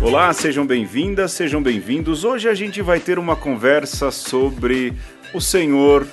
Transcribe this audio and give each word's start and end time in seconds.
Olá, 0.00 0.32
sejam 0.32 0.66
bem-vindas, 0.66 1.32
sejam 1.32 1.62
bem-vindos. 1.62 2.24
Hoje 2.24 2.48
a 2.48 2.54
gente 2.54 2.80
vai 2.80 2.98
ter 3.00 3.18
uma 3.18 3.36
conversa 3.36 4.10
sobre 4.10 4.94
o 5.34 5.40
senhor 5.40 6.06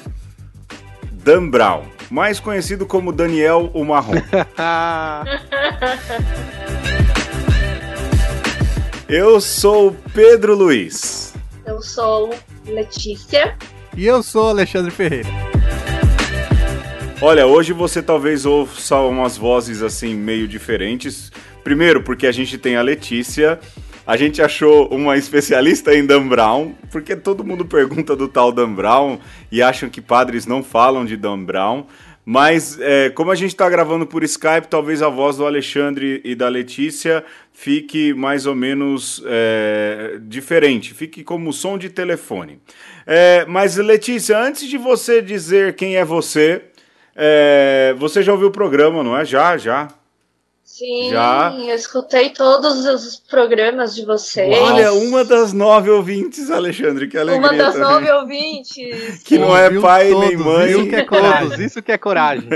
Dan 1.11 1.49
Brown, 1.49 1.83
mais 2.11 2.39
conhecido 2.39 2.85
como 2.85 3.13
Daniel 3.13 3.71
o 3.73 3.85
Marrom. 3.85 4.15
Eu 9.07 9.39
sou 9.39 9.95
Pedro 10.13 10.53
Luiz. 10.55 11.33
Eu 11.65 11.81
sou 11.81 12.33
Letícia. 12.65 13.55
E 13.95 14.07
eu 14.07 14.23
sou 14.23 14.49
Alexandre 14.49 14.89
Ferreira. 14.89 15.29
Olha, 17.21 17.45
hoje 17.45 17.73
você 17.73 18.01
talvez 18.01 18.43
ouça 18.43 18.97
umas 18.97 19.37
vozes 19.37 19.83
assim 19.83 20.15
meio 20.15 20.47
diferentes. 20.47 21.31
Primeiro, 21.63 22.01
porque 22.01 22.25
a 22.25 22.31
gente 22.31 22.57
tem 22.57 22.75
a 22.75 22.81
Letícia. 22.81 23.59
A 24.05 24.17
gente 24.17 24.41
achou 24.41 24.87
uma 24.87 25.15
especialista 25.15 25.95
em 25.95 26.05
Dan 26.05 26.27
Brown, 26.27 26.73
porque 26.91 27.15
todo 27.15 27.43
mundo 27.43 27.65
pergunta 27.65 28.15
do 28.15 28.27
tal 28.27 28.51
Dan 28.51 28.73
Brown 28.73 29.19
e 29.51 29.61
acham 29.61 29.89
que 29.89 30.01
padres 30.01 30.45
não 30.45 30.63
falam 30.63 31.05
de 31.05 31.15
Dan 31.15 31.43
Brown. 31.43 31.85
Mas 32.25 32.79
é, 32.79 33.09
como 33.09 33.31
a 33.31 33.35
gente 33.35 33.49
está 33.49 33.69
gravando 33.69 34.05
por 34.07 34.23
Skype, 34.23 34.67
talvez 34.69 35.01
a 35.01 35.09
voz 35.09 35.37
do 35.37 35.45
Alexandre 35.45 36.21
e 36.23 36.33
da 36.35 36.47
Letícia 36.47 37.23
fique 37.51 38.13
mais 38.13 38.45
ou 38.45 38.55
menos 38.55 39.21
é, 39.25 40.17
diferente, 40.21 40.93
fique 40.93 41.23
como 41.23 41.51
som 41.51 41.77
de 41.77 41.89
telefone. 41.89 42.59
É, 43.05 43.45
mas 43.45 43.75
Letícia, 43.75 44.37
antes 44.39 44.67
de 44.67 44.77
você 44.77 45.21
dizer 45.21 45.75
quem 45.75 45.97
é 45.97 46.05
você, 46.05 46.61
é, 47.15 47.93
você 47.97 48.23
já 48.23 48.31
ouviu 48.31 48.47
o 48.47 48.51
programa, 48.51 49.03
não 49.03 49.17
é? 49.17 49.25
Já, 49.25 49.57
já. 49.57 49.89
Sim, 50.73 51.11
Já. 51.11 51.53
eu 51.55 51.75
escutei 51.75 52.31
todos 52.31 52.83
os 52.87 53.19
programas 53.29 53.93
de 53.93 54.03
vocês. 54.03 54.57
Olha, 54.57 54.91
uma 54.91 55.23
das 55.23 55.53
nove 55.53 55.91
ouvintes, 55.91 56.49
Alexandre, 56.49 57.07
que 57.07 57.15
alegria. 57.15 57.47
Uma 57.47 57.55
das 57.55 57.75
também. 57.75 57.91
nove 57.91 58.11
ouvintes. 58.11 59.21
Que 59.23 59.37
não 59.37 59.55
é 59.55 59.69
pai 59.79 60.09
todos, 60.09 60.27
nem 60.27 60.35
mãe. 60.35 60.71
Isso 60.71 60.87
que 60.87 60.95
é 60.95 61.05
coragem. 61.05 61.65
Isso 61.65 61.81
que 61.83 61.91
é 61.91 61.97
coragem. 61.99 62.49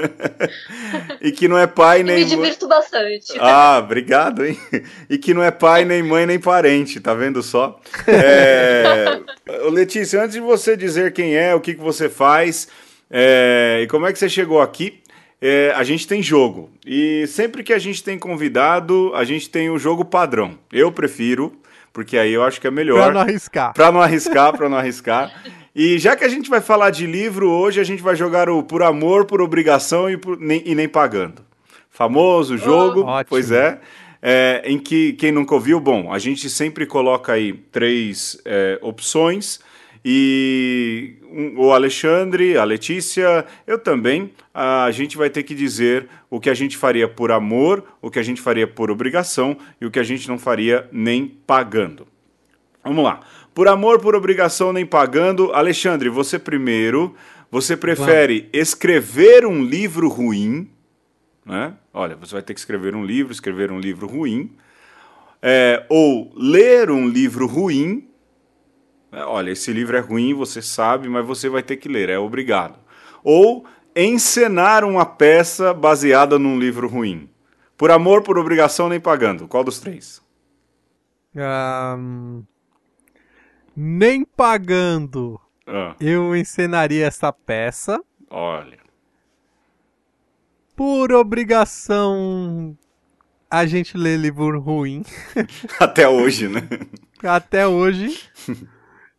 e 1.22 1.32
que 1.32 1.48
não 1.48 1.60
é 1.60 1.68
pai 1.68 2.02
nem 2.02 2.16
mãe. 2.16 2.24
Me 2.24 2.30
divirto 2.30 2.68
bastante. 2.68 3.34
Ah, 3.40 3.78
obrigado, 3.84 4.44
hein? 4.44 4.60
E 5.08 5.20
que 5.20 5.32
não 5.32 5.44
é 5.44 5.52
pai, 5.52 5.86
nem 5.86 6.02
mãe, 6.02 6.26
nem 6.26 6.40
parente, 6.40 7.00
tá 7.00 7.14
vendo 7.14 7.44
só? 7.44 7.80
É... 8.08 9.20
Letícia, 9.70 10.24
antes 10.24 10.34
de 10.34 10.42
você 10.42 10.76
dizer 10.76 11.14
quem 11.14 11.36
é, 11.36 11.54
o 11.54 11.62
que, 11.62 11.76
que 11.76 11.82
você 11.82 12.10
faz 12.10 12.68
é... 13.12 13.82
e 13.84 13.88
como 13.88 14.08
é 14.08 14.12
que 14.12 14.18
você 14.18 14.28
chegou 14.28 14.60
aqui, 14.60 15.02
é, 15.42 15.72
a 15.76 15.84
gente 15.84 16.08
tem 16.08 16.22
jogo. 16.22 16.70
E 16.86 17.26
sempre 17.28 17.64
que 17.64 17.74
a 17.74 17.80
gente 17.80 18.04
tem 18.04 18.18
convidado, 18.18 19.12
a 19.16 19.24
gente 19.24 19.50
tem 19.50 19.70
o 19.70 19.78
jogo 19.78 20.04
padrão. 20.04 20.58
Eu 20.72 20.92
prefiro, 20.92 21.54
porque 21.94 22.18
aí 22.18 22.34
eu 22.34 22.44
acho 22.44 22.60
que 22.60 22.68
é 22.68 22.72
melhor. 22.72 23.04
Pra 23.04 23.14
não 23.14 23.22
arriscar. 23.22 23.74
Pra 23.74 23.92
não 23.92 24.02
arriscar, 24.02 24.58
pra 24.58 24.70
não 24.70 24.78
arriscar. 24.78 25.32
E 25.76 26.00
já 26.00 26.16
que 26.16 26.24
a 26.24 26.30
gente 26.30 26.50
vai 26.50 26.60
falar 26.60 26.90
de 26.90 27.06
livro, 27.06 27.50
hoje 27.52 27.80
a 27.80 27.84
gente 27.84 28.02
vai 28.02 28.16
jogar 28.16 28.50
o 28.50 28.64
Por 28.64 28.82
Amor, 28.82 29.26
Por 29.26 29.42
Obrigação 29.42 30.10
e, 30.10 30.18
por, 30.18 30.40
nem, 30.40 30.62
e 30.66 30.74
Nem 30.74 30.90
Pagando. 30.90 31.46
Famoso 31.90 32.58
jogo, 32.58 33.02
oh, 33.02 33.26
pois 33.26 33.52
é. 33.52 33.80
é. 34.22 34.64
Em 34.66 34.78
que, 34.78 35.14
quem 35.14 35.32
nunca 35.32 35.54
ouviu, 35.54 35.80
bom, 35.80 36.12
a 36.12 36.20
gente 36.20 36.50
sempre 36.50 36.86
coloca 36.86 37.34
aí 37.34 37.54
três 37.54 38.40
é, 38.46 38.78
opções 38.82 39.60
e 40.04 41.16
o 41.58 41.72
Alexandre, 41.72 42.58
a 42.58 42.64
Letícia, 42.64 43.46
eu 43.66 43.78
também, 43.78 44.32
a 44.54 44.90
gente 44.92 45.18
vai 45.18 45.30
ter 45.30 45.44
que 45.44 45.54
dizer 45.54 46.08
o 46.30 46.40
que 46.40 46.50
a 46.50 46.54
gente 46.54 46.78
faria 46.78 47.08
por 47.08 47.32
amor, 47.32 47.84
o 48.02 48.10
que 48.10 48.20
a 48.20 48.24
gente 48.24 48.42
faria 48.42 48.68
por 48.68 48.90
obrigação 48.90 49.58
e 49.80 49.86
o 49.86 49.92
que 49.92 50.00
a 50.00 50.04
gente 50.04 50.28
não 50.28 50.38
faria 50.38 50.88
nem 50.92 51.28
pagando. 51.28 52.08
Vamos 52.84 53.04
lá. 53.04 53.22
Por 53.54 53.68
amor, 53.68 54.00
por 54.00 54.16
obrigação, 54.16 54.72
nem 54.72 54.86
pagando. 54.86 55.52
Alexandre, 55.54 56.10
você 56.10 56.40
primeiro. 56.40 57.16
Você 57.50 57.76
prefere 57.76 58.42
Vamos. 58.42 58.52
escrever 58.54 59.46
um 59.46 59.64
livro 59.64 60.10
ruim? 60.10 60.70
Né? 61.46 61.74
Olha, 61.94 62.16
você 62.16 62.34
vai 62.34 62.42
ter 62.42 62.54
que 62.54 62.60
escrever 62.60 62.96
um 62.96 63.04
livro, 63.04 63.32
escrever 63.32 63.72
um 63.72 63.80
livro 63.80 64.06
ruim. 64.06 64.52
É, 65.42 65.86
ou 65.90 66.32
ler 66.36 66.90
um 66.92 67.08
livro 67.08 67.46
ruim 67.46 68.07
olha, 69.26 69.52
esse 69.52 69.72
livro 69.72 69.98
é 69.98 70.00
ruim, 70.00 70.34
você 70.34 70.62
sabe, 70.62 71.08
mas 71.08 71.26
você 71.26 71.50
vai 71.50 71.64
ter 71.64 71.78
que 71.78 71.88
ler, 71.88 72.10
é 72.10 72.20
obrigado. 72.20 72.78
Ou 73.24 73.66
encenar 73.96 74.84
uma 74.84 75.06
peça 75.06 75.74
baseada 75.74 76.38
num 76.38 76.60
livro 76.60 76.88
ruim. 76.88 77.30
Por 77.78 77.92
amor, 77.92 78.22
por 78.22 78.38
obrigação, 78.38 78.90
nem 78.90 79.00
pagando. 79.00 79.48
Qual 79.48 79.64
dos 79.64 79.80
três? 79.80 80.22
Um, 81.36 82.44
nem 83.76 84.24
pagando. 84.24 85.40
Ah. 85.66 85.96
Eu 86.00 86.36
encenaria 86.36 87.06
essa 87.06 87.32
peça. 87.32 88.00
Olha. 88.30 88.80
Por 90.76 91.12
obrigação, 91.12 92.78
a 93.50 93.66
gente 93.66 93.98
lê 93.98 94.16
livro 94.16 94.60
ruim. 94.60 95.04
Até 95.80 96.08
hoje, 96.08 96.48
né? 96.48 96.62
Até 97.24 97.68
hoje. 97.68 98.20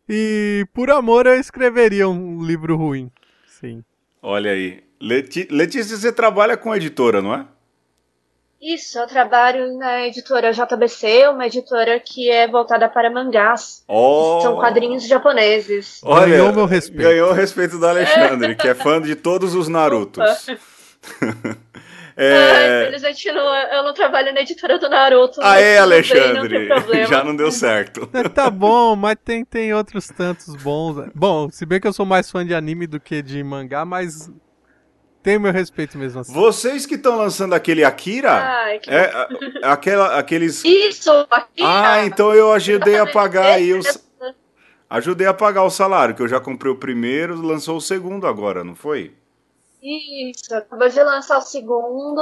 E 0.09 0.65
por 0.73 0.89
amor 0.89 1.27
eu 1.27 1.35
escreveria 1.35 2.09
um 2.09 2.43
livro 2.43 2.75
ruim. 2.75 3.11
Sim. 3.45 3.83
Olha 4.21 4.51
aí. 4.51 4.83
Leti 4.99 5.47
Letícia, 5.51 5.95
você 5.95 6.11
trabalha 6.11 6.57
com 6.57 6.75
editora, 6.75 7.21
não 7.21 7.33
é? 7.33 7.45
Isso, 8.61 8.99
eu 8.99 9.07
trabalho 9.07 9.77
na 9.77 10.05
editora 10.07 10.51
JBC, 10.51 11.29
uma 11.29 11.47
editora 11.47 11.97
que 11.97 12.29
é 12.29 12.45
voltada 12.45 12.89
para 12.89 13.09
mangás. 13.09 13.83
Oh. 13.87 14.39
São 14.41 14.55
quadrinhos 14.57 15.07
japoneses. 15.07 16.01
Olha, 16.03 16.31
ganhou 16.31 16.51
meu 16.51 16.65
respeito. 16.65 17.07
Ganhou 17.07 17.29
o 17.29 17.33
respeito 17.33 17.77
do 17.77 17.87
Alexandre, 17.87 18.55
que 18.55 18.67
é 18.67 18.73
fã 18.73 19.01
de 19.01 19.15
todos 19.15 19.55
os 19.55 19.69
Narutos. 19.69 20.47
É... 22.21 22.33
Ah, 22.33 22.81
infelizmente 22.81 23.31
não, 23.31 23.55
eu 23.55 23.81
não 23.81 23.93
trabalho 23.93 24.33
na 24.33 24.41
editora 24.41 24.77
do 24.77 24.89
Naruto. 24.89 25.41
Aê, 25.41 25.77
Alexandre! 25.77 26.67
Não 26.67 27.05
Já 27.05 27.23
não 27.23 27.33
deu 27.33 27.49
certo. 27.49 28.09
É, 28.13 28.27
tá 28.27 28.49
bom, 28.49 28.93
mas 28.93 29.15
tem, 29.23 29.45
tem 29.45 29.73
outros 29.73 30.07
tantos 30.07 30.53
bons. 30.57 31.09
Bom, 31.15 31.49
se 31.49 31.65
bem 31.65 31.79
que 31.79 31.87
eu 31.87 31.93
sou 31.93 32.05
mais 32.05 32.29
fã 32.29 32.45
de 32.45 32.53
anime 32.53 32.87
do 32.87 32.99
que 32.99 33.21
de 33.21 33.41
mangá, 33.41 33.85
mas 33.85 34.29
tem 35.23 35.39
meu 35.39 35.53
respeito 35.53 35.97
mesmo 35.97 36.19
assim. 36.19 36.33
Vocês 36.33 36.85
que 36.85 36.95
estão 36.95 37.15
lançando 37.15 37.55
aquele 37.55 37.85
Akira? 37.85 38.33
Ai, 38.33 38.79
que... 38.79 38.89
é, 38.91 39.11
aquela, 39.63 40.19
aqueles. 40.19 40.65
Isso, 40.65 41.09
Akira! 41.31 41.69
Ah, 41.69 42.05
então 42.05 42.33
eu 42.33 42.51
ajudei 42.51 42.97
a 42.97 43.07
pagar 43.07 43.53
aí 43.53 43.73
os. 43.73 44.09
Ajudei 44.89 45.27
a 45.27 45.33
pagar 45.33 45.63
o 45.63 45.69
salário, 45.69 46.15
que 46.15 46.21
eu 46.21 46.27
já 46.27 46.41
comprei 46.41 46.69
o 46.69 46.75
primeiro, 46.75 47.41
lançou 47.41 47.77
o 47.77 47.81
segundo 47.81 48.27
agora, 48.27 48.61
não 48.61 48.75
foi? 48.75 49.13
Isso, 49.81 50.53
acabou 50.53 50.89
de 50.89 51.03
lançar 51.03 51.37
o 51.37 51.41
segundo. 51.41 52.21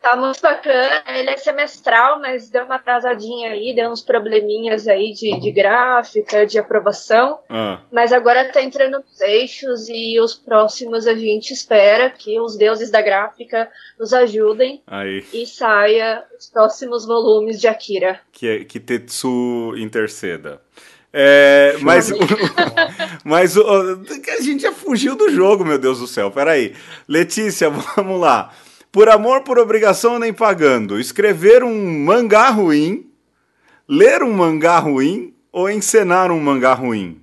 Tá 0.00 0.16
muito 0.16 0.40
bacana. 0.40 1.02
Ele 1.08 1.28
é 1.28 1.36
semestral, 1.36 2.20
mas 2.20 2.48
deu 2.48 2.64
uma 2.64 2.76
atrasadinha 2.76 3.50
aí, 3.50 3.74
deu 3.74 3.90
uns 3.90 4.00
probleminhas 4.00 4.88
aí 4.88 5.12
de, 5.12 5.38
de 5.38 5.52
gráfica, 5.52 6.46
de 6.46 6.58
aprovação. 6.58 7.38
Ah. 7.50 7.82
Mas 7.92 8.10
agora 8.10 8.50
tá 8.50 8.62
entrando 8.62 9.00
nos 9.00 9.20
eixos 9.20 9.88
e 9.90 10.18
os 10.18 10.34
próximos 10.34 11.06
a 11.06 11.14
gente 11.14 11.52
espera 11.52 12.08
que 12.08 12.40
os 12.40 12.56
deuses 12.56 12.90
da 12.90 13.02
gráfica 13.02 13.70
nos 13.98 14.14
ajudem 14.14 14.82
aí. 14.86 15.22
e 15.34 15.46
saia 15.46 16.24
os 16.38 16.48
próximos 16.48 17.06
volumes 17.06 17.60
de 17.60 17.68
Akira. 17.68 18.20
Que, 18.32 18.64
que 18.64 18.80
Tetsu 18.80 19.74
interceda. 19.76 20.62
É, 21.12 21.76
mas 21.80 22.10
mas 23.24 23.56
a 23.56 24.40
gente 24.40 24.62
já 24.62 24.72
fugiu 24.72 25.16
do 25.16 25.28
jogo, 25.30 25.64
meu 25.64 25.78
Deus 25.78 25.98
do 25.98 26.06
céu. 26.06 26.30
Peraí. 26.30 26.74
Letícia, 27.08 27.68
vamos 27.96 28.20
lá. 28.20 28.52
Por 28.92 29.08
amor, 29.08 29.42
por 29.42 29.58
obrigação, 29.58 30.18
nem 30.18 30.32
pagando. 30.32 30.98
Escrever 30.98 31.62
um 31.62 32.04
mangá 32.04 32.50
ruim, 32.50 33.10
ler 33.88 34.22
um 34.22 34.32
mangá 34.32 34.78
ruim 34.78 35.34
ou 35.52 35.70
encenar 35.70 36.30
um 36.30 36.40
mangá 36.40 36.74
ruim? 36.74 37.22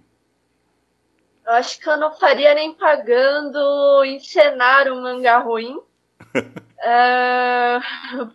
Eu 1.45 1.53
acho 1.53 1.79
que 1.79 1.89
eu 1.89 1.97
não 1.97 2.13
faria 2.13 2.53
nem 2.53 2.73
pagando 2.73 4.03
encenar 4.05 4.91
um 4.91 5.01
mangá 5.01 5.37
ruim. 5.39 5.77
uh, 6.35 7.79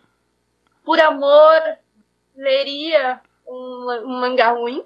por 0.83 0.99
amor, 0.99 1.61
leria 2.35 3.21
um, 3.47 4.01
um 4.05 4.19
mangá 4.19 4.51
ruim. 4.51 4.83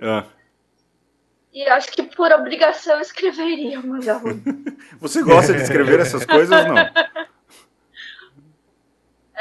Ah. 0.00 0.24
E 1.52 1.62
acho 1.68 1.90
que 1.92 2.02
por 2.04 2.30
obrigação 2.32 3.00
escreveria 3.00 3.80
uma 3.80 3.96
mangá 3.98 4.20
Você 5.00 5.22
gosta 5.22 5.52
de 5.52 5.62
escrever 5.62 5.98
essas 6.00 6.24
coisas 6.24 6.50
ou 6.64 6.68
não? 6.74 6.76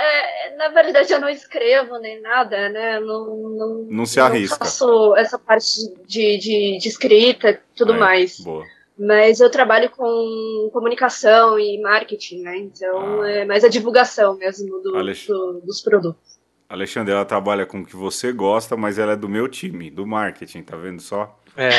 É, 0.02 0.56
na 0.56 0.70
verdade, 0.70 1.12
eu 1.12 1.20
não 1.20 1.28
escrevo 1.28 1.98
nem 2.00 2.22
nada, 2.22 2.70
né? 2.70 3.00
Não, 3.02 3.36
não, 3.50 3.74
não 3.90 4.06
se 4.06 4.18
arrisca. 4.20 4.56
Não 4.58 4.66
faço 4.66 5.16
essa 5.18 5.38
parte 5.38 5.68
de, 6.08 6.38
de, 6.38 6.78
de 6.80 6.88
escrita 6.88 7.50
e 7.50 7.60
tudo 7.76 7.92
Aí, 7.94 8.00
mais. 8.00 8.40
Boa. 8.40 8.64
Mas 8.98 9.42
eu 9.42 9.50
trabalho 9.50 9.90
com 9.90 10.70
comunicação 10.72 11.60
e 11.60 11.82
marketing, 11.82 12.42
né? 12.44 12.58
Então 12.60 13.22
Ah. 13.24 13.30
é 13.30 13.46
mais 13.46 13.66
a 13.66 13.68
divulgação 13.68 14.38
mesmo 14.38 14.80
do- 14.80 14.96
Alex- 14.96 15.28
do- 15.28 15.60
dos 15.66 15.82
produtos. 15.82 16.39
Alexandre, 16.70 17.12
ela 17.12 17.26
trabalha 17.26 17.66
com 17.66 17.80
o 17.80 17.86
que 17.86 17.96
você 17.96 18.32
gosta, 18.32 18.78
mas 18.78 19.00
ela 19.00 19.14
é 19.14 19.16
do 19.16 19.28
meu 19.28 19.48
time, 19.48 19.90
do 19.90 20.06
marketing, 20.06 20.62
tá 20.62 20.78
vendo 20.78 21.02
só? 21.02 21.36
É. 21.58 21.72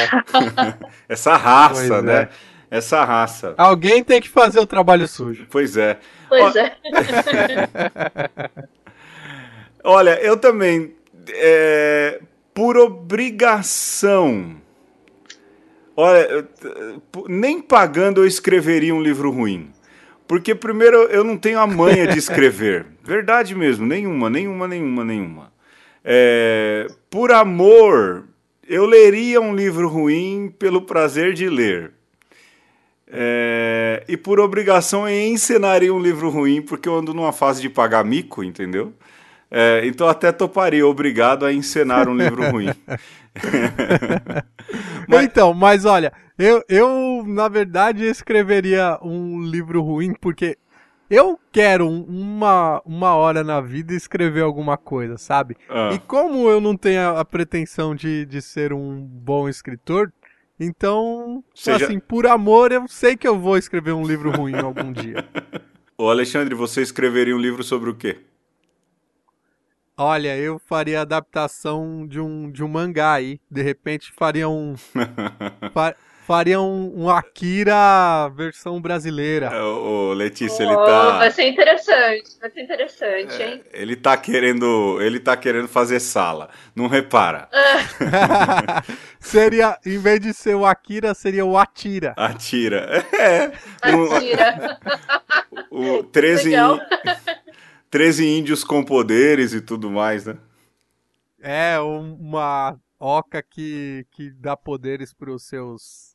Essa 1.09 1.37
raça, 1.37 1.89
Pois 1.89 2.03
né? 2.05 2.23
é. 2.23 2.29
Essa 2.73 3.05
raça. 3.05 3.55
Alguém 3.57 4.03
tem 4.03 4.21
que 4.21 4.29
fazer 4.29 4.59
o 4.59 4.67
trabalho 4.67 5.07
sujo. 5.07 5.47
Pois 5.49 5.77
é. 5.77 5.99
Pois 6.29 6.57
Ó, 6.57 6.59
é. 6.59 6.77
Olha, 9.83 10.21
eu 10.21 10.37
também, 10.37 10.95
é, 11.35 12.21
por 12.53 12.77
obrigação, 12.77 14.57
olha, 15.97 16.47
nem 17.29 17.63
pagando 17.63 18.21
eu 18.21 18.27
escreveria 18.27 18.95
um 18.95 19.03
livro 19.03 19.31
ruim. 19.31 19.73
Porque, 20.31 20.55
primeiro, 20.55 20.97
eu 21.09 21.25
não 21.25 21.37
tenho 21.37 21.59
a 21.59 21.67
manha 21.67 22.06
de 22.06 22.17
escrever. 22.17 22.87
Verdade 23.03 23.53
mesmo, 23.53 23.85
nenhuma, 23.85 24.31
nenhuma, 24.31 24.69
nenhuma, 24.69 25.05
nenhuma. 25.05 25.53
É, 26.05 26.87
por 27.11 27.32
amor, 27.32 28.29
eu 28.69 28.87
leria 28.87 29.41
um 29.41 29.53
livro 29.53 29.88
ruim 29.88 30.55
pelo 30.56 30.82
prazer 30.82 31.32
de 31.32 31.49
ler. 31.49 31.91
É, 33.12 34.05
e 34.06 34.17
por 34.17 34.38
obrigação 34.38 35.09
eu 35.09 35.27
encenaria 35.32 35.93
um 35.93 35.99
livro 35.99 36.31
ruim, 36.31 36.62
porque 36.62 36.88
eu 36.88 36.97
ando 36.97 37.12
numa 37.12 37.33
fase 37.33 37.61
de 37.61 37.69
pagar 37.69 38.05
mico, 38.05 38.44
entendeu? 38.44 38.93
É, 39.50 39.81
então 39.85 40.09
até 40.09 40.31
toparia, 40.31 40.87
obrigado 40.87 41.44
a 41.44 41.53
encenar 41.53 42.09
um 42.09 42.17
livro 42.17 42.49
ruim. 42.53 42.69
Mas- 45.09 45.25
Então, 45.25 45.53
mas 45.55 45.85
olha, 45.85 46.12
eu, 46.41 46.65
eu 46.69 47.25
na 47.27 47.49
verdade 47.49 48.05
escreveria 48.05 48.99
um 49.03 49.41
livro 49.43 49.83
ruim 49.83 50.15
porque 50.15 50.57
eu 51.11 51.39
quero 51.53 51.87
um- 51.89 52.05
uma, 52.05 52.81
uma 52.85 53.15
hora 53.15 53.43
na 53.45 53.61
vida 53.61 53.95
escrever 53.95 54.43
alguma 54.43 54.77
coisa, 54.77 55.19
sabe? 55.19 55.57
Ah, 55.69 55.91
E 55.95 55.99
como 55.99 56.49
eu 56.49 56.61
não 56.61 56.77
tenho 56.77 57.01
a, 57.01 57.21
a 57.21 57.25
pretensão 57.25 57.95
de, 57.95 58.25
de 58.27 58.41
ser 58.41 58.73
um 58.73 59.01
bom 59.01 59.49
escritor, 59.49 60.13
então, 60.59 61.43
Seja- 61.55 61.87
assim, 61.87 61.99
por 61.99 62.27
amor, 62.27 62.71
eu 62.71 62.87
sei 62.87 63.17
que 63.17 63.27
eu 63.27 63.39
vou 63.39 63.57
escrever 63.57 63.93
um 63.93 64.07
livro 64.07 64.31
ruim 64.31 64.55
algum 64.61 64.93
dia. 64.93 65.25
Ô 65.97 66.09
Alexandre, 66.09 66.55
você 66.55 66.83
escreveria 66.83 67.35
um 67.35 67.41
livro 67.41 67.63
sobre 67.63 67.91
o 67.91 67.95
quê? 67.95 68.19
Olha, 69.97 70.37
eu 70.37 70.59
faria 70.59 71.03
adaptação 71.03 72.07
de 72.07 72.19
um, 72.21 72.51
de 72.51 72.65
um 72.65 72.69
mangá 72.69 73.13
aí. 73.15 73.39
De 73.51 73.61
repente 73.63 74.11
faria 74.13 74.49
um. 74.49 74.75
fa- 76.31 76.35
faria 76.37 76.61
um, 76.61 77.03
um 77.05 77.11
Akira 77.11 78.29
versão 78.35 78.81
brasileira. 78.81 79.50
Ô, 79.65 80.11
ô, 80.11 80.12
Letícia, 80.12 80.62
ele 80.62 80.73
Oh, 80.73 80.85
tá. 80.85 81.19
Vai 81.19 81.31
ser 81.31 81.49
interessante, 81.49 82.38
vai 82.41 82.50
ser 82.50 82.62
interessante, 82.62 83.43
hein? 83.43 83.65
Ele 83.73 83.97
tá 83.97 84.17
querendo. 84.17 85.00
Ele 85.00 85.19
tá 85.21 85.37
querendo 85.37 85.69
fazer 85.69 85.99
sala. 86.00 86.49
Não 86.75 86.87
repara. 86.87 87.49
seria, 89.21 89.79
em 89.85 89.99
vez 89.99 90.21
de 90.21 90.32
ser 90.32 90.55
o 90.55 90.65
Akira, 90.65 91.15
seria 91.15 91.44
o 91.44 91.56
Atira. 91.59 92.15
Atira. 92.17 93.05
É. 93.21 93.53
Um- 93.94 94.12
Atira. 94.12 94.79
o 95.71 96.03
13, 96.05 96.44
Legal. 96.50 96.76
í- 96.76 96.81
13 97.91 98.26
índios 98.38 98.65
com 98.65 98.83
poderes 98.85 99.53
e 99.53 99.61
tudo 99.61 99.91
mais, 99.91 100.25
né? 100.26 100.37
É 101.43 101.81
um- 101.81 102.15
uma 102.15 102.76
oca 102.99 103.43
que, 103.43 104.06
que 104.12 104.31
dá 104.31 104.56
poderes 104.56 105.12
para 105.12 105.31
os 105.33 105.43
seus, 105.44 106.10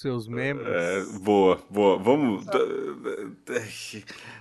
seus 0.00 0.26
membros. 0.26 0.66
É, 0.66 1.04
boa, 1.20 1.58
boa. 1.68 1.98
Vamos. 1.98 2.46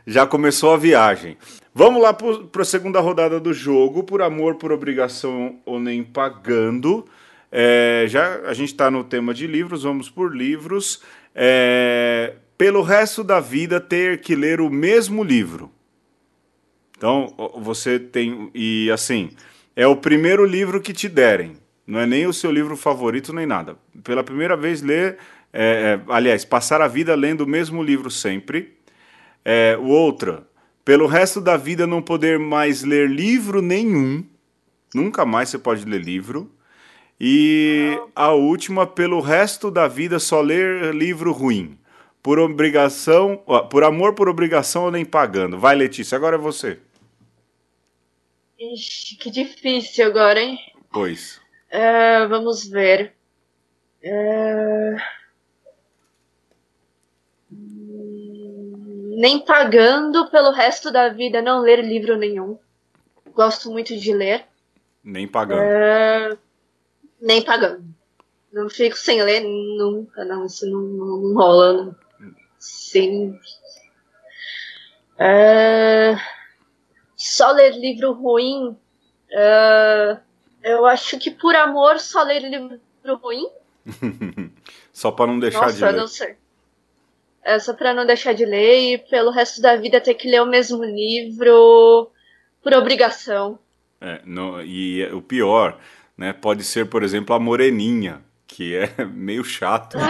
Já 0.08 0.26
começou 0.26 0.74
a 0.74 0.78
viagem. 0.78 1.38
Vamos 1.74 2.02
lá 2.02 2.14
para 2.14 2.62
a 2.62 2.66
segunda 2.66 3.00
rodada 3.02 3.40
do 3.40 3.54
jogo, 3.54 4.04
por 4.04 4.22
amor, 4.22 4.56
por 4.56 4.72
obrigação 4.72 5.60
ou 5.66 5.80
nem 5.80 6.02
pagando. 6.02 7.06
É, 7.52 8.06
já 8.08 8.42
a 8.46 8.54
gente 8.54 8.70
está 8.70 8.90
no 8.90 9.04
tema 9.04 9.34
de 9.34 9.48
livros, 9.48 9.84
vamos 9.84 10.10
por 10.10 10.34
livros. 10.36 11.02
É, 11.36 12.36
pelo 12.58 12.82
resto 12.82 13.24
da 13.24 13.40
vida 13.40 13.82
ter 13.82 14.22
que 14.22 14.36
ler 14.36 14.62
o 14.62 14.70
mesmo 14.70 15.24
livro. 15.24 15.70
Então 16.98 17.34
você 17.62 18.00
tem 18.00 18.50
e 18.54 18.90
assim 18.92 19.32
é 19.76 19.88
o 19.88 19.96
primeiro 19.96 20.46
livro 20.46 20.82
que 20.82 20.94
te 20.94 21.10
derem. 21.10 21.58
Não 21.90 22.00
é 22.00 22.06
nem 22.06 22.28
o 22.28 22.34
seu 22.34 22.52
livro 22.52 22.78
favorito 22.78 23.34
nem 23.34 23.48
nada. 23.48 23.76
Pela 24.04 24.24
primeira 24.24 24.56
vez 24.56 24.82
ler, 24.82 25.18
é, 25.52 26.00
é, 26.00 26.02
aliás, 26.14 26.46
passar 26.46 26.82
a 26.82 26.88
vida 26.88 27.16
lendo 27.16 27.42
o 27.42 27.48
mesmo 27.48 27.82
livro 27.82 28.10
sempre. 28.12 28.78
É, 29.44 29.78
o 29.80 29.88
outra, 29.88 30.48
pelo 30.86 31.08
resto 31.08 31.42
da 31.42 31.58
vida 31.58 31.88
não 31.88 32.02
poder 32.02 32.38
mais 32.40 32.84
ler 32.84 33.10
livro 33.10 33.62
nenhum. 33.62 34.26
Nunca 34.94 35.26
mais 35.26 35.50
você 35.50 35.58
pode 35.58 35.86
ler 35.86 36.02
livro. 36.02 36.52
E 37.20 38.00
a 38.16 38.32
última, 38.32 38.88
pelo 38.88 39.20
resto 39.20 39.70
da 39.70 39.88
vida 39.88 40.20
só 40.20 40.42
ler 40.42 40.94
livro 40.94 41.32
ruim. 41.32 41.78
Por 42.22 42.40
obrigação, 42.40 43.44
por 43.70 43.84
amor, 43.84 44.14
por 44.14 44.30
obrigação 44.30 44.86
ou 44.86 44.92
nem 44.92 45.06
pagando. 45.06 45.58
Vai, 45.58 45.76
Letícia, 45.76 46.16
agora 46.16 46.36
é 46.36 46.40
você. 46.40 46.80
Ixi, 48.60 49.16
que 49.16 49.32
difícil 49.32 50.06
agora, 50.06 50.42
hein? 50.42 50.60
Pois. 50.92 51.40
É, 51.70 52.28
vamos 52.28 52.68
ver. 52.68 53.14
É, 54.02 54.96
Nem 59.20 59.40
pagando 59.40 60.30
pelo 60.32 60.52
resto 60.52 60.90
da 60.92 61.10
vida 61.10 61.42
não 61.42 61.60
ler 61.60 61.84
livro 61.84 62.16
nenhum. 62.16 62.58
Gosto 63.34 63.70
muito 63.70 63.98
de 63.98 64.14
ler. 64.14 64.46
Nem 65.04 65.28
pagando. 65.28 65.62
É, 65.62 66.38
Nem 67.20 67.42
pagando. 67.44 67.84
Não 68.54 68.70
fico 68.70 68.96
sem 68.96 69.22
ler 69.22 69.42
nunca, 69.42 70.24
não. 70.24 70.46
Isso 70.46 70.66
não, 70.70 70.80
não, 70.80 71.18
não 71.18 71.34
rola. 71.34 71.74
Não. 71.84 71.96
Sim. 72.58 73.38
É, 75.18 76.16
Só 77.18 77.52
ler 77.52 77.72
livro 77.78 78.14
ruim. 78.14 78.78
é, 79.32 80.18
Eu 80.64 80.86
acho 80.86 81.20
que 81.20 81.30
por 81.30 81.56
amor 81.56 82.00
só 82.00 82.24
ler 82.24 82.40
livro 82.40 82.80
ruim. 83.18 83.50
Só 84.94 85.12
para 85.12 85.28
não 85.28 85.40
deixar 85.40 85.72
de 85.72 85.80
Nossa, 85.82 85.86
ler. 85.92 85.98
não 85.98 86.08
sei. 86.08 86.38
É 87.50 87.60
só 87.60 87.74
pra 87.74 87.94
não 87.94 88.06
deixar 88.06 88.34
de 88.34 88.46
ler 88.46 88.94
e 88.94 88.98
pelo 88.98 89.32
resto 89.32 89.62
da 89.62 89.76
vida 89.76 90.00
ter 90.00 90.14
que 90.14 90.30
ler 90.30 90.42
o 90.42 90.46
mesmo 90.46 90.84
livro 90.84 92.10
por 92.62 92.74
obrigação. 92.74 93.58
É, 94.02 94.22
não- 94.26 94.62
e 94.62 95.04
o 95.14 95.22
pior, 95.22 95.78
né, 96.18 96.32
pode 96.34 96.64
ser, 96.64 96.86
por 96.88 97.02
exemplo, 97.04 97.36
a 97.36 97.40
Moreninha, 97.40 98.22
que 98.48 98.76
é 98.76 98.90
meio 99.06 99.44
chato. 99.44 99.98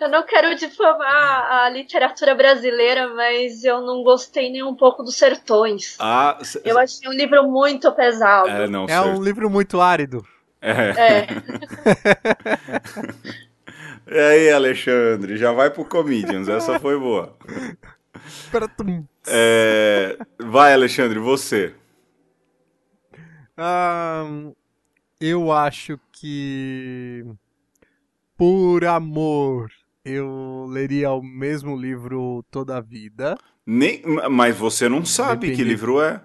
Eu 0.00 0.08
não 0.08 0.22
quero 0.24 0.54
difamar 0.56 1.50
a 1.64 1.68
literatura 1.70 2.34
brasileira, 2.34 3.08
mas 3.14 3.64
eu 3.64 3.80
não 3.80 4.02
gostei 4.02 4.50
nem 4.50 4.62
um 4.62 4.74
pouco 4.74 5.02
dos 5.02 5.16
Sertões. 5.16 5.96
Ah, 5.98 6.38
Eu 6.64 6.78
achei 6.78 7.08
um 7.08 7.12
livro 7.12 7.42
muito 7.48 7.90
pesado. 7.92 8.48
é, 8.48 8.66
não, 8.66 8.86
É 8.86 9.00
um 9.00 9.22
livro 9.22 9.48
muito 9.48 9.80
árido. 9.80 10.26
É. 10.60 10.72
É. 10.96 11.26
E 14.12 14.18
aí, 14.18 14.50
Alexandre, 14.50 15.36
já 15.38 15.52
vai 15.52 15.70
pro 15.70 15.84
Comedians, 15.86 16.48
essa 16.48 16.78
foi 16.78 16.98
boa. 16.98 17.34
É, 19.26 20.18
vai, 20.38 20.72
Alexandre, 20.74 21.18
você. 21.18 21.74
Ahn, 23.56 24.52
eu 25.20 25.50
acho 25.50 25.98
que 26.12 27.24
por 28.36 28.84
amor 28.84 29.70
eu 30.04 30.66
leria 30.68 31.10
o 31.12 31.22
mesmo 31.22 31.76
livro 31.76 32.44
toda 32.50 32.76
a 32.76 32.80
vida. 32.80 33.38
Nem, 33.64 34.02
mas 34.30 34.56
você 34.56 34.88
não 34.88 35.04
sabe 35.04 35.54
que 35.54 35.62
livro 35.64 36.02
é. 36.02 36.20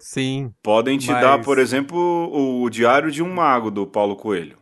Sim. 0.00 0.52
Podem 0.62 0.96
te 0.98 1.10
Mas- 1.10 1.20
dar, 1.20 1.40
por 1.42 1.58
exemplo, 1.58 2.30
o 2.32 2.68
Diário 2.70 3.10
de 3.10 3.22
um 3.22 3.32
Mago, 3.32 3.70
do 3.70 3.86
Paulo 3.86 4.16
Coelho. 4.16 4.56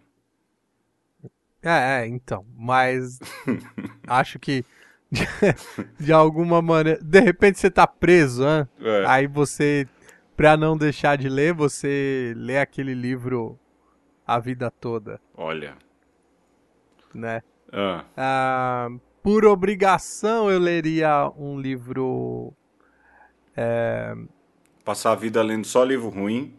É, 1.62 2.02
é, 2.02 2.06
então. 2.06 2.44
Mas 2.56 3.18
acho 4.06 4.38
que 4.38 4.64
de, 5.98 6.12
alguma 6.12 6.62
maneira. 6.62 6.98
De 7.02 7.20
repente 7.20 7.58
você 7.58 7.70
tá 7.70 7.86
preso, 7.86 8.44
né? 8.44 8.68
É. 8.80 9.04
Aí 9.06 9.26
você, 9.26 9.86
pra 10.36 10.56
não 10.56 10.76
deixar 10.76 11.16
de 11.16 11.28
ler, 11.28 11.52
você 11.52 12.32
lê 12.36 12.58
aquele 12.58 12.94
livro 12.94 13.58
a 14.26 14.38
vida 14.38 14.70
toda, 14.70 15.20
Olha. 15.36 15.76
né? 17.12 17.42
Ah, 17.72 18.04
Ah, 18.16 18.88
por 19.22 19.44
obrigação 19.44 20.50
eu 20.50 20.58
leria 20.58 21.30
um 21.36 21.58
livro. 21.60 22.52
passar 24.84 25.12
a 25.12 25.14
vida 25.16 25.42
lendo 25.42 25.66
só 25.66 25.84
livro 25.84 26.08
ruim. 26.08 26.54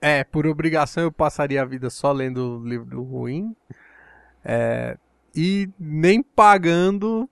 É, 0.00 0.24
por 0.24 0.46
obrigação 0.46 1.02
eu 1.02 1.12
passaria 1.12 1.60
a 1.60 1.64
vida 1.64 1.90
só 1.90 2.10
lendo 2.12 2.62
livro 2.64 3.02
ruim. 3.02 3.54
É, 4.44 4.96
e 5.34 5.68
nem 5.78 6.22
pagando 6.22 7.28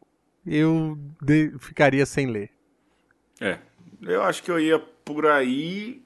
eu 0.46 0.98
de, 1.22 1.54
ficaria 1.58 2.04
sem 2.04 2.26
ler. 2.26 2.50
É, 3.40 3.58
eu 4.02 4.22
acho 4.22 4.42
que 4.42 4.50
eu 4.50 4.60
ia 4.60 4.78
por 4.78 5.26
aí. 5.26 6.02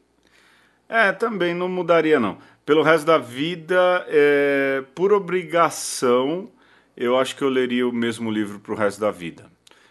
É, 0.88 1.11
também 1.11 1.54
não 1.54 1.69
mudaria 1.69 2.21
não. 2.21 2.38
Pelo 2.64 2.83
resto 2.83 3.07
da 3.07 3.19
vida, 3.19 4.07
é, 4.09 4.85
por 4.95 5.12
obrigação, 5.12 6.50
eu 6.97 7.19
acho 7.19 7.35
que 7.35 7.42
eu 7.42 7.49
leria 7.49 7.88
o 7.88 7.92
mesmo 7.92 8.31
livro 8.31 8.61
pro 8.61 8.76
resto 8.76 9.00
da 9.00 9.11
vida. 9.11 9.50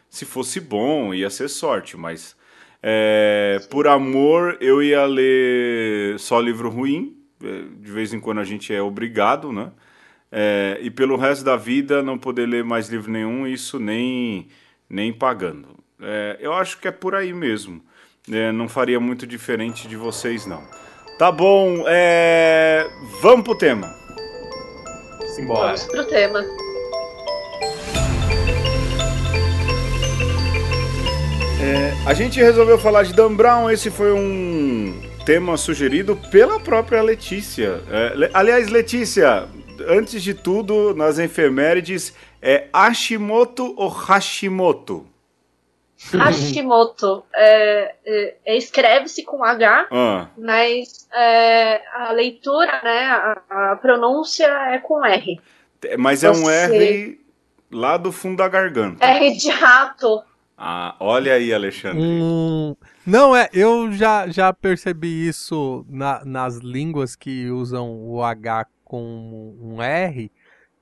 Se 0.10 0.26
fosse 0.26 0.60
bom, 0.60 1.14
ia 1.14 1.30
ser 1.30 1.50
sorte, 1.50 1.98
mas 1.98 2.36
é, 2.84 3.60
por 3.70 3.88
amor, 3.88 4.58
eu 4.60 4.82
ia 4.82 5.06
ler 5.06 6.20
só 6.20 6.40
livro 6.40 6.70
ruim. 6.70 7.18
É, 7.44 7.64
de 7.80 7.92
vez 7.92 8.14
em 8.14 8.20
quando 8.20 8.40
a 8.40 8.44
gente 8.44 8.74
é 8.74 8.82
obrigado, 8.82 9.52
né? 9.52 9.72
É, 10.32 10.78
e 10.82 10.90
pelo 10.90 11.18
resto 11.18 11.44
da 11.44 11.58
vida 11.58 12.02
não 12.02 12.18
poder 12.18 12.48
ler 12.48 12.64
mais 12.64 12.88
livro 12.88 13.12
nenhum, 13.12 13.46
isso 13.46 13.80
nem, 13.80 14.48
nem 14.90 15.12
pagando. 15.12 15.68
É, 16.02 16.38
eu 16.40 16.54
acho 16.54 16.80
que 16.80 16.88
é 16.88 16.92
por 16.92 17.14
aí 17.14 17.34
mesmo. 17.34 17.82
É, 18.32 18.52
não 18.52 18.70
faria 18.70 19.00
muito 19.00 19.28
diferente 19.28 19.88
de 19.88 19.96
vocês, 19.96 20.46
não. 20.46 20.64
Tá 21.18 21.32
bom, 21.32 21.84
é... 21.88 22.90
vamos 23.22 23.44
pro 23.44 23.56
tema. 23.56 23.94
Simbora. 25.36 25.76
Vamos 25.76 25.86
pro 25.86 26.08
tema. 26.08 26.44
É, 31.64 31.94
a 32.10 32.14
gente 32.16 32.40
resolveu 32.40 32.80
falar 32.80 33.04
de 33.04 33.14
Dan 33.14 33.36
Brown, 33.36 33.70
esse 33.70 33.92
foi 33.92 34.12
um 34.12 35.00
tema 35.26 35.56
sugerido 35.58 36.16
pela 36.32 36.60
própria 36.60 37.04
Letícia. 37.04 37.82
É, 37.92 38.16
le, 38.16 38.30
aliás, 38.34 38.70
Letícia, 38.70 39.48
antes 39.88 40.24
de 40.24 40.34
tudo, 40.34 40.96
nas 40.96 41.20
efemérides, 41.20 42.16
é 42.42 42.68
Hashimoto 42.74 43.76
ou 43.78 43.90
Hashimoto? 43.90 45.06
Hashimoto 46.12 47.24
é, 47.32 47.94
é, 48.04 48.36
é, 48.44 48.58
escreve-se 48.58 49.24
com 49.24 49.44
H, 49.44 49.88
ah. 49.92 50.28
mas 50.36 51.08
é, 51.14 51.80
a 51.94 52.12
leitura, 52.12 52.82
né, 52.84 53.06
a, 53.06 53.42
a, 53.50 53.76
pronúncia 53.76 54.48
é 54.48 54.80
com 54.80 55.06
R. 55.06 55.40
Mas 56.00 56.24
é 56.24 56.30
Você... 56.30 56.44
um 56.44 56.50
R 56.50 57.22
lá 57.72 57.98
do 57.98 58.12
fundo 58.12 58.38
da 58.38 58.48
garganta. 58.48 59.06
R 59.06 59.32
de 59.38 59.50
rato. 59.52 60.24
Ah, 60.64 60.96
olha 61.00 61.34
aí, 61.34 61.52
Alexandre. 61.52 62.04
Hum, 62.04 62.76
não, 63.04 63.36
é, 63.36 63.50
eu 63.52 63.92
já, 63.92 64.28
já 64.28 64.54
percebi 64.54 65.28
isso 65.28 65.84
na, 65.90 66.24
nas 66.24 66.58
línguas 66.58 67.16
que 67.16 67.50
usam 67.50 67.90
o 67.92 68.24
H 68.24 68.68
com 68.86 69.58
um 69.60 69.82
R, 69.82 70.32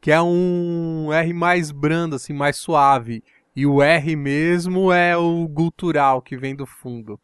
que 0.01 0.12
é 0.12 0.21
um 0.21 1.13
R 1.13 1.31
mais 1.31 1.71
brando, 1.71 2.17
assim, 2.17 2.33
mais 2.33 2.57
suave. 2.57 3.24
E 3.55 3.65
o 3.65 3.81
R 3.81 4.15
mesmo 4.17 4.91
é 4.91 5.15
o 5.15 5.48
gutural 5.48 6.21
que 6.21 6.36
vem 6.36 6.53
do 6.53 6.65
fundo. 6.65 7.17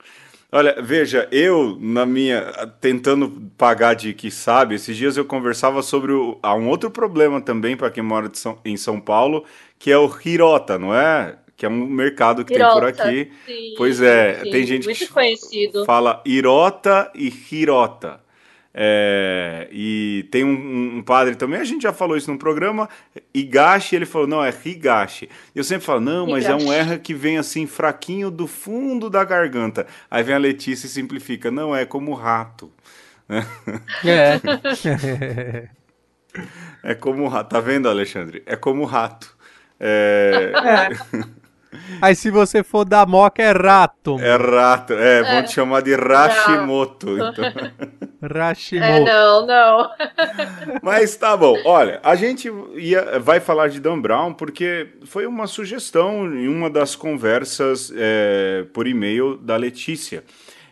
Olha, 0.50 0.82
veja, 0.82 1.28
eu, 1.34 1.78
na 1.78 2.06
minha. 2.06 2.42
tentando 2.80 3.52
pagar 3.58 3.96
de 3.96 4.14
que 4.14 4.32
sabe, 4.32 4.76
esses 4.76 4.96
dias 4.96 5.18
eu 5.18 5.26
conversava 5.26 5.82
sobre 5.82 6.14
o, 6.14 6.40
há 6.42 6.56
um 6.56 6.70
outro 6.70 6.90
problema 6.90 7.42
também 7.42 7.76
para 7.76 7.92
quem 7.92 8.02
mora 8.02 8.30
São, 8.32 8.58
em 8.64 8.78
São 8.78 9.02
Paulo, 9.02 9.44
que 9.78 9.92
é 9.92 9.98
o 9.98 10.10
Hirota, 10.26 10.80
não 10.80 10.96
é? 10.96 11.38
Que 11.56 11.66
é 11.66 11.70
um 11.70 11.86
mercado 11.86 12.44
que 12.44 12.54
Hirota, 12.54 12.74
tem 12.74 12.80
por 12.80 13.02
aqui. 13.02 13.32
Sim, 13.46 13.74
pois 13.78 14.02
é, 14.02 14.44
sim, 14.44 14.52
tem 14.52 14.66
gente 14.66 14.94
que 14.94 15.08
conhecido. 15.08 15.86
fala 15.86 16.22
Irota 16.26 17.12
e 17.16 17.34
Hirota. 17.52 18.24
É, 18.78 19.70
e 19.72 20.28
tem 20.30 20.44
um, 20.44 20.98
um, 20.98 21.02
padre 21.02 21.36
também, 21.36 21.62
a 21.62 21.64
gente 21.64 21.84
já 21.84 21.94
falou 21.94 22.18
isso 22.18 22.30
no 22.30 22.38
programa, 22.38 22.90
Higashi, 23.34 23.96
ele 23.96 24.06
falou, 24.06 24.28
não, 24.28 24.44
é 24.44 24.50
Higashi. 24.50 25.30
Eu 25.56 25.64
sempre 25.64 25.86
falo, 25.86 26.02
não, 26.02 26.28
mas 26.28 26.44
Higashi. 26.44 26.66
é 26.66 26.68
um 26.68 26.74
R 26.74 27.00
que 27.00 27.14
vem 27.14 27.38
assim, 27.38 27.66
fraquinho 27.66 28.30
do 28.30 28.48
fundo 28.48 29.10
da 29.10 29.24
garganta. 29.24 29.88
Aí 30.12 30.22
vem 30.24 30.36
a 30.36 30.38
Letícia 30.38 30.88
e 30.88 30.90
simplifica, 30.90 31.50
não, 31.50 31.74
é 31.74 31.86
como 31.86 32.14
rato. 32.14 32.70
É. 34.04 34.42
é 36.84 36.96
como 36.96 37.30
rato, 37.30 37.52
tá 37.52 37.62
vendo, 37.62 37.88
Alexandre? 37.88 38.44
É 38.46 38.58
como 38.58 38.84
rato. 38.84 39.34
É... 39.80 40.52
é. 40.54 41.36
Aí 42.02 42.16
se 42.16 42.30
você 42.30 42.64
for 42.64 42.86
da 42.86 43.06
moca 43.06 43.42
é 43.42 43.52
rato. 43.52 44.20
É 44.20 44.36
rato, 44.36 44.94
é, 44.94 45.22
vão 45.24 45.32
é. 45.32 45.44
te 45.44 45.54
chamar 45.54 45.82
de 45.82 45.96
Rashimoto. 45.96 47.18
Então. 47.18 47.46
Rashimoto. 48.22 48.92
É, 48.92 49.00
não, 49.04 49.46
não. 49.46 49.90
Mas 50.82 51.16
tá 51.16 51.36
bom, 51.36 51.58
olha, 51.66 52.00
a 52.04 52.16
gente 52.16 52.52
ia, 52.76 53.20
vai 53.20 53.40
falar 53.40 53.70
de 53.70 53.80
Dan 53.80 54.00
Brown 54.00 54.34
porque 54.34 54.88
foi 55.06 55.26
uma 55.26 55.48
sugestão 55.48 56.26
em 56.34 56.48
uma 56.48 56.70
das 56.70 56.96
conversas 56.96 57.92
é, 57.96 58.66
por 58.74 58.88
e-mail 58.88 59.38
da 59.38 59.56
Letícia. 59.56 60.24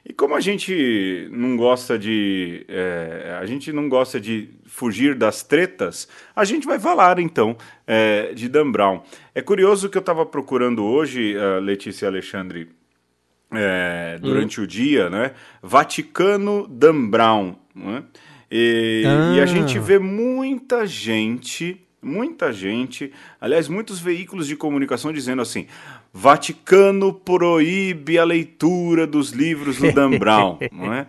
E 0.06 0.12
como 0.12 0.36
a 0.36 0.42
gente 0.42 1.30
não 1.32 1.56
gosta 1.56 1.98
de. 1.98 2.66
É, 2.68 3.38
a 3.40 3.46
gente 3.46 3.72
não 3.72 3.88
gosta 3.88 4.20
de 4.20 4.50
fugir 4.74 5.14
das 5.14 5.44
tretas, 5.44 6.08
a 6.36 6.44
gente 6.44 6.66
vai 6.66 6.80
falar 6.80 7.20
então 7.20 7.56
é, 7.86 8.34
de 8.34 8.50
Dan 8.50 8.72
Brown. 8.72 9.04
É 9.36 9.40
curioso 9.40 9.88
que 9.88 9.96
eu 9.96 10.00
estava 10.00 10.26
procurando 10.26 10.84
hoje, 10.84 11.36
uh, 11.38 11.60
Letícia 11.60 12.08
Alexandre, 12.08 12.70
é, 13.52 14.18
durante 14.20 14.60
hum. 14.60 14.64
o 14.64 14.68
dia, 14.68 15.12
né? 15.12 15.34
Vaticano 15.62 16.68
Dan 16.68 17.08
Brown. 17.08 17.56
Né? 17.76 18.04
E, 18.50 19.04
ah. 19.06 19.36
e 19.36 19.42
a 19.42 19.46
gente 19.46 19.78
ah. 19.78 19.82
vê 19.82 20.00
muita 20.00 20.88
gente 20.88 21.80
muita 22.02 22.52
gente, 22.52 23.14
aliás, 23.40 23.70
muitos 23.70 23.98
veículos 24.02 24.46
de 24.46 24.58
comunicação 24.58 25.14
dizendo 25.14 25.42
assim: 25.42 25.68
Vaticano 26.12 27.14
proíbe 27.14 28.18
a 28.18 28.26
leitura 28.26 29.08
dos 29.08 29.30
livros 29.30 29.78
do 29.78 29.90
Dan 29.94 30.18
Brown, 30.18 30.58
não 30.70 30.94
é? 30.94 31.08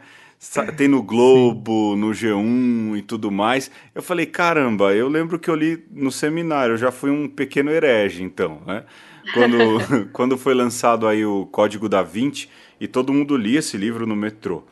Tem 0.77 0.89
no 0.89 1.03
Globo, 1.03 1.97
no 1.97 2.11
G1 2.11 2.99
e 2.99 3.03
tudo 3.03 3.31
mais. 3.31 3.71
Eu 3.95 4.03
falei, 4.03 4.27
caramba, 4.27 4.95
eu 4.95 5.09
lembro 5.09 5.39
que 5.39 5.49
eu 5.49 5.55
li 5.55 5.85
no 5.91 6.13
seminário, 6.13 6.75
eu 6.75 6.79
já 6.79 6.91
fui 6.91 7.11
um 7.11 7.29
pequeno 7.29 7.71
herege, 7.71 8.23
então, 8.23 8.61
né? 8.67 8.85
Quando, 9.33 9.57
quando 10.13 10.37
foi 10.37 10.55
lançado 10.55 11.07
aí 11.07 11.25
o 11.25 11.47
Código 11.47 11.89
da 11.89 12.03
Vinci 12.03 12.49
e 12.81 12.87
todo 12.87 13.13
mundo 13.13 13.37
lia 13.37 13.61
esse 13.61 13.77
livro 13.77 14.07
no 14.07 14.15
metrô. 14.15 14.65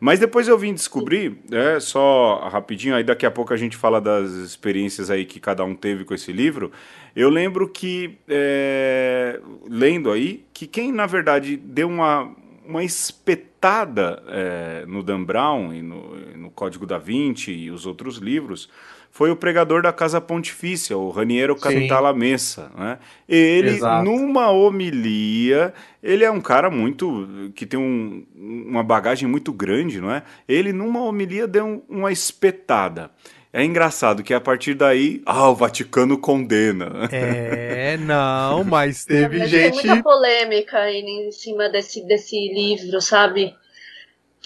Mas 0.00 0.20
depois 0.20 0.46
eu 0.46 0.56
vim 0.56 0.72
descobrir, 0.72 1.38
é, 1.50 1.80
só 1.80 2.48
rapidinho, 2.48 2.94
aí 2.94 3.02
daqui 3.02 3.26
a 3.26 3.30
pouco 3.30 3.52
a 3.52 3.56
gente 3.56 3.76
fala 3.76 4.00
das 4.00 4.30
experiências 4.30 5.10
aí 5.10 5.24
que 5.24 5.40
cada 5.40 5.64
um 5.64 5.74
teve 5.74 6.04
com 6.04 6.14
esse 6.14 6.32
livro. 6.32 6.70
Eu 7.16 7.28
lembro 7.28 7.68
que, 7.68 8.16
é, 8.28 9.40
lendo 9.68 10.12
aí, 10.12 10.44
que 10.52 10.68
quem 10.68 10.92
na 10.92 11.06
verdade 11.06 11.56
deu 11.56 11.88
uma, 11.88 12.32
uma 12.68 12.84
espetada 12.84 14.22
é, 14.28 14.84
no 14.86 15.02
Dan 15.02 15.24
Brown 15.24 15.72
e 15.72 15.80
no, 15.80 16.14
no 16.36 16.50
Código 16.50 16.84
da 16.84 16.98
Vinci 16.98 17.50
e 17.50 17.70
os 17.70 17.86
outros 17.86 18.18
livros 18.18 18.68
foi 19.10 19.30
o 19.30 19.36
pregador 19.36 19.82
da 19.82 19.92
Casa 19.92 20.20
Pontifícia, 20.20 20.96
o 20.96 21.10
Raniero 21.10 21.56
Cantalamessa. 21.56 22.70
Né? 22.76 22.98
Ele, 23.26 23.70
Exato. 23.70 24.04
numa 24.04 24.50
homilia, 24.50 25.72
ele 26.02 26.24
é 26.24 26.30
um 26.30 26.40
cara 26.40 26.70
muito. 26.70 27.50
que 27.54 27.64
tem 27.64 27.80
um, 27.80 28.24
uma 28.36 28.82
bagagem 28.82 29.26
muito 29.26 29.50
grande, 29.50 30.00
não 30.00 30.12
é? 30.12 30.22
Ele, 30.46 30.72
numa 30.72 31.02
homilia, 31.02 31.48
deu 31.48 31.64
um, 31.64 31.82
uma 31.88 32.12
espetada. 32.12 33.10
É 33.52 33.64
engraçado 33.64 34.22
que 34.22 34.34
a 34.34 34.40
partir 34.40 34.74
daí, 34.74 35.22
ah, 35.24 35.48
o 35.48 35.54
Vaticano 35.54 36.18
condena. 36.18 37.08
É, 37.10 37.96
não, 37.96 38.62
mas 38.64 39.04
teve 39.04 39.38
mas 39.38 39.50
gente. 39.50 39.80
Tem 39.80 39.86
muita 39.86 40.02
polêmica 40.02 40.78
aí 40.78 41.00
em 41.00 41.32
cima 41.32 41.68
desse, 41.68 42.06
desse 42.06 42.36
livro, 42.36 43.00
sabe? 43.00 43.54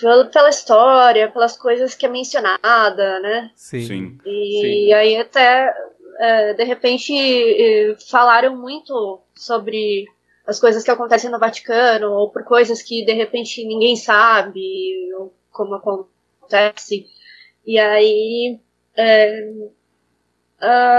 pela, 0.03 0.25
pela 0.27 0.49
história, 0.49 1.31
pelas 1.31 1.57
coisas 1.57 1.95
que 1.95 2.07
é 2.07 2.09
mencionada, 2.09 3.21
né? 3.21 3.51
Sim. 3.55 3.87
Sim. 3.87 4.19
E 4.27 4.61
Sim. 4.61 4.93
aí 4.93 5.17
até, 5.17 5.73
é, 6.19 6.55
de 6.55 6.65
repente, 6.65 7.97
falaram 8.11 8.57
muito 8.57 9.21
sobre 9.35 10.07
as 10.47 10.59
coisas 10.59 10.83
que 10.83 10.91
acontecem 10.91 11.31
no 11.31 11.39
Vaticano, 11.39 12.13
ou 12.13 12.31
por 12.31 12.45
coisas 12.45 12.83
que 12.83 13.05
de 13.05 13.13
repente 13.13 13.65
ninguém 13.65 13.95
sabe, 13.95 14.61
ou 15.15 15.33
como 15.51 15.75
acontece. 15.75 17.07
E 17.65 17.79
aí 17.79 18.59
é, 18.97 19.53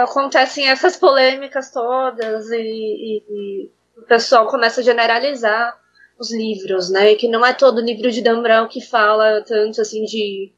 acontecem 0.03 0.67
essas 0.67 0.97
polêmicas 0.97 1.71
todas 1.71 2.49
e, 2.49 2.57
e, 2.57 3.23
e, 3.29 3.69
o 3.97 4.01
pessoal 4.03 4.47
começa 4.47 4.81
a 4.81 4.83
generalizar 4.83 5.77
os 6.19 6.31
livros, 6.31 6.89
né? 6.89 7.15
Que 7.15 7.27
não 7.27 7.45
é 7.45 7.53
todo 7.53 7.81
livro 7.81 8.11
de 8.11 8.21
Dan 8.21 8.41
Brown 8.41 8.67
que 8.67 8.81
fala 8.81 9.41
tanto 9.41 9.81
assim 9.81 10.03
de 10.05 10.51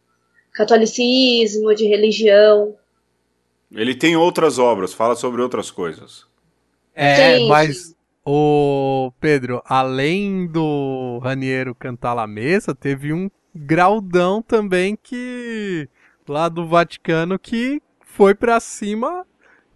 catolicismo, 0.54 1.76
de 1.76 1.86
religião. 1.86 2.76
Ele 3.72 3.94
tem 3.94 4.16
outras 4.16 4.58
obras, 4.58 4.94
fala 4.94 5.16
sobre 5.16 5.42
outras 5.42 5.70
coisas. 5.70 6.26
É, 6.94 7.38
sim, 7.38 7.48
mas 7.50 7.94
o 8.26 9.12
Pedro, 9.20 9.62
além 9.66 10.48
do 10.48 11.20
Raniero 11.22 11.76
cantar 11.76 12.14
la 12.14 12.26
mesa, 12.26 12.74
teve 12.74 13.12
um 13.12 13.30
graudão 13.54 14.42
também 14.42 14.98
que 15.02 15.90
lá 16.28 16.50
do 16.50 16.68
Vaticano 16.68 17.38
que 17.38 17.82
foi 18.02 18.34
pra 18.34 18.60
cima 18.60 19.26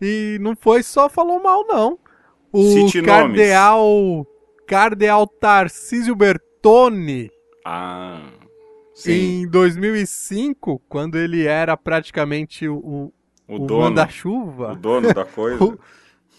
e 0.02 0.38
não 0.40 0.56
foi 0.56 0.84
só 0.84 1.10
falou 1.10 1.42
mal 1.42 1.66
não. 1.68 2.00
O 2.52 2.64
Cite 2.64 3.02
cardeal 3.02 4.26
cardeal 4.66 5.28
Tarcísio 5.28 6.16
Bertone. 6.16 7.32
Ah, 7.66 8.22
sim. 8.94 9.42
em 9.42 9.48
2005, 9.48 10.82
quando 10.88 11.18
ele 11.18 11.46
era 11.46 11.76
praticamente 11.76 12.68
o, 12.68 13.12
O, 13.48 13.56
o 13.56 13.60
dono, 13.60 13.82
manda-chuva, 13.82 14.74
o 14.74 14.76
dono 14.76 15.14
da 15.14 15.26
coisa. 15.26 15.60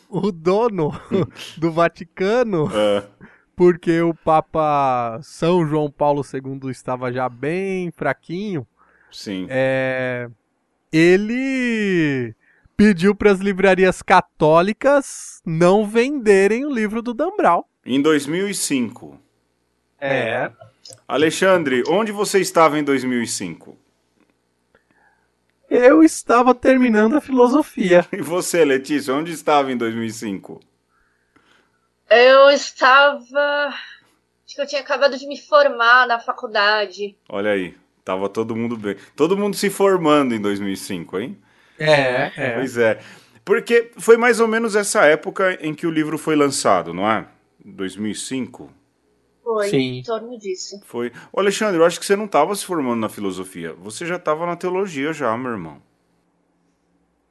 o 0.09 0.33
dono 0.33 0.93
do 1.59 1.71
Vaticano, 1.71 2.69
Ah, 2.73 3.05
porque 3.57 4.01
o 4.01 4.15
Papa 4.15 5.21
São 5.23 5.67
João 5.67 5.91
Paulo 5.91 6.23
II 6.23 6.71
estava 6.71 7.13
já 7.13 7.29
bem 7.29 7.91
fraquinho, 7.91 8.67
sim. 9.11 9.47
é, 9.51 10.29
ele 10.93 12.35
pediu 12.77 13.15
para 13.15 13.31
as 13.31 13.41
livrarias 13.41 14.03
católicas 14.03 15.43
não 15.45 15.87
venderem 15.87 16.65
o 16.65 16.73
livro 16.73 17.03
do 17.03 17.13
Dan 17.13 17.37
Brown. 17.37 17.63
Em 17.85 18.01
2005. 18.01 19.21
É. 20.01 20.51
Alexandre, 21.07 21.83
onde 21.89 22.11
você 22.11 22.41
estava 22.41 22.79
em 22.79 22.85
2005? 22.85 23.77
Eu 25.69 26.03
estava 26.03 26.55
terminando 26.55 27.17
a 27.17 27.21
filosofia. 27.21 28.05
E 28.13 28.21
você, 28.21 28.65
Letícia, 28.65 29.15
onde 29.15 29.33
estava 29.33 29.71
em 29.71 29.77
2005? 29.77 30.61
Eu 32.11 32.51
estava. 32.51 33.69
Acho 33.69 34.57
que 34.57 34.61
eu 34.61 34.67
tinha 34.67 34.81
acabado 34.81 35.17
de 35.17 35.29
me 35.29 35.41
formar 35.41 36.09
na 36.09 36.19
faculdade. 36.19 37.17
Olha 37.29 37.53
aí, 37.53 37.77
tava 38.11 38.29
todo 38.29 38.57
mundo 38.57 38.77
bem. 38.77 38.97
Todo 39.15 39.37
mundo 39.37 39.57
se 39.57 39.71
formando 39.71 40.35
em 40.35 40.41
2005, 40.41 41.19
hein? 41.19 41.39
É, 41.79 42.33
é. 42.37 42.51
Pois 42.57 42.77
é. 42.77 43.01
Porque 43.45 43.91
foi 43.99 44.17
mais 44.17 44.41
ou 44.41 44.49
menos 44.49 44.75
essa 44.77 45.05
época 45.05 45.59
em 45.61 45.75
que 45.75 45.87
o 45.87 45.91
livro 45.91 46.19
foi 46.19 46.35
lançado, 46.37 46.93
não 46.93 47.09
é? 47.09 47.27
2005? 47.65 48.71
Foi 49.43 49.69
Sim. 49.69 49.99
em 49.99 50.03
torno 50.03 50.39
disso. 50.39 50.81
Foi. 50.85 51.13
Ô 51.33 51.41
Alexandre, 51.41 51.81
eu 51.81 51.85
acho 51.85 51.99
que 51.99 52.07
você 52.07 52.17
não 52.17 52.27
estava 52.27 52.55
se 52.55 52.65
formando 52.65 53.01
na 53.01 53.09
filosofia. 53.09 53.75
Você 53.75 54.05
já 54.05 54.17
estava 54.17 54.45
na 54.45 54.57
teologia 54.57 55.13
já, 55.13 55.37
meu 55.37 55.53
irmão. 55.53 55.81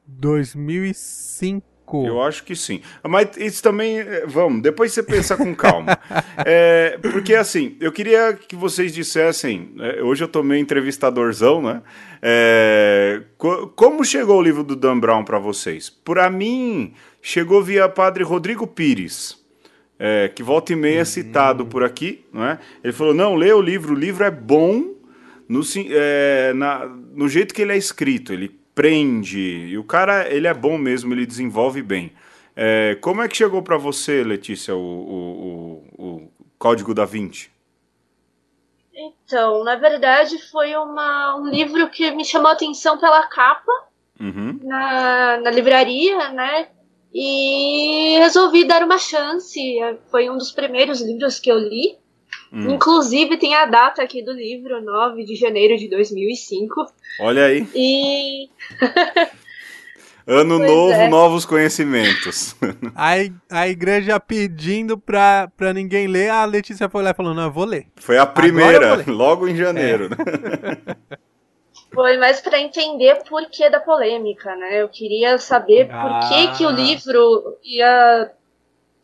2005. 0.08 1.69
Eu 2.06 2.22
acho 2.22 2.44
que 2.44 2.56
sim. 2.56 2.82
Mas 3.08 3.36
isso 3.38 3.62
também. 3.64 4.00
eh, 4.00 4.26
Vamos, 4.28 4.62
depois 4.62 4.92
você 4.94 5.02
pensa 5.04 5.36
com 5.38 5.54
calma. 5.56 5.98
É, 6.46 6.98
porque 7.12 7.36
assim, 7.36 7.76
eu 7.82 7.92
queria 7.92 8.34
que 8.34 8.56
vocês 8.56 8.94
dissessem. 8.94 9.72
eh, 9.80 10.02
Hoje 10.02 10.24
eu 10.24 10.28
tô 10.28 10.42
meio 10.42 10.62
entrevistadorzão, 10.62 11.62
né? 11.62 11.82
É, 12.22 13.22
co- 13.38 13.68
como 13.76 14.04
chegou 14.06 14.38
o 14.38 14.42
livro 14.42 14.64
do 14.64 14.76
Dan 14.76 15.00
Brown 15.00 15.24
para 15.24 15.40
vocês? 15.40 15.90
Para 15.90 16.30
mim, 16.30 16.94
chegou 17.22 17.62
via 17.64 17.90
Padre 17.90 18.24
Rodrigo 18.24 18.66
Pires. 18.68 19.38
é, 20.02 20.30
que 20.30 20.42
volta 20.42 20.72
e 20.72 20.76
meia 20.78 21.02
é 21.02 21.06
citado 21.06 21.66
por 21.66 21.84
aqui, 21.84 22.26
não 22.32 22.46
é? 22.46 22.58
Ele 22.84 22.94
falou: 22.94 23.14
não, 23.14 23.36
lê 23.36 23.52
o 23.52 23.62
livro, 23.62 23.94
o 23.94 23.98
livro 24.00 24.24
é 24.24 24.32
bom 24.32 24.94
no, 25.48 25.62
é, 25.90 26.54
na- 26.54 26.86
no 27.14 27.28
jeito 27.28 27.54
que 27.54 27.62
ele 27.62 27.74
é 27.74 27.78
escrito, 27.78 28.32
ele 28.32 28.59
prende, 28.80 29.68
e 29.68 29.78
o 29.78 29.84
cara, 29.84 30.34
ele 30.34 30.48
é 30.48 30.54
bom 30.54 30.78
mesmo, 30.78 31.14
ele 31.14 31.26
desenvolve 31.26 31.82
bem. 31.82 32.14
É, 32.56 32.96
como 33.02 33.22
é 33.22 33.28
que 33.28 33.36
chegou 33.36 33.62
para 33.62 33.76
você, 33.76 34.24
Letícia, 34.24 34.74
o, 34.74 34.80
o, 34.80 35.84
o, 35.98 36.06
o 36.06 36.32
Código 36.58 36.94
da 36.94 37.04
Vinci? 37.04 37.52
Então, 38.94 39.66
na 39.66 39.76
verdade, 39.76 40.38
foi 40.50 40.74
uma, 40.78 41.36
um 41.36 41.50
livro 41.50 41.90
que 41.90 42.10
me 42.12 42.24
chamou 42.24 42.48
a 42.48 42.54
atenção 42.54 42.98
pela 42.98 43.28
capa 43.28 43.70
Uhum, 44.18 44.58
na, 44.64 45.42
na 45.42 45.52
livraria, 45.52 46.30
né? 46.32 46.70
E 47.14 48.18
resolvi 48.20 48.64
dar 48.64 48.82
uma 48.82 48.98
chance. 48.98 49.60
Foi 50.10 50.30
um 50.30 50.38
dos 50.38 50.54
primeiros 50.54 51.02
livros 51.02 51.38
que 51.38 51.52
eu 51.52 51.58
li. 51.58 51.98
Hum. 52.52 52.72
Inclusive, 52.72 53.38
tem 53.38 53.56
a 53.56 53.66
data 53.66 54.02
aqui 54.02 54.22
do 54.24 54.32
livro, 54.32 54.82
9 54.82 55.24
de 55.24 55.36
janeiro 55.36 55.78
de 55.78 55.88
2005. 55.90 56.86
Olha 57.22 57.46
aí, 57.46 57.68
E 57.76 58.50
ano 60.28 60.58
Pois 60.58 60.72
novo, 60.72 60.94
é. 60.94 61.08
novos 61.10 61.46
conhecimentos. 61.46 62.56
A, 62.96 63.14
a 63.50 63.68
igreja 63.68 64.20
pedindo 64.20 64.98
pra, 64.98 65.50
pra 65.58 65.74
ninguém 65.74 66.08
ler, 66.08 66.30
a 66.30 66.46
Letícia 66.46 66.88
foi 66.90 67.04
lá 67.04 67.12
e 67.12 67.16
falou: 67.16 67.34
Não, 67.34 67.44
eu 67.44 67.52
vou 67.52 67.66
ler. 67.66 67.88
Foi 67.98 68.18
a 68.18 68.26
primeira, 68.26 69.04
logo 69.08 69.48
em 69.48 69.56
janeiro. 69.56 70.10
né? 70.10 70.18
foi 71.94 72.18
mais 72.18 72.40
para 72.42 72.60
entender 72.60 73.24
por 73.28 73.50
que 73.50 73.68
da 73.70 73.80
polêmica, 73.80 74.56
né? 74.56 74.82
Eu 74.82 74.90
queria 74.90 75.38
saber 75.40 75.88
por 75.90 76.30
que, 76.30 76.58
que 76.58 76.66
o 76.66 76.70
Ah. 76.70 76.72
livro 76.72 77.58
ia 77.64 78.32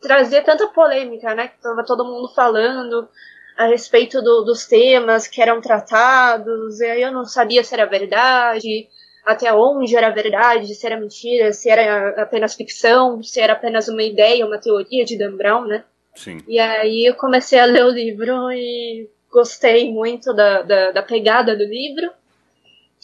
trazer 0.00 0.42
tanta 0.42 0.68
polêmica, 0.68 1.34
né? 1.34 1.48
Que 1.48 1.60
tava 1.60 1.84
todo 1.84 2.04
mundo 2.04 2.28
falando 2.34 3.08
a 3.56 3.66
respeito 3.66 4.20
do- 4.22 4.42
dos 4.42 4.66
temas 4.66 5.26
que 5.26 5.40
eram 5.40 5.60
tratados, 5.60 6.80
e 6.80 6.84
aí 6.84 7.02
eu 7.02 7.12
não 7.12 7.24
sabia 7.24 7.64
se 7.64 7.72
era 7.74 7.86
verdade, 7.86 8.88
até 9.24 9.52
onde 9.52 9.96
era 9.96 10.10
verdade, 10.10 10.74
se 10.74 10.86
era 10.86 11.00
mentira, 11.00 11.52
se 11.52 11.68
era 11.68 12.22
apenas 12.22 12.54
ficção, 12.54 13.22
se 13.22 13.40
era 13.40 13.54
apenas 13.54 13.88
uma 13.88 14.02
ideia, 14.02 14.46
uma 14.46 14.58
teoria 14.58 15.04
de 15.04 15.18
Dan 15.18 15.36
Brown, 15.36 15.64
né? 15.66 15.84
Sim. 16.14 16.38
E 16.46 16.58
aí 16.58 17.06
eu 17.06 17.14
comecei 17.14 17.58
a 17.58 17.64
ler 17.64 17.84
o 17.84 17.90
livro 17.90 18.50
e 18.52 19.08
gostei 19.30 19.92
muito 19.92 20.32
da, 20.32 20.62
da, 20.62 20.90
da 20.92 21.02
pegada 21.02 21.56
do 21.56 21.64
livro. 21.64 22.10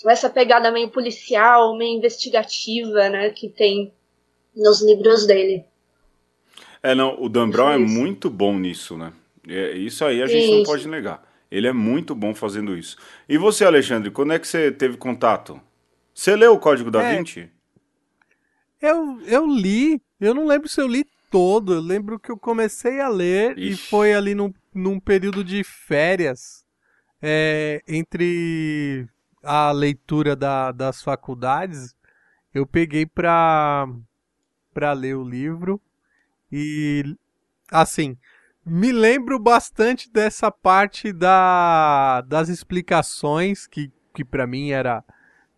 Essa 0.07 0.31
pegada 0.31 0.71
meio 0.71 0.89
policial, 0.89 1.77
meio 1.77 1.97
investigativa, 1.97 3.09
né, 3.09 3.31
que 3.31 3.49
tem 3.49 3.93
nos 4.55 4.83
livros 4.83 5.27
dele. 5.27 5.65
É, 6.83 6.95
não, 6.95 7.21
o 7.23 7.29
Dan 7.29 7.49
Brown 7.51 7.71
é 7.73 7.79
Isso. 7.79 7.95
muito 7.95 8.29
bom 8.29 8.59
nisso, 8.59 8.97
né? 8.97 9.13
É, 9.49 9.73
isso 9.73 10.05
aí 10.05 10.23
a 10.23 10.27
gente 10.27 10.51
não 10.51 10.63
pode 10.63 10.89
negar. 10.89 11.23
Ele 11.51 11.67
é 11.67 11.73
muito 11.73 12.15
bom 12.15 12.35
fazendo 12.35 12.77
isso. 12.77 12.97
E 13.29 13.37
você, 13.37 13.65
Alexandre, 13.65 14.11
quando 14.11 14.33
é 14.33 14.39
que 14.39 14.47
você 14.49 14.71
teve 14.73 14.97
contato? 14.97 15.61
Você 16.15 16.35
leu 16.37 16.55
o 16.55 16.59
Código 16.59 16.91
da 16.91 17.03
É. 17.03 17.17
Vinci? 17.19 17.51
Eu, 18.81 19.21
eu 19.27 19.47
li, 19.47 20.01
eu 20.21 20.35
não 20.35 20.47
lembro 20.47 20.69
se 20.69 20.81
eu 20.81 20.87
li 20.89 21.05
todo, 21.31 21.75
eu 21.75 21.81
lembro 21.81 22.19
que 22.19 22.31
eu 22.31 22.37
comecei 22.39 23.01
a 23.01 23.09
ler 23.09 23.57
e 23.59 23.71
Ixi. 23.73 23.89
foi 23.89 24.13
ali 24.13 24.35
num, 24.35 24.53
num 24.75 24.99
período 24.99 25.45
de 25.45 25.63
férias, 25.63 26.65
é, 27.21 27.81
entre 27.87 29.07
a 29.43 29.71
leitura 29.73 30.35
da- 30.35 30.73
das 30.73 31.01
faculdades, 31.03 31.95
eu 32.53 32.67
peguei 32.67 33.07
pra, 33.07 33.87
pra 34.75 34.93
ler 34.93 35.17
o 35.17 35.25
livro 35.29 35.81
e, 36.51 37.05
assim, 37.71 38.17
me 38.65 38.93
lembro 38.93 39.39
bastante 39.39 40.11
dessa 40.11 40.51
parte 40.51 41.13
da, 41.13 42.23
das 42.23 42.49
explicações, 42.49 43.67
que, 43.67 43.91
que 44.15 44.25
para 44.25 44.47
mim 44.47 44.71
era, 44.71 45.05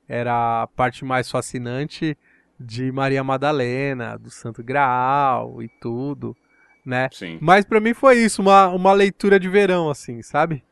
era 0.08 0.62
a 0.62 0.66
parte 0.66 1.04
mais 1.04 1.30
fascinante, 1.30 2.16
de 2.58 2.90
Maria 2.92 3.22
Madalena, 3.24 4.16
do 4.16 4.30
Santo 4.30 4.62
Graal 4.62 5.62
e 5.62 5.68
tudo, 5.80 6.36
né? 6.84 7.08
Sim. 7.12 7.38
Mas 7.40 7.64
pra 7.64 7.80
mim 7.80 7.92
foi 7.92 8.18
isso, 8.18 8.40
uma, 8.40 8.68
uma 8.68 8.92
leitura 8.92 9.38
de 9.38 9.48
verão, 9.48 9.90
assim, 9.90 10.22
sabe? 10.22 10.64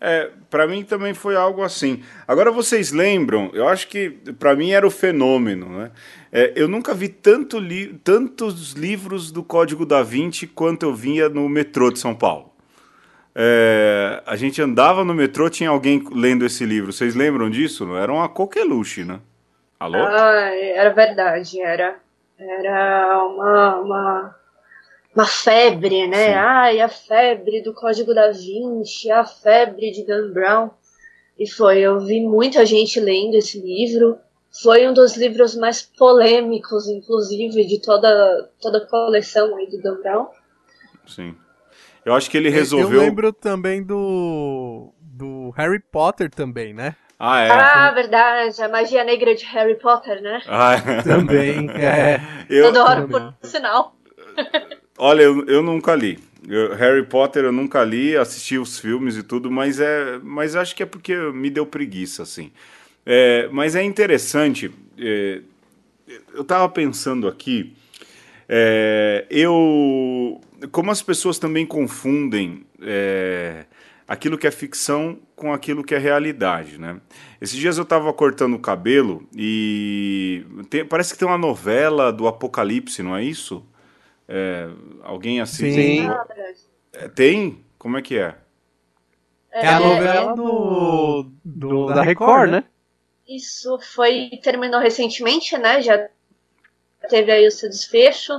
É, 0.00 0.30
para 0.50 0.66
mim 0.66 0.84
também 0.84 1.14
foi 1.14 1.36
algo 1.36 1.62
assim. 1.62 2.02
Agora 2.28 2.50
vocês 2.50 2.92
lembram? 2.92 3.50
Eu 3.54 3.66
acho 3.66 3.88
que 3.88 4.10
para 4.38 4.54
mim 4.54 4.72
era 4.72 4.86
o 4.86 4.90
fenômeno, 4.90 5.68
né? 5.78 5.90
É, 6.30 6.52
eu 6.54 6.68
nunca 6.68 6.92
vi 6.92 7.08
tanto 7.08 7.58
li 7.58 7.94
tantos 8.04 8.72
livros 8.72 9.32
do 9.32 9.42
Código 9.42 9.86
da 9.86 10.02
Vinci 10.02 10.46
quanto 10.46 10.84
eu 10.84 10.94
via 10.94 11.28
no 11.28 11.48
metrô 11.48 11.90
de 11.90 11.98
São 11.98 12.14
Paulo. 12.14 12.52
É, 13.34 14.22
a 14.26 14.36
gente 14.36 14.60
andava 14.60 15.04
no 15.04 15.14
metrô, 15.14 15.48
tinha 15.48 15.70
alguém 15.70 16.02
lendo 16.12 16.44
esse 16.44 16.64
livro. 16.64 16.92
Vocês 16.92 17.14
lembram 17.14 17.48
disso? 17.48 17.86
Não? 17.86 17.96
Era 17.96 18.12
uma 18.12 18.28
coqueluche, 18.28 19.04
né? 19.04 19.20
Alô? 19.78 19.98
Ah, 19.98 20.50
era 20.54 20.90
verdade, 20.90 21.60
era, 21.60 21.96
era 22.38 23.24
uma, 23.26 23.76
uma, 23.76 24.36
uma 25.16 25.26
febre, 25.26 26.06
né? 26.06 26.26
Sim. 26.26 26.34
Ai, 26.34 26.80
a 26.80 26.88
febre 26.88 27.62
do 27.62 27.72
Código 27.72 28.14
da 28.14 28.30
Vinci, 28.30 29.10
a 29.10 29.24
febre 29.24 29.90
de 29.90 30.04
Dan 30.04 30.30
Brown. 30.30 30.70
E 31.38 31.48
foi, 31.48 31.78
eu 31.80 31.98
vi 32.00 32.20
muita 32.20 32.66
gente 32.66 33.00
lendo 33.00 33.34
esse 33.34 33.58
livro. 33.58 34.18
Foi 34.62 34.86
um 34.86 34.92
dos 34.92 35.16
livros 35.16 35.56
mais 35.56 35.82
polêmicos, 35.82 36.86
inclusive, 36.86 37.64
de 37.66 37.80
toda, 37.80 38.50
toda 38.60 38.78
a 38.78 38.86
coleção 38.86 39.56
aí 39.56 39.66
do 39.66 39.80
Dan 39.80 39.96
Brown. 40.02 40.28
Sim. 41.06 41.34
Eu 42.04 42.14
acho 42.14 42.30
que 42.30 42.36
ele 42.36 42.50
resolveu. 42.50 43.00
Eu 43.00 43.06
lembro 43.06 43.32
também 43.32 43.82
do, 43.82 44.92
do 45.00 45.50
Harry 45.56 45.80
Potter 45.80 46.30
também, 46.30 46.74
né? 46.74 46.94
Ah, 47.18 47.40
é. 47.40 47.50
Ah, 47.50 47.90
verdade, 47.92 48.62
a 48.62 48.68
magia 48.68 49.02
negra 49.02 49.34
de 49.34 49.46
Harry 49.46 49.78
Potter, 49.78 50.20
né? 50.20 50.42
Ah, 50.46 50.74
é. 50.74 51.02
Também, 51.02 51.70
é. 51.72 52.20
Eu, 52.50 52.68
Adoro, 52.68 53.08
também. 53.08 53.32
por 53.40 53.48
sinal. 53.48 53.96
Olha, 54.98 55.22
eu, 55.22 55.44
eu 55.46 55.62
nunca 55.62 55.94
li. 55.94 56.18
Eu, 56.48 56.74
Harry 56.74 57.04
Potter 57.04 57.44
eu 57.44 57.52
nunca 57.52 57.82
li, 57.84 58.16
assisti 58.16 58.56
os 58.58 58.78
filmes 58.78 59.16
e 59.16 59.22
tudo, 59.22 59.50
mas 59.50 59.80
é, 59.80 60.18
mas 60.22 60.56
acho 60.56 60.74
que 60.74 60.82
é 60.82 60.86
porque 60.86 61.14
me 61.32 61.50
deu 61.50 61.66
preguiça, 61.66 62.22
assim. 62.22 62.50
É, 63.04 63.48
mas 63.52 63.74
é 63.74 63.82
interessante. 63.82 64.70
É, 64.98 65.40
eu 66.34 66.42
estava 66.42 66.68
pensando 66.68 67.28
aqui, 67.28 67.74
é, 68.48 69.26
eu, 69.28 70.40
como 70.70 70.90
as 70.90 71.02
pessoas 71.02 71.38
também 71.38 71.66
confundem 71.66 72.64
é, 72.80 73.64
aquilo 74.06 74.38
que 74.38 74.46
é 74.46 74.50
ficção 74.50 75.18
com 75.34 75.52
aquilo 75.52 75.82
que 75.84 75.94
é 75.94 75.98
realidade, 75.98 76.78
né? 76.78 77.00
Esses 77.40 77.56
dias 77.58 77.76
eu 77.76 77.82
estava 77.82 78.12
cortando 78.12 78.54
o 78.54 78.58
cabelo 78.58 79.26
e 79.36 80.44
tem, 80.70 80.84
parece 80.86 81.12
que 81.12 81.18
tem 81.18 81.28
uma 81.28 81.36
novela 81.36 82.12
do 82.12 82.26
Apocalipse, 82.26 83.02
não 83.02 83.16
é 83.16 83.22
isso? 83.24 83.64
É, 84.28 84.68
alguém 85.02 85.40
assistiu? 85.40 85.72
Sim. 85.72 86.08
É, 86.92 87.08
tem? 87.08 87.64
Como 87.78 87.96
é 87.96 88.02
que 88.02 88.18
é? 88.18 88.36
É 89.52 89.68
a 89.68 89.80
novela 89.80 90.34
do, 90.34 91.30
do, 91.44 91.86
da 91.86 92.02
Record, 92.02 92.50
né? 92.50 92.64
Isso 93.26 93.78
foi 93.80 94.30
terminou 94.42 94.80
recentemente, 94.80 95.56
né? 95.56 95.80
Já 95.80 96.08
teve 97.08 97.32
aí 97.32 97.46
o 97.46 97.50
seu 97.50 97.68
desfecho. 97.68 98.32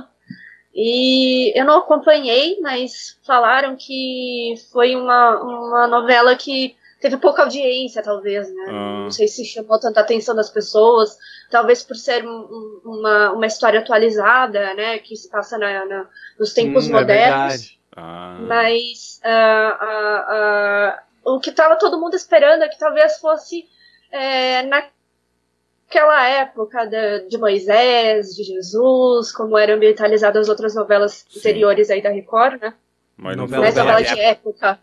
E 0.74 1.58
eu 1.58 1.64
não 1.64 1.78
acompanhei, 1.78 2.60
mas 2.60 3.18
falaram 3.26 3.76
que 3.76 4.54
foi 4.70 4.94
uma, 4.94 5.42
uma 5.42 5.86
novela 5.88 6.36
que 6.36 6.76
teve 7.00 7.16
pouca 7.16 7.42
audiência, 7.42 8.02
talvez, 8.02 8.48
né? 8.52 8.64
Ah. 8.68 9.02
Não 9.04 9.10
sei 9.10 9.28
se 9.28 9.44
chamou 9.44 9.78
tanta 9.78 10.00
atenção 10.00 10.34
das 10.34 10.50
pessoas, 10.50 11.16
talvez 11.50 11.82
por 11.82 11.96
ser 11.96 12.26
um, 12.26 12.80
uma, 12.84 13.32
uma 13.32 13.46
história 13.46 13.80
atualizada, 13.80 14.74
né? 14.74 14.98
Que 14.98 15.16
se 15.16 15.28
passa 15.28 15.56
na, 15.58 15.84
na 15.86 16.06
nos 16.38 16.52
tempos 16.52 16.86
hum, 16.86 16.90
é 16.90 16.92
modernos. 16.92 17.64
É 17.64 17.78
ah. 17.96 18.38
Mas 18.40 19.20
uh, 19.24 19.84
uh, 19.84 21.32
uh, 21.32 21.36
o 21.36 21.40
que 21.40 21.50
estava 21.50 21.76
todo 21.76 22.00
mundo 22.00 22.14
esperando 22.14 22.62
é 22.62 22.68
que 22.68 22.78
talvez 22.78 23.18
fosse 23.18 23.66
é, 24.10 24.62
na 24.62 24.84
aquela 25.88 26.28
época 26.28 26.84
de, 26.84 27.28
de, 27.28 27.38
Moisés, 27.38 28.36
de 28.36 28.44
Jesus, 28.44 29.32
como 29.32 29.56
eram 29.56 29.76
ambientalizadas 29.76 30.42
as 30.42 30.48
outras 30.50 30.74
novelas 30.74 31.24
Sim. 31.30 31.38
anteriores 31.38 31.88
aí 31.88 32.02
da 32.02 32.10
Record, 32.10 32.60
né? 32.60 32.74
Mas 33.16 33.36
novela, 33.36 33.64
novela 33.66 34.02
de 34.02 34.20
época. 34.20 34.78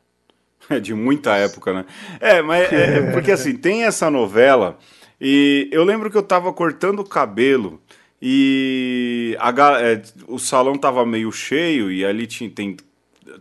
É 0.69 0.79
de 0.79 0.93
muita 0.93 1.35
época, 1.35 1.73
né? 1.73 1.85
É, 2.19 2.41
mas 2.41 2.71
é, 2.71 2.97
é, 2.97 3.11
porque 3.11 3.31
assim, 3.31 3.55
tem 3.55 3.83
essa 3.83 4.09
novela 4.09 4.77
e 5.19 5.69
eu 5.71 5.83
lembro 5.83 6.09
que 6.09 6.17
eu 6.17 6.23
tava 6.23 6.51
cortando 6.51 6.99
o 6.99 7.07
cabelo 7.07 7.81
e 8.21 9.37
a, 9.39 9.51
é, 9.81 10.01
o 10.27 10.39
salão 10.39 10.77
tava 10.77 11.05
meio 11.05 11.31
cheio 11.31 11.91
e 11.91 12.05
ali 12.05 12.27
tinha, 12.27 12.49
tem 12.49 12.77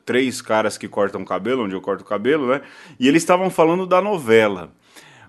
três 0.04 0.42
caras 0.42 0.76
que 0.76 0.88
cortam 0.88 1.24
cabelo, 1.24 1.64
onde 1.64 1.74
eu 1.74 1.80
corto 1.80 2.02
o 2.02 2.06
cabelo, 2.06 2.48
né? 2.48 2.60
E 2.98 3.08
eles 3.08 3.22
estavam 3.22 3.50
falando 3.50 3.86
da 3.86 4.00
novela. 4.00 4.72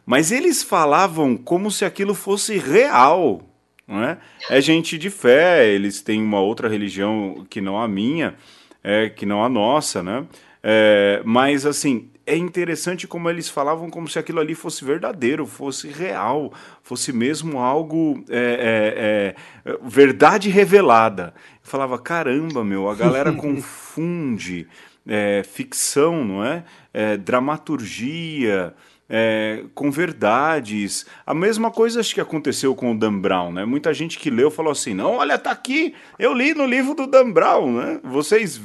Mas 0.05 0.31
eles 0.31 0.61
falavam 0.61 1.35
como 1.35 1.71
se 1.71 1.83
aquilo 1.83 2.13
fosse 2.13 2.57
real. 2.57 3.41
Não 3.87 4.03
é? 4.03 4.17
é 4.49 4.59
gente 4.61 4.97
de 4.97 5.09
fé, 5.09 5.67
eles 5.67 6.01
têm 6.01 6.21
uma 6.21 6.39
outra 6.39 6.67
religião 6.67 7.45
que 7.49 7.61
não 7.61 7.79
a 7.79 7.87
minha, 7.87 8.35
é, 8.83 9.09
que 9.09 9.25
não 9.25 9.43
a 9.43 9.49
nossa, 9.49 10.01
né? 10.01 10.25
É, 10.67 11.21
mas 11.23 11.63
assim, 11.63 12.09
é 12.25 12.35
interessante 12.35 13.07
como 13.07 13.29
eles 13.29 13.47
falavam 13.47 13.87
como 13.87 14.07
se 14.07 14.17
aquilo 14.17 14.39
ali 14.39 14.55
fosse 14.55 14.83
verdadeiro, 14.83 15.45
fosse 15.45 15.89
real, 15.89 16.51
fosse 16.81 17.13
mesmo 17.13 17.59
algo 17.59 18.25
é, 18.27 19.35
é, 19.63 19.71
é 19.71 19.77
verdade 19.83 20.49
revelada. 20.49 21.35
Eu 21.63 21.69
falava, 21.69 21.99
caramba, 21.99 22.63
meu, 22.63 22.89
a 22.89 22.95
galera 22.95 23.31
confunde 23.37 24.67
é, 25.07 25.43
ficção, 25.43 26.25
não 26.25 26.43
é? 26.43 26.63
é 26.91 27.15
dramaturgia 27.15 28.73
é, 29.07 29.65
com 29.75 29.91
verdades. 29.91 31.05
A 31.27 31.33
mesma 31.35 31.69
coisa 31.69 31.99
acho 31.99 32.15
que 32.15 32.21
aconteceu 32.21 32.73
com 32.73 32.91
o 32.91 32.97
Dan 32.97 33.19
Brown, 33.19 33.51
né? 33.51 33.65
Muita 33.65 33.93
gente 33.93 34.17
que 34.17 34.31
leu 34.31 34.49
falou 34.49 34.71
assim: 34.71 34.95
não, 34.95 35.17
olha, 35.17 35.37
tá 35.37 35.51
aqui, 35.51 35.93
eu 36.17 36.33
li 36.33 36.55
no 36.55 36.65
livro 36.65 36.95
do 36.95 37.05
Dan 37.05 37.31
Brown, 37.31 37.71
né? 37.71 37.99
Vocês 38.03 38.59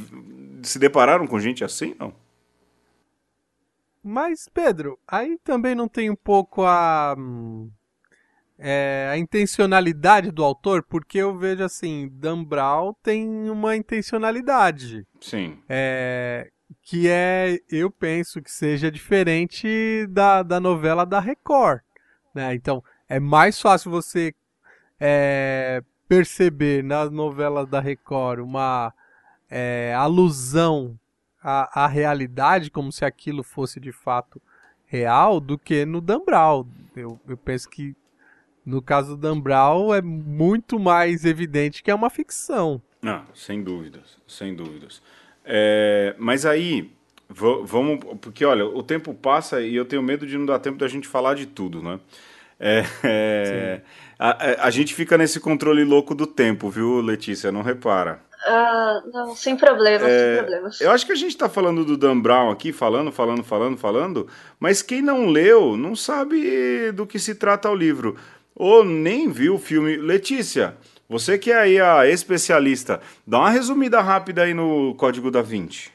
se 0.62 0.78
depararam 0.78 1.26
com 1.26 1.38
gente 1.38 1.64
assim, 1.64 1.94
não? 1.98 2.14
Mas, 4.02 4.48
Pedro, 4.48 4.98
aí 5.06 5.38
também 5.44 5.74
não 5.74 5.86
tem 5.88 6.10
um 6.10 6.16
pouco 6.16 6.64
a. 6.64 7.16
É, 8.62 9.08
a 9.10 9.16
intencionalidade 9.16 10.30
do 10.30 10.44
autor, 10.44 10.82
porque 10.82 11.16
eu 11.16 11.34
vejo 11.34 11.64
assim, 11.64 12.10
Dan 12.12 12.44
Brown 12.44 12.94
tem 13.02 13.48
uma 13.48 13.74
intencionalidade. 13.74 15.06
Sim. 15.18 15.58
É, 15.66 16.50
que 16.82 17.08
é, 17.08 17.58
eu 17.70 17.90
penso 17.90 18.42
que 18.42 18.50
seja 18.50 18.90
diferente 18.90 20.06
da, 20.10 20.42
da 20.42 20.60
novela 20.60 21.06
da 21.06 21.20
Record. 21.20 21.80
Né? 22.34 22.54
Então, 22.54 22.84
é 23.08 23.18
mais 23.18 23.58
fácil 23.58 23.90
você 23.90 24.34
é, 24.98 25.82
perceber 26.06 26.84
na 26.84 27.08
novela 27.08 27.64
da 27.64 27.80
Record 27.80 28.40
uma 28.40 28.92
é, 29.50 29.92
alusão 29.96 30.98
à, 31.42 31.84
à 31.84 31.86
realidade, 31.86 32.70
como 32.70 32.92
se 32.92 33.04
aquilo 33.04 33.42
fosse 33.42 33.80
de 33.80 33.92
fato 33.92 34.40
real, 34.86 35.40
do 35.40 35.58
que 35.58 35.84
no 35.84 36.00
Dan 36.00 36.24
Brown. 36.24 36.66
Eu, 36.94 37.20
eu 37.28 37.36
penso 37.36 37.68
que 37.68 37.94
no 38.64 38.80
caso 38.80 39.16
do 39.16 39.20
Dan 39.20 39.40
Brown 39.40 39.94
é 39.94 40.00
muito 40.00 40.78
mais 40.78 41.24
evidente 41.24 41.82
que 41.82 41.90
é 41.90 41.94
uma 41.94 42.10
ficção. 42.10 42.80
Ah, 43.04 43.24
sem 43.34 43.62
dúvidas, 43.62 44.18
sem 44.26 44.54
dúvidas. 44.54 45.02
É, 45.44 46.14
mas 46.18 46.44
aí, 46.44 46.92
vamos. 47.28 48.04
Porque, 48.20 48.44
olha, 48.44 48.66
o 48.66 48.82
tempo 48.82 49.14
passa 49.14 49.60
e 49.62 49.74
eu 49.74 49.84
tenho 49.84 50.02
medo 50.02 50.26
de 50.26 50.36
não 50.36 50.46
dar 50.46 50.58
tempo 50.58 50.78
da 50.78 50.88
gente 50.88 51.08
falar 51.08 51.34
de 51.34 51.46
tudo, 51.46 51.82
né? 51.82 51.98
É, 52.58 52.84
é, 53.04 53.80
a, 54.18 54.66
a, 54.66 54.70
gente 54.70 54.94
fica 54.94 55.16
nesse 55.16 55.40
controle 55.40 55.82
louco 55.82 56.14
do 56.14 56.26
tempo, 56.26 56.68
viu, 56.68 57.00
Letícia? 57.00 57.50
Não 57.50 57.62
repara. 57.62 58.22
Ah, 58.46 59.02
não, 59.12 59.36
sem 59.36 59.56
problemas, 59.56 60.08
é, 60.08 60.34
sem 60.34 60.42
problemas. 60.42 60.80
Eu 60.80 60.90
acho 60.90 61.04
que 61.04 61.12
a 61.12 61.16
gente 61.16 61.32
está 61.32 61.48
falando 61.48 61.84
do 61.84 61.96
Dan 61.96 62.18
Brown 62.18 62.50
aqui, 62.50 62.72
falando, 62.72 63.12
falando, 63.12 63.44
falando, 63.44 63.76
falando, 63.76 64.28
mas 64.58 64.82
quem 64.82 65.02
não 65.02 65.26
leu 65.26 65.76
não 65.76 65.94
sabe 65.94 66.90
do 66.92 67.06
que 67.06 67.18
se 67.18 67.34
trata 67.34 67.68
o 67.70 67.74
livro. 67.74 68.16
Ou 68.54 68.84
nem 68.84 69.30
viu 69.30 69.54
o 69.54 69.58
filme. 69.58 69.96
Letícia, 69.96 70.76
você 71.08 71.38
que 71.38 71.50
é 71.50 71.56
aí 71.56 71.80
a 71.80 72.06
especialista, 72.06 73.00
dá 73.26 73.40
uma 73.40 73.50
resumida 73.50 74.00
rápida 74.00 74.42
aí 74.42 74.54
no 74.54 74.94
Código 74.94 75.30
da 75.30 75.42
Vinci. 75.42 75.90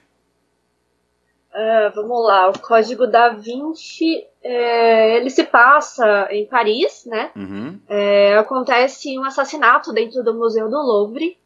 Uh, 1.51 1.89
vamos 1.95 2.27
lá, 2.27 2.49
o 2.49 2.59
Código 2.59 3.07
da 3.07 3.29
Vinci, 3.29 4.25
é, 4.43 5.15
ele 5.15 5.29
se 5.29 5.45
passa 5.45 6.27
em 6.29 6.45
Paris, 6.45 7.05
né? 7.05 7.31
Uhum. 7.33 7.79
É, 7.87 8.37
acontece 8.37 9.17
um 9.17 9.23
assassinato 9.23 9.93
dentro 9.93 10.21
do 10.21 10.33
Museu 10.33 10.69
do 10.69 10.75
Louvre, 10.75 11.37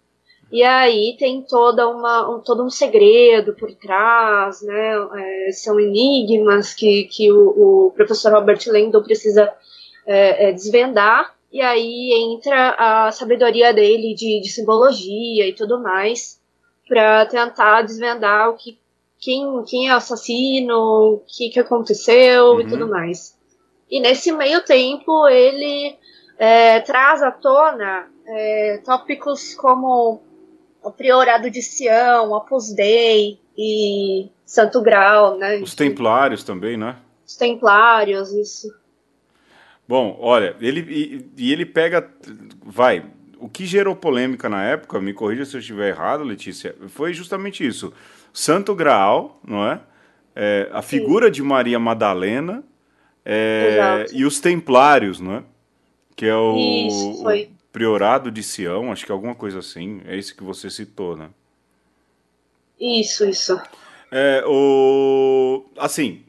e 0.52 0.64
aí 0.64 1.16
tem 1.18 1.44
toda 1.44 1.88
uma, 1.88 2.28
um, 2.30 2.40
todo 2.40 2.64
um 2.64 2.70
segredo 2.70 3.54
por 3.54 3.72
trás, 3.76 4.62
né? 4.64 4.94
É, 5.16 5.52
são 5.52 5.80
enigmas 5.80 6.74
que, 6.74 7.04
que 7.04 7.32
o, 7.32 7.88
o 7.88 7.92
professor 7.92 8.34
Robert 8.34 8.60
Landon 8.68 9.04
precisa 9.04 9.54
é, 10.08 10.50
é, 10.50 10.52
desvendar. 10.52 11.36
E 11.52 11.62
aí 11.62 12.14
entra 12.14 12.76
a 12.78 13.12
sabedoria 13.12 13.74
dele 13.74 14.16
de, 14.16 14.42
de 14.42 14.50
simbologia 14.50 15.48
e 15.48 15.54
tudo 15.54 15.82
mais 15.82 16.40
para 16.88 17.26
tentar 17.28 17.84
desvendar 17.84 18.50
o 18.50 18.56
que 18.56 18.78
quem, 19.20 19.64
quem 19.68 19.90
é 19.90 19.94
o 19.94 19.98
assassino, 19.98 20.76
o 21.14 21.24
que, 21.28 21.50
que 21.50 21.60
aconteceu 21.60 22.54
uhum. 22.54 22.62
e 22.62 22.68
tudo 22.68 22.88
mais. 22.88 23.38
E 23.90 24.00
nesse 24.00 24.32
meio 24.32 24.64
tempo 24.64 25.28
ele 25.28 25.96
é, 26.38 26.80
traz 26.80 27.22
à 27.22 27.32
tona 27.32 28.08
é, 28.26 28.82
tópicos 28.86 29.54
como 29.56 30.22
o 30.84 30.92
Priorado 30.92 31.50
de 31.50 31.62
Sião, 31.62 32.32
Opus 32.32 32.74
Dei 32.74 33.40
e 33.58 34.30
Santo 34.46 34.82
Grau, 34.82 35.38
né? 35.38 35.58
Os 35.58 35.76
Templários 35.76 36.44
também, 36.44 36.78
né? 36.78 36.96
Os 37.28 37.36
Templários, 37.36 38.32
isso. 38.32 38.74
Bom, 39.88 40.18
olha, 40.22 40.56
ele 40.62 40.82
e, 40.82 41.30
e, 41.38 41.52
ele 41.52 41.66
pega, 41.66 42.08
vai, 42.64 43.06
o 43.40 43.50
que 43.50 43.66
gerou 43.66 43.96
polêmica 43.96 44.48
na 44.48 44.64
época, 44.64 45.00
me 45.02 45.14
corrija 45.14 45.46
se 45.46 45.56
eu 45.56 45.60
estiver 45.60 45.90
errado, 45.90 46.24
Letícia, 46.24 46.76
foi 46.90 47.14
justamente 47.14 47.66
isso. 47.66 47.92
Santo 48.32 48.76
Graal, 48.76 49.40
não 49.44 49.66
é? 49.66 49.82
é 50.36 50.70
a 50.72 50.82
figura 50.82 51.26
Sim. 51.28 51.32
de 51.32 51.44
Maria 51.44 51.80
Madalena 51.80 52.64
é, 53.26 54.06
e 54.14 54.26
os 54.26 54.40
Templários, 54.40 55.20
não 55.20 55.36
é? 55.36 55.44
Que 56.16 56.26
é 56.28 56.36
o, 56.36 56.56
isso, 56.88 57.24
o, 57.24 57.59
Priorado 57.72 58.32
de 58.32 58.42
Sião, 58.42 58.92
acho 58.92 59.06
que 59.06 59.12
é 59.12 59.14
alguma 59.14 59.36
coisa 59.36 59.60
assim. 59.60 60.02
É 60.06 60.16
isso 60.16 60.36
que 60.36 60.44
você 60.44 60.70
citou, 60.70 61.16
né? 61.16 61.30
Isso, 62.80 63.26
isso. 63.26 63.62
É, 64.12 64.44
o, 64.48 65.66
assim, 65.78 66.24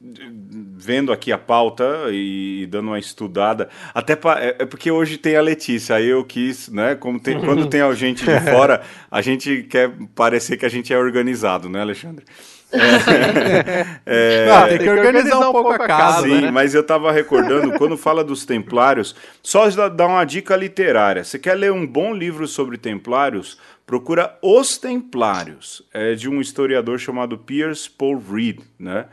vendo 0.00 1.12
aqui 1.12 1.32
a 1.32 1.38
pauta 1.38 1.84
e 2.10 2.66
dando 2.70 2.88
uma 2.88 2.98
estudada, 2.98 3.68
até 3.94 4.14
pra, 4.14 4.42
é, 4.44 4.56
é, 4.58 4.66
porque 4.66 4.90
hoje 4.90 5.16
tem 5.16 5.36
a 5.36 5.40
Letícia, 5.40 5.96
aí 5.96 6.06
eu 6.06 6.24
quis, 6.24 6.68
né? 6.68 6.94
Como 6.94 7.18
tem, 7.18 7.40
quando 7.40 7.66
tem 7.70 7.80
a 7.80 7.92
gente 7.94 8.24
de 8.24 8.40
fora, 8.40 8.82
a 9.10 9.22
gente 9.22 9.62
quer 9.64 9.90
parecer 10.14 10.56
que 10.56 10.66
a 10.66 10.68
gente 10.68 10.92
é 10.92 10.98
organizado, 10.98 11.68
né, 11.68 11.80
Alexandre? 11.80 12.24
É, 12.72 13.96
é, 14.06 14.46
Não, 14.46 14.68
tem 14.68 14.78
que 14.78 14.90
organizar 14.90 15.38
um 15.48 15.52
pouco 15.52 15.72
a 15.72 15.78
casa. 15.86 16.22
Sim, 16.22 16.42
né? 16.42 16.50
mas 16.50 16.74
eu 16.74 16.80
estava 16.80 17.12
recordando, 17.12 17.72
quando 17.78 17.96
fala 17.96 18.24
dos 18.24 18.44
templários, 18.44 19.14
só 19.42 19.68
dar 19.88 20.06
uma 20.06 20.24
dica 20.24 20.56
literária. 20.56 21.24
Você 21.24 21.38
quer 21.38 21.54
ler 21.54 21.72
um 21.72 21.86
bom 21.86 22.12
livro 22.12 22.46
sobre 22.46 22.76
templários? 22.76 23.58
Procura 23.86 24.36
Os 24.42 24.76
Templários, 24.76 25.82
é 25.94 26.14
de 26.14 26.28
um 26.28 26.40
historiador 26.40 26.98
chamado 26.98 27.38
Pierce 27.38 27.88
Paul 27.88 28.18
Reed, 28.18 28.58
né? 28.78 29.06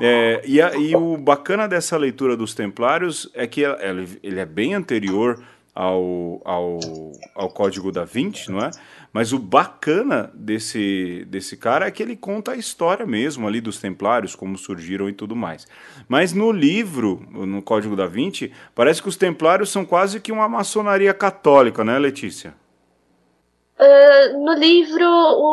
É, 0.00 0.42
e, 0.44 0.60
a, 0.60 0.76
e, 0.76 0.96
o 0.96 1.16
bacana 1.16 1.68
dessa 1.68 1.96
leitura 1.96 2.36
dos 2.36 2.54
Templários 2.54 3.30
é 3.34 3.46
que 3.46 3.62
ele, 3.62 4.18
ele 4.22 4.40
é 4.40 4.46
bem 4.46 4.74
anterior 4.74 5.42
ao, 5.74 6.40
ao, 6.44 6.78
ao 7.34 7.48
Código 7.50 7.90
da 7.90 8.04
Vinci, 8.04 8.50
não 8.50 8.60
é? 8.60 8.70
Mas 9.12 9.32
o 9.32 9.38
bacana 9.38 10.30
desse, 10.32 11.26
desse 11.28 11.56
cara 11.56 11.86
é 11.86 11.90
que 11.90 12.02
ele 12.02 12.16
conta 12.16 12.52
a 12.52 12.56
história 12.56 13.04
mesmo 13.04 13.46
ali 13.46 13.60
dos 13.60 13.78
Templários, 13.78 14.34
como 14.34 14.56
surgiram 14.56 15.08
e 15.08 15.12
tudo 15.12 15.36
mais. 15.36 15.66
Mas 16.08 16.32
no 16.32 16.50
livro, 16.50 17.26
no 17.30 17.60
Código 17.62 17.94
da 17.94 18.06
Vinci, 18.06 18.52
parece 18.74 19.02
que 19.02 19.08
os 19.08 19.16
Templários 19.16 19.70
são 19.70 19.84
quase 19.84 20.18
que 20.18 20.32
uma 20.32 20.48
maçonaria 20.48 21.12
católica, 21.12 21.84
né, 21.84 21.98
Letícia? 21.98 22.54
Uh, 23.78 24.44
no 24.44 24.54
livro, 24.54 25.06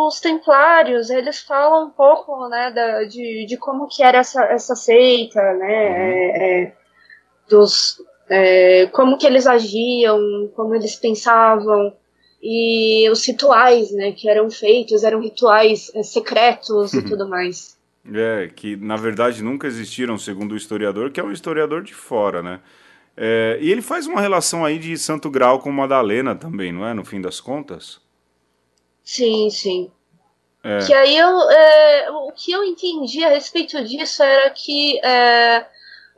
os 0.07 0.21
Templários, 0.21 1.09
eles 1.09 1.41
falam 1.41 1.87
um 1.87 1.89
pouco, 1.89 2.47
né, 2.47 2.71
da, 2.71 3.03
de, 3.03 3.45
de 3.45 3.57
como 3.57 3.87
que 3.87 4.03
era 4.03 4.19
essa, 4.19 4.43
essa 4.45 4.75
seita, 4.75 5.41
né, 5.41 5.89
uhum. 5.89 5.95
é, 5.95 6.61
é, 6.61 6.73
dos, 7.49 8.01
é, 8.29 8.85
como 8.91 9.17
que 9.17 9.25
eles 9.25 9.47
agiam, 9.47 10.49
como 10.55 10.75
eles 10.75 10.95
pensavam, 10.95 11.93
e 12.41 13.09
os 13.09 13.25
rituais, 13.25 13.91
né, 13.91 14.11
que 14.11 14.29
eram 14.29 14.49
feitos, 14.49 15.03
eram 15.03 15.21
rituais 15.21 15.91
é, 15.93 16.03
secretos 16.03 16.93
uhum. 16.93 16.99
e 16.99 17.03
tudo 17.03 17.27
mais. 17.27 17.77
É, 18.13 18.49
que 18.55 18.75
na 18.75 18.95
verdade 18.95 19.43
nunca 19.43 19.67
existiram, 19.67 20.17
segundo 20.17 20.53
o 20.53 20.57
historiador, 20.57 21.11
que 21.11 21.19
é 21.19 21.23
um 21.23 21.31
historiador 21.31 21.83
de 21.83 21.93
fora, 21.93 22.41
né. 22.41 22.59
É, 23.15 23.57
e 23.61 23.69
ele 23.69 23.81
faz 23.81 24.07
uma 24.07 24.21
relação 24.21 24.63
aí 24.63 24.79
de 24.79 24.97
Santo 24.97 25.29
Grau 25.29 25.59
com 25.59 25.71
Madalena 25.71 26.33
também, 26.33 26.71
não 26.71 26.87
é, 26.87 26.93
no 26.93 27.03
fim 27.03 27.19
das 27.19 27.41
contas? 27.41 27.99
Sim, 29.03 29.49
sim. 29.49 29.91
É. 30.63 30.79
Que 30.85 30.93
aí 30.93 31.17
eu, 31.17 31.49
é, 31.49 32.11
o 32.11 32.31
que 32.31 32.51
eu 32.51 32.63
entendi 32.63 33.23
a 33.23 33.29
respeito 33.29 33.83
disso 33.83 34.23
era 34.23 34.49
que 34.51 34.99
é, 35.03 35.65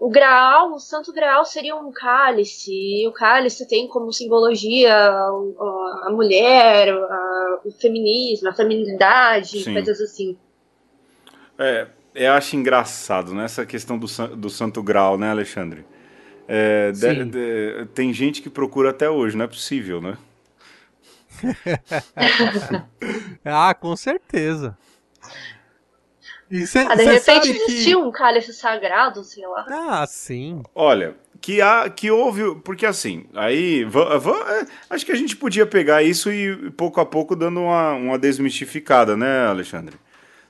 o 0.01 0.09
Graal, 0.09 0.73
o 0.73 0.79
Santo 0.79 1.13
Graal 1.13 1.45
seria 1.45 1.75
um 1.75 1.91
cálice, 1.91 2.71
e 2.73 3.07
o 3.07 3.11
cálice 3.11 3.67
tem 3.67 3.87
como 3.87 4.11
simbologia 4.11 4.91
a, 4.91 6.07
a 6.07 6.09
mulher, 6.09 6.89
a, 6.89 7.59
o 7.63 7.71
feminismo, 7.71 8.49
a 8.49 8.53
feminilidade, 8.53 9.63
Sim. 9.63 9.73
coisas 9.73 10.01
assim. 10.01 10.35
É, 11.55 11.85
eu 12.15 12.33
acho 12.33 12.55
engraçado, 12.55 13.35
né, 13.35 13.45
essa 13.45 13.63
questão 13.63 13.99
do, 13.99 14.07
do 14.35 14.49
Santo 14.49 14.81
Graal, 14.81 15.19
né, 15.19 15.29
Alexandre? 15.29 15.85
É, 16.47 16.91
de, 16.91 17.25
de, 17.25 17.85
tem 17.93 18.11
gente 18.11 18.41
que 18.41 18.49
procura 18.49 18.89
até 18.89 19.07
hoje, 19.07 19.37
não 19.37 19.45
é 19.45 19.47
possível, 19.47 20.01
né? 20.01 20.17
ah, 23.45 23.75
com 23.75 23.95
certeza. 23.95 24.75
E 26.51 26.67
cê, 26.67 26.79
ah, 26.79 26.95
de 26.95 27.03
repente 27.03 27.49
existiu 27.49 28.01
que... 28.01 28.05
um 28.05 28.11
cálice 28.11 28.53
sagrado, 28.53 29.23
sei 29.23 29.47
lá. 29.47 29.65
Ah, 29.69 30.05
sim. 30.05 30.61
Olha, 30.75 31.15
que 31.39 31.61
há, 31.61 31.89
que 31.89 32.11
houve, 32.11 32.55
porque 32.61 32.85
assim, 32.85 33.25
aí, 33.33 33.83
é, 33.83 34.67
acho 34.89 35.05
que 35.05 35.13
a 35.13 35.15
gente 35.15 35.35
podia 35.37 35.65
pegar 35.65 36.03
isso 36.03 36.29
e 36.29 36.69
pouco 36.71 36.99
a 36.99 37.05
pouco 37.05 37.35
dando 37.35 37.61
uma, 37.61 37.93
uma 37.93 38.19
desmistificada, 38.19 39.15
né, 39.15 39.47
Alexandre? 39.47 39.95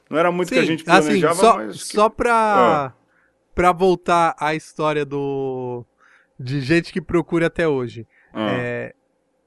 Não 0.09 0.17
era 0.17 0.31
muito 0.31 0.49
sim, 0.49 0.55
que 0.55 0.59
a 0.59 0.65
gente 0.65 0.83
assim, 0.89 1.07
planejava, 1.07 1.33
assim, 1.33 1.41
só, 1.41 1.57
mas... 1.57 1.83
Que... 1.83 1.95
Só 1.95 2.09
pra, 2.09 2.33
ah. 2.33 2.93
pra 3.53 3.71
voltar 3.71 4.35
à 4.39 4.55
história 4.55 5.05
do... 5.05 5.85
de 6.37 6.59
gente 6.61 6.91
que 6.91 6.99
procura 6.99 7.45
até 7.45 7.67
hoje. 7.67 8.07
Ah. 8.33 8.51
É, 8.51 8.95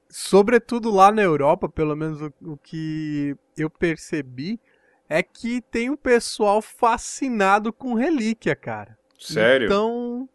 sobretudo 0.09 0.89
lá 0.89 1.11
na 1.11 1.21
Europa, 1.21 1.67
pelo 1.67 1.95
menos 1.95 2.21
o, 2.21 2.33
o, 2.41 2.57
que 2.57 3.35
eu 3.57 3.69
percebi, 3.69 4.59
é 5.07 5.21
que 5.21 5.61
tem 5.61 5.89
um 5.89 5.95
pessoal 5.95 6.61
fascinado 6.61 7.71
com 7.71 7.93
relíquia, 7.93 8.55
cara. 8.55 8.97
Sério? 9.19 9.65
Então, 9.65 10.29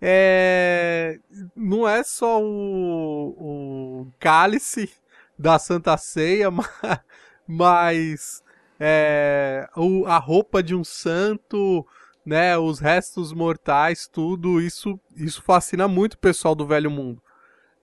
é, 0.00 1.18
não 1.54 1.88
é 1.88 2.02
só 2.02 2.42
o, 2.42 3.28
o 3.38 4.12
cálice 4.18 4.92
da 5.38 5.58
Santa 5.58 5.96
Ceia, 5.96 6.48
mas 7.46 8.42
é, 8.78 9.68
o, 9.76 10.04
a 10.06 10.18
roupa 10.18 10.62
de 10.62 10.74
um 10.74 10.82
santo, 10.82 11.86
né, 12.26 12.58
os 12.58 12.80
restos 12.80 13.32
mortais, 13.32 14.08
tudo 14.08 14.60
isso, 14.60 14.98
isso 15.16 15.42
fascina 15.42 15.86
muito 15.86 16.14
o 16.14 16.18
pessoal 16.18 16.54
do 16.54 16.66
Velho 16.66 16.90
Mundo. 16.90 17.22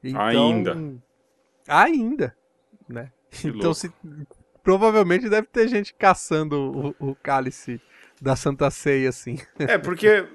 Então, 0.04 0.28
Ainda. 0.28 0.78
Ainda, 1.68 2.36
né? 2.88 3.12
Que 3.30 3.48
então, 3.48 3.74
se, 3.74 3.94
provavelmente 4.70 5.28
deve 5.28 5.48
ter 5.48 5.68
gente 5.68 5.96
caçando 5.96 6.96
o, 7.00 7.10
o 7.10 7.16
cálice 7.16 7.82
da 8.22 8.36
Santa 8.36 8.70
Ceia, 8.70 9.10
assim. 9.10 9.40
É, 9.58 9.80
porque. 9.80 10.28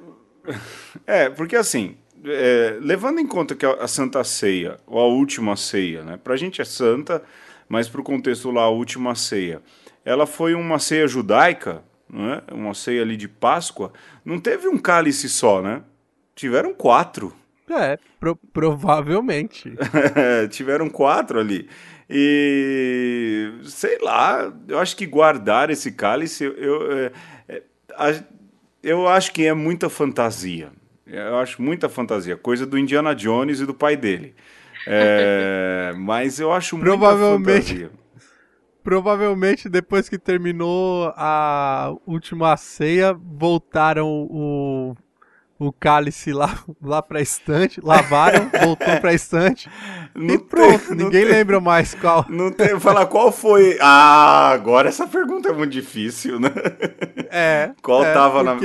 É, 1.07 1.31
porque 1.31 1.55
assim, 1.55 1.97
é, 2.25 2.77
levando 2.81 3.21
em 3.21 3.27
conta 3.29 3.55
que 3.55 3.65
a 3.65 3.87
Santa 3.87 4.25
Ceia, 4.25 4.77
ou 4.89 4.99
a 4.99 5.07
última 5.07 5.55
ceia, 5.55 6.03
né? 6.03 6.17
Pra 6.17 6.37
gente 6.37 6.61
é 6.61 6.65
santa, 6.65 7.23
mas 7.69 7.89
pro 7.89 8.03
contexto 8.03 8.51
lá, 8.51 8.63
a 8.63 8.69
última 8.69 9.15
ceia, 9.15 9.63
ela 10.05 10.27
foi 10.27 10.53
uma 10.55 10.81
ceia 10.81 11.07
judaica, 11.07 11.85
né? 12.11 12.43
uma 12.53 12.75
ceia 12.75 13.03
ali 13.03 13.17
de 13.17 13.29
Páscoa, 13.29 13.93
não 14.25 14.41
teve 14.41 14.67
um 14.67 14.77
cálice 14.77 15.29
só, 15.29 15.63
né? 15.63 15.83
Tiveram 16.35 16.75
quatro. 16.75 17.33
É, 17.71 17.99
pro, 18.19 18.35
provavelmente. 18.53 19.73
Tiveram 20.51 20.91
quatro 20.91 21.39
ali. 21.39 21.69
E 22.09 23.53
sei 23.65 23.99
lá, 24.01 24.53
eu 24.69 24.79
acho 24.79 24.97
que 24.97 25.07
guardar 25.07 25.71
esse 25.71 25.93
cálice, 25.93 26.45
eu, 26.45 26.53
eu, 26.53 27.13
é, 27.49 27.63
eu 28.83 29.09
acho 29.09 29.33
que 29.33 29.47
é 29.47 29.55
muita 29.55 29.89
fantasia. 29.89 30.71
Eu 31.07 31.39
acho 31.39 31.61
muita 31.61 31.89
fantasia, 31.89 32.37
coisa 32.37 32.67
do 32.67 32.79
Indiana 32.79 33.15
Jones 33.15 33.61
e 33.61 33.67
do 33.67 33.75
pai 33.75 33.97
dele. 33.97 34.35
É, 34.87 35.93
mas 35.99 36.41
eu 36.41 36.53
acho 36.53 36.77
fantasia. 37.59 37.91
Provavelmente 38.83 39.69
depois 39.69 40.11
que 40.11 40.19
terminou 40.19 41.13
a 41.17 41.95
última 42.07 42.55
ceia, 42.57 43.15
voltaram 43.15 44.07
o 44.31 44.95
o 45.59 45.73
cálice 45.73 46.33
lá, 46.33 46.59
lá 46.83 47.03
pra 47.03 47.21
estante, 47.21 47.81
lavaram, 47.81 48.51
voltou 48.63 49.01
pra 49.01 49.15
estante 49.15 49.71
não 50.15 50.35
e 50.35 50.39
pronto, 50.39 50.89
tem, 50.89 50.97
ninguém 50.97 51.25
tem, 51.25 51.33
lembra 51.33 51.61
mais 51.61 51.95
qual. 51.95 52.25
Não 52.31 52.51
tem, 52.53 52.79
falar 52.79 53.07
qual 53.07 53.33
foi. 53.33 53.77
Ah, 53.81 54.51
agora 54.51 54.89
essa 54.89 55.07
pergunta 55.07 55.49
é 55.49 55.53
muito 55.53 55.73
difícil, 55.73 56.39
né? 56.39 56.51
É. 57.31 57.73
Qual 57.83 58.05
é, 58.05 58.13
tava 58.13 58.43
na. 58.43 58.57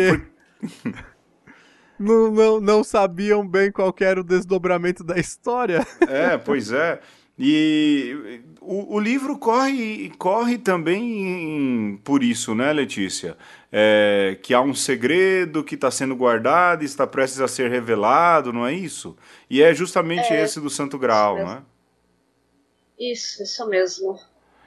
não, 1.99 2.31
não, 2.31 2.61
não 2.61 2.83
sabiam 2.83 3.47
bem 3.47 3.71
qual 3.71 3.93
era 3.99 4.21
o 4.21 4.23
desdobramento 4.23 5.03
da 5.03 5.17
história. 5.17 5.85
É, 6.07 6.37
pois 6.37 6.71
é. 6.71 6.99
E 7.37 8.41
o, 8.61 8.95
o 8.95 8.99
livro 8.99 9.37
corre, 9.37 10.11
corre 10.17 10.57
também 10.57 11.99
por 12.03 12.23
isso, 12.23 12.53
né, 12.53 12.71
Letícia? 12.73 13.37
É, 13.71 14.37
que 14.41 14.53
há 14.53 14.61
um 14.61 14.73
segredo 14.73 15.63
que 15.63 15.75
está 15.75 15.89
sendo 15.89 16.15
guardado 16.15 16.81
e 16.81 16.85
está 16.85 17.05
prestes 17.05 17.41
a 17.41 17.47
ser 17.47 17.69
revelado, 17.69 18.51
não 18.51 18.65
é 18.65 18.73
isso? 18.73 19.15
E 19.49 19.61
é 19.61 19.73
justamente 19.73 20.33
é, 20.33 20.43
esse 20.43 20.59
do 20.59 20.69
Santo 20.69 20.97
Grau, 20.97 21.37
não 21.37 21.51
é? 21.53 21.61
Isso, 22.99 23.43
isso 23.43 23.67
mesmo. 23.67 24.19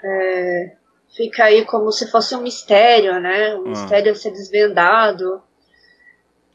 É, 0.03 0.73
fica 1.15 1.45
aí 1.45 1.65
como 1.65 1.93
se 1.93 2.11
fosse 2.11 2.35
um 2.35 2.43
mistério, 2.43 3.21
né? 3.21 3.55
Um 3.57 3.67
ah. 3.67 3.69
mistério 3.69 4.13
a 4.13 4.15
ser 4.15 4.31
desvendado. 4.31 5.43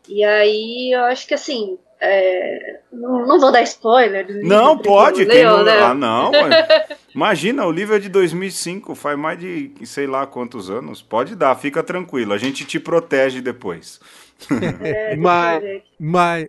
E 0.08 0.24
aí 0.24 0.92
eu 0.94 1.04
acho 1.06 1.28
que 1.28 1.34
assim, 1.34 1.78
é, 2.00 2.82
não, 2.92 3.26
não, 3.26 3.40
vou 3.40 3.52
dar 3.52 3.62
spoiler. 3.64 4.28
Não, 4.44 4.78
pode. 4.78 5.24
Leu, 5.24 5.58
não, 5.58 5.64
né? 5.64 5.80
Ah, 5.80 5.94
não. 5.94 6.32
imagina, 7.14 7.66
o 7.66 7.72
livro 7.72 7.96
é 7.96 8.00
de 8.00 8.10
2005, 8.10 8.94
faz 8.96 9.18
mais 9.18 9.40
de 9.40 9.74
sei 9.84 10.06
lá 10.06 10.28
quantos 10.28 10.70
anos. 10.70 11.02
Pode 11.02 11.36
dar, 11.36 11.56
fica 11.56 11.82
tranquilo. 11.82 12.34
A 12.34 12.38
gente 12.38 12.66
te 12.66 12.80
protege 12.80 13.42
depois. 13.42 14.00
É, 14.84 15.16
mas, 15.18 15.64
mas 16.00 16.48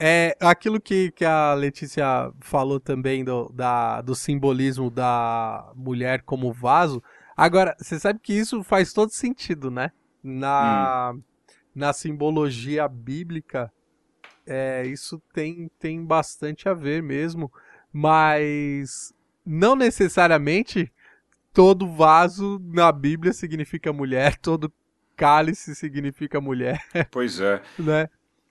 é 0.00 0.36
aquilo 0.40 0.80
que, 0.80 1.10
que 1.12 1.24
a 1.24 1.52
Letícia 1.54 2.30
falou 2.40 2.80
também 2.80 3.22
do, 3.22 3.50
da, 3.52 4.00
do 4.00 4.14
simbolismo 4.14 4.90
da 4.90 5.70
mulher 5.74 6.22
como 6.22 6.52
vaso. 6.52 7.02
Agora, 7.36 7.76
você 7.78 7.98
sabe 7.98 8.18
que 8.22 8.32
isso 8.32 8.62
faz 8.62 8.94
todo 8.94 9.10
sentido, 9.10 9.70
né? 9.70 9.90
Na. 10.24 11.12
Hum 11.14 11.22
na 11.76 11.92
simbologia 11.92 12.88
bíblica, 12.88 13.70
é, 14.46 14.86
isso 14.86 15.20
tem, 15.32 15.70
tem 15.78 16.04
bastante 16.04 16.68
a 16.68 16.74
ver 16.74 17.02
mesmo, 17.02 17.52
mas 17.92 19.14
não 19.44 19.74
necessariamente 19.74 20.92
todo 21.52 21.88
vaso 21.88 22.60
na 22.64 22.92
Bíblia 22.92 23.32
significa 23.32 23.92
mulher, 23.92 24.36
todo 24.40 24.72
cálice 25.16 25.74
significa 25.74 26.40
mulher. 26.40 26.80
Pois 27.10 27.40
é. 27.40 27.60
né? 27.78 28.08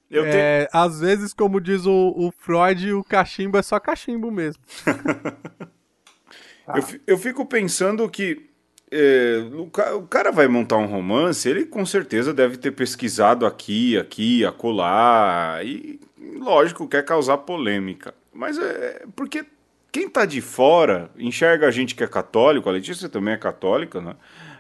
Eu 0.10 0.25
é, 0.25 0.67
Às 0.71 0.99
vezes, 0.99 1.34
como 1.34 1.60
diz 1.60 1.86
o, 1.86 2.13
o, 2.15 2.31
Freud, 2.31 2.93
o 2.93 3.03
cachimbo 3.03 3.58
é 3.58 3.62
só 3.62 3.79
cachimbo 3.79 4.31
mesmo. 4.31 4.63
eu, 6.67 7.01
eu 7.08 7.17
fico 7.17 7.45
pensando 7.45 8.08
que 8.10 8.49
é, 8.91 9.43
o, 9.54 10.04
cara 10.04 10.32
vai 10.32 10.48
montar 10.48 10.78
um 10.78 10.86
romance, 10.86 11.50
ele 11.50 11.65
com 11.65 11.86
certeza 11.86 12.34
deve 12.34 12.58
ter 12.58 12.71
pesquisado 12.71 13.45
aqui, 13.45 13.98
aqui, 13.98 14.45
acolá, 14.45 15.60
e 15.63 16.00
lógico, 16.38 16.88
quer 16.88 17.04
causar 17.04 17.39
polêmica. 17.39 18.13
Mas 18.34 18.58
é 18.58 19.04
porque 19.15 19.45
quem 19.91 20.10
tá 20.10 20.26
de 20.26 20.41
fora 20.41 21.10
enxerga 21.17 21.67
a 21.67 21.71
gente 21.71 21.95
que 21.95 22.04
é 22.04 22.08
católico, 22.08 22.69
a 22.69 22.71
Letícia 22.71 23.10
também 23.10 23.34
é 23.34 23.38
católica, 23.38 24.02
né? 24.02 24.15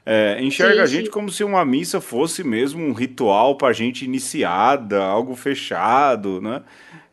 É, 0.05 0.39
enxerga 0.41 0.75
sim, 0.75 0.81
a 0.81 0.85
gente 0.85 1.05
sim. 1.05 1.11
como 1.11 1.29
se 1.29 1.43
uma 1.43 1.65
missa 1.65 1.99
fosse 1.99 2.43
mesmo 2.43 2.83
um 2.83 2.93
ritual 2.93 3.57
para 3.57 3.73
gente 3.73 4.05
iniciada, 4.05 5.03
algo 5.03 5.35
fechado, 5.35 6.39
né? 6.39 6.61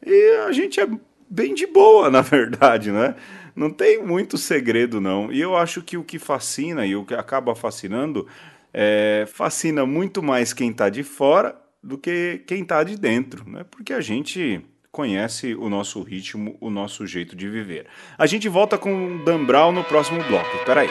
E 0.05 0.45
a 0.47 0.53
gente 0.53 0.79
é 0.79 0.89
bem 1.29 1.55
de 1.55 1.67
boa, 1.67 2.09
na 2.11 2.21
verdade, 2.21 2.93
né? 2.93 3.15
Não 3.55 3.71
tem 3.71 4.03
muito 4.03 4.39
segredo, 4.39 5.01
não. 5.01 5.31
E 5.33 5.41
eu 5.41 5.57
acho 5.57 5.83
que 5.83 5.97
o 5.97 6.05
que 6.05 6.19
fascina 6.19 6.87
e 6.87 6.97
o 6.97 7.05
que 7.05 7.15
acaba 7.15 7.55
fascinando 7.55 8.27
é, 8.73 9.27
fascina 9.33 9.85
muito 9.85 10.23
mais 10.23 10.53
quem 10.53 10.71
está 10.71 10.89
de 10.89 11.03
fora 11.03 11.57
do 11.83 11.99
que 11.99 12.43
quem 12.47 12.63
está 12.63 12.83
de 12.83 12.97
dentro, 12.97 13.49
né? 13.49 13.65
Porque 13.71 13.93
a 13.93 14.01
gente 14.01 14.65
conhece 14.91 15.55
o 15.55 15.69
nosso 15.69 16.03
ritmo, 16.03 16.57
o 16.61 16.71
nosso 16.71 17.07
jeito 17.07 17.35
de 17.35 17.49
viver. 17.49 17.87
A 18.17 18.27
gente 18.27 18.49
volta 18.49 18.79
com 18.79 19.23
Dan 19.25 19.45
Brown 19.45 19.73
no 19.73 19.83
próximo 19.85 20.23
bloco. 20.25 20.57
Espera 20.57 20.83
aí. 20.83 20.91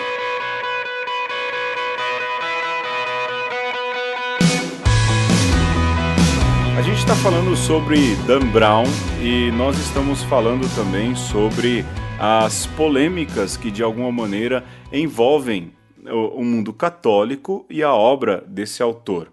A 6.77 6.81
gente 6.81 6.97
está 6.97 7.15
falando 7.15 7.55
sobre 7.55 8.15
Dan 8.25 8.47
Brown 8.51 8.85
e 9.21 9.51
nós 9.51 9.77
estamos 9.77 10.23
falando 10.23 10.67
também 10.75 11.15
sobre 11.15 11.85
as 12.23 12.67
polêmicas 12.67 13.57
que 13.57 13.71
de 13.71 13.81
alguma 13.81 14.11
maneira 14.11 14.63
envolvem 14.93 15.73
o, 16.05 16.43
mundo 16.43 16.71
católico 16.71 17.65
e 17.67 17.81
a 17.81 17.91
obra 17.91 18.43
desse 18.47 18.83
autor. 18.83 19.31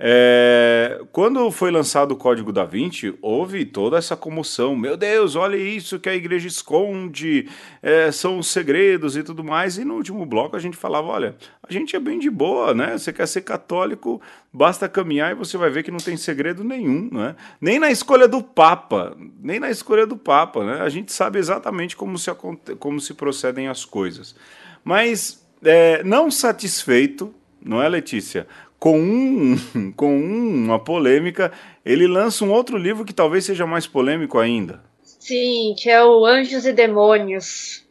É, 0.00 1.00
quando 1.10 1.50
foi 1.50 1.72
lançado 1.72 2.12
o 2.12 2.16
Código 2.16 2.52
da 2.52 2.64
Vinci, 2.64 3.18
houve 3.20 3.64
toda 3.64 3.98
essa 3.98 4.16
comoção. 4.16 4.76
Meu 4.76 4.96
Deus, 4.96 5.34
olha 5.34 5.56
isso 5.56 5.98
que 5.98 6.08
a 6.08 6.14
igreja 6.14 6.46
esconde, 6.46 7.48
é, 7.82 8.12
são 8.12 8.38
os 8.38 8.46
segredos 8.46 9.16
e 9.16 9.24
tudo 9.24 9.42
mais. 9.42 9.76
E 9.76 9.84
no 9.84 9.94
último 9.94 10.24
bloco 10.24 10.54
a 10.54 10.60
gente 10.60 10.76
falava: 10.76 11.08
olha, 11.08 11.36
a 11.68 11.72
gente 11.72 11.96
é 11.96 11.98
bem 11.98 12.20
de 12.20 12.30
boa, 12.30 12.72
né? 12.72 12.96
Você 12.96 13.12
quer 13.12 13.26
ser 13.26 13.40
católico, 13.40 14.22
basta 14.52 14.88
caminhar 14.88 15.32
e 15.32 15.34
você 15.34 15.58
vai 15.58 15.68
ver 15.68 15.82
que 15.82 15.90
não 15.90 15.98
tem 15.98 16.16
segredo 16.16 16.62
nenhum, 16.62 17.08
né? 17.10 17.34
Nem 17.60 17.80
na 17.80 17.90
escolha 17.90 18.28
do 18.28 18.40
Papa, 18.40 19.16
nem 19.40 19.58
na 19.58 19.68
escolha 19.68 20.06
do 20.06 20.16
Papa, 20.16 20.64
né? 20.64 20.80
A 20.80 20.88
gente 20.88 21.12
sabe 21.12 21.40
exatamente 21.40 21.96
como 21.96 22.16
se, 22.16 22.30
como 22.78 23.00
se 23.00 23.14
procedem 23.14 23.66
as 23.66 23.84
coisas. 23.84 24.36
Mas 24.84 25.44
é, 25.64 26.04
não 26.04 26.30
satisfeito, 26.30 27.34
não 27.60 27.82
é, 27.82 27.88
Letícia? 27.88 28.46
Com, 28.78 28.98
um, 28.98 29.56
com 29.96 30.18
uma 30.18 30.78
polêmica, 30.78 31.52
ele 31.84 32.06
lança 32.06 32.44
um 32.44 32.50
outro 32.50 32.76
livro 32.76 33.04
que 33.04 33.12
talvez 33.12 33.44
seja 33.44 33.66
mais 33.66 33.86
polêmico 33.86 34.38
ainda. 34.38 34.82
Sim, 35.02 35.74
que 35.76 35.90
é 35.90 36.02
o 36.02 36.24
Anjos 36.24 36.64
e 36.64 36.72
Demônios. 36.72 37.84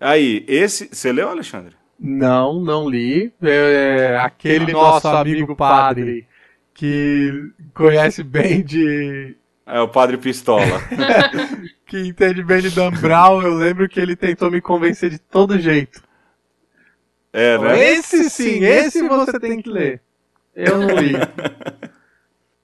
Aí, 0.00 0.44
esse. 0.48 0.88
Você 0.92 1.12
leu, 1.12 1.28
Alexandre? 1.28 1.74
Não, 1.98 2.60
não 2.60 2.88
li. 2.88 3.32
É, 3.40 4.18
aquele 4.20 4.72
nosso 4.72 5.06
amigo 5.08 5.54
padre 5.54 6.26
que 6.74 7.30
conhece 7.74 8.22
bem 8.22 8.62
de. 8.62 9.36
É 9.64 9.80
o 9.80 9.88
padre 9.88 10.16
Pistola. 10.16 10.82
que 11.86 11.98
entende 12.00 12.42
bem 12.42 12.60
de 12.60 12.70
Dan 12.70 12.90
Brown, 12.90 13.42
eu 13.42 13.54
lembro 13.54 13.88
que 13.88 14.00
ele 14.00 14.16
tentou 14.16 14.50
me 14.50 14.60
convencer 14.60 15.10
de 15.10 15.18
todo 15.18 15.58
jeito. 15.58 16.02
É, 17.32 17.58
né? 17.58 17.92
Esse 17.92 18.28
sim, 18.28 18.62
esse 18.62 19.02
você 19.06 19.40
tem 19.40 19.62
que 19.62 19.70
ler. 19.70 20.02
Eu 20.54 20.78
não 20.78 20.88
li. 20.88 21.12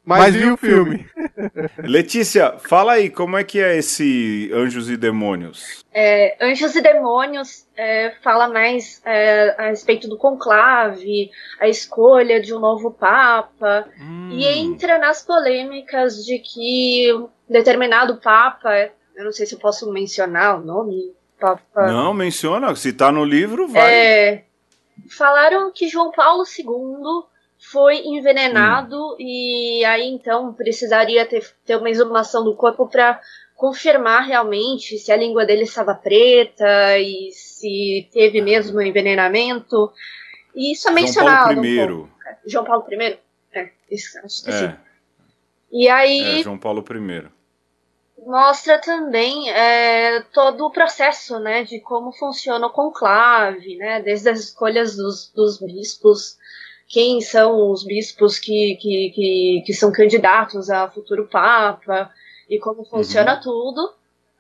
Mas, 0.09 0.21
Mas 0.21 0.37
vi 0.37 0.51
o 0.51 0.57
filme. 0.57 1.07
Letícia, 1.85 2.59
fala 2.61 2.93
aí, 2.93 3.11
como 3.11 3.37
é 3.37 3.45
que 3.45 3.61
é 3.61 3.77
esse 3.77 4.51
Anjos 4.55 4.89
e 4.89 4.97
Demônios? 4.97 5.85
É, 5.93 6.35
Anjos 6.41 6.75
e 6.75 6.81
Demônios 6.81 7.67
é, 7.77 8.15
fala 8.23 8.49
mais 8.49 9.03
é, 9.05 9.55
a 9.59 9.69
respeito 9.69 10.09
do 10.09 10.17
conclave, 10.17 11.31
a 11.61 11.69
escolha 11.69 12.41
de 12.41 12.55
um 12.55 12.59
novo 12.59 12.91
Papa, 12.91 13.87
hum. 14.01 14.31
e 14.33 14.47
entra 14.47 14.97
nas 14.97 15.21
polêmicas 15.21 16.25
de 16.25 16.39
que 16.39 17.09
determinado 17.47 18.17
Papa, 18.17 18.91
eu 19.15 19.27
não 19.27 19.33
sei 19.33 19.45
se 19.45 19.57
eu 19.57 19.59
posso 19.59 19.93
mencionar 19.93 20.59
o 20.59 20.65
nome, 20.65 21.13
Papa. 21.39 21.87
Não, 21.87 22.15
menciona, 22.15 22.75
se 22.75 22.95
tá 22.95 23.13
no 23.13 23.27
livro, 23.27 23.69
vai. 23.69 23.93
É, 23.93 24.45
falaram 25.09 25.73
que 25.73 25.89
João 25.89 26.11
Paulo 26.11 26.45
II 26.45 27.25
foi 27.59 27.99
envenenado 28.07 28.97
hum. 28.97 29.17
e 29.19 29.85
aí 29.85 30.09
então 30.09 30.53
precisaria 30.53 31.27
ter, 31.27 31.45
ter 31.65 31.77
uma 31.77 31.91
exumação 31.91 32.45
do 32.45 32.55
corpo 32.55 32.89
para 32.89 33.21
confirmar 33.57 34.25
realmente 34.25 34.97
se 34.99 35.11
a 35.11 35.17
língua 35.17 35.45
dele 35.45 35.65
estava 35.65 35.95
preta 35.95 36.97
e 36.99 37.31
se 37.33 38.09
teve 38.13 38.41
mesmo 38.41 38.81
envenenamento. 38.81 39.93
E 40.55 40.73
isso 40.73 40.89
é 40.89 40.93
mencionado. 40.93 41.55
João 41.55 41.65
Paulo 41.65 41.67
I. 41.67 41.91
Um 41.91 42.09
João 42.47 42.65
Paulo 42.65 42.87
I? 42.89 43.19
É, 43.53 43.71
isso, 43.91 44.19
acho 44.25 44.45
que 44.45 44.51
é. 44.51 44.53
sim. 44.53 44.75
E 45.73 45.89
aí. 45.89 46.41
É, 46.41 46.43
João 46.45 46.57
Paulo 46.57 46.85
I 46.89 47.38
mostra 48.27 48.79
também 48.79 49.51
é, 49.51 50.21
todo 50.33 50.67
o 50.67 50.71
processo 50.71 51.39
né, 51.39 51.65
de 51.65 51.81
como 51.81 52.13
funciona 52.13 52.67
o 52.67 52.73
conclave, 52.73 53.77
né, 53.77 54.03
desde 54.03 54.29
as 54.29 54.41
escolhas 54.41 54.97
dos, 54.97 55.31
dos 55.35 55.61
bispos, 55.61 56.37
quem 56.87 57.21
são 57.21 57.71
os 57.71 57.85
bispos 57.85 58.39
que, 58.39 58.77
que, 58.81 59.13
que, 59.15 59.63
que, 59.67 59.75
são 59.75 59.93
candidatos 59.93 60.71
a 60.71 60.89
futuro 60.89 61.27
papa 61.27 62.11
e 62.49 62.59
como 62.59 62.85
funciona 62.85 63.35
uhum. 63.35 63.41
tudo. 63.41 63.93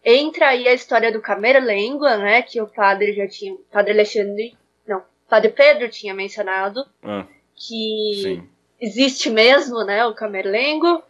Entra 0.04 0.48
aí 0.48 0.66
a 0.66 0.72
história 0.72 1.12
do 1.12 1.20
Camerlengua, 1.20 2.16
né, 2.16 2.42
que 2.42 2.60
o 2.60 2.66
padre 2.66 3.12
já 3.12 3.28
tinha, 3.28 3.54
padre 3.70 3.92
Alexandre, 3.92 4.56
não, 4.86 5.02
padre 5.28 5.50
Pedro 5.50 5.88
tinha 5.88 6.14
mencionado, 6.14 6.86
ah, 7.02 7.26
que 7.54 8.20
sim. 8.22 8.48
existe 8.80 9.28
mesmo, 9.28 9.84
né, 9.84 10.06
o 10.06 10.14
Camerlengo, 10.14 11.02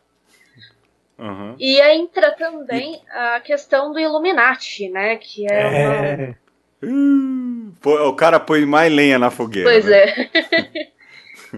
Uhum. 1.19 1.57
E 1.59 1.81
entra 1.81 2.31
também 2.31 3.03
a 3.11 3.41
questão 3.41 3.93
do 3.93 3.99
Illuminati, 3.99 4.89
né? 4.89 5.17
Que 5.17 5.51
é, 5.51 5.63
é. 5.63 6.35
Uma... 6.81 7.73
o 8.05 8.15
cara 8.15 8.39
põe 8.39 8.65
mais 8.65 8.93
lenha 8.93 9.19
na 9.19 9.31
fogueira. 9.31 9.69
Pois 9.69 9.85
né? 9.85 9.99
é. 9.99 10.89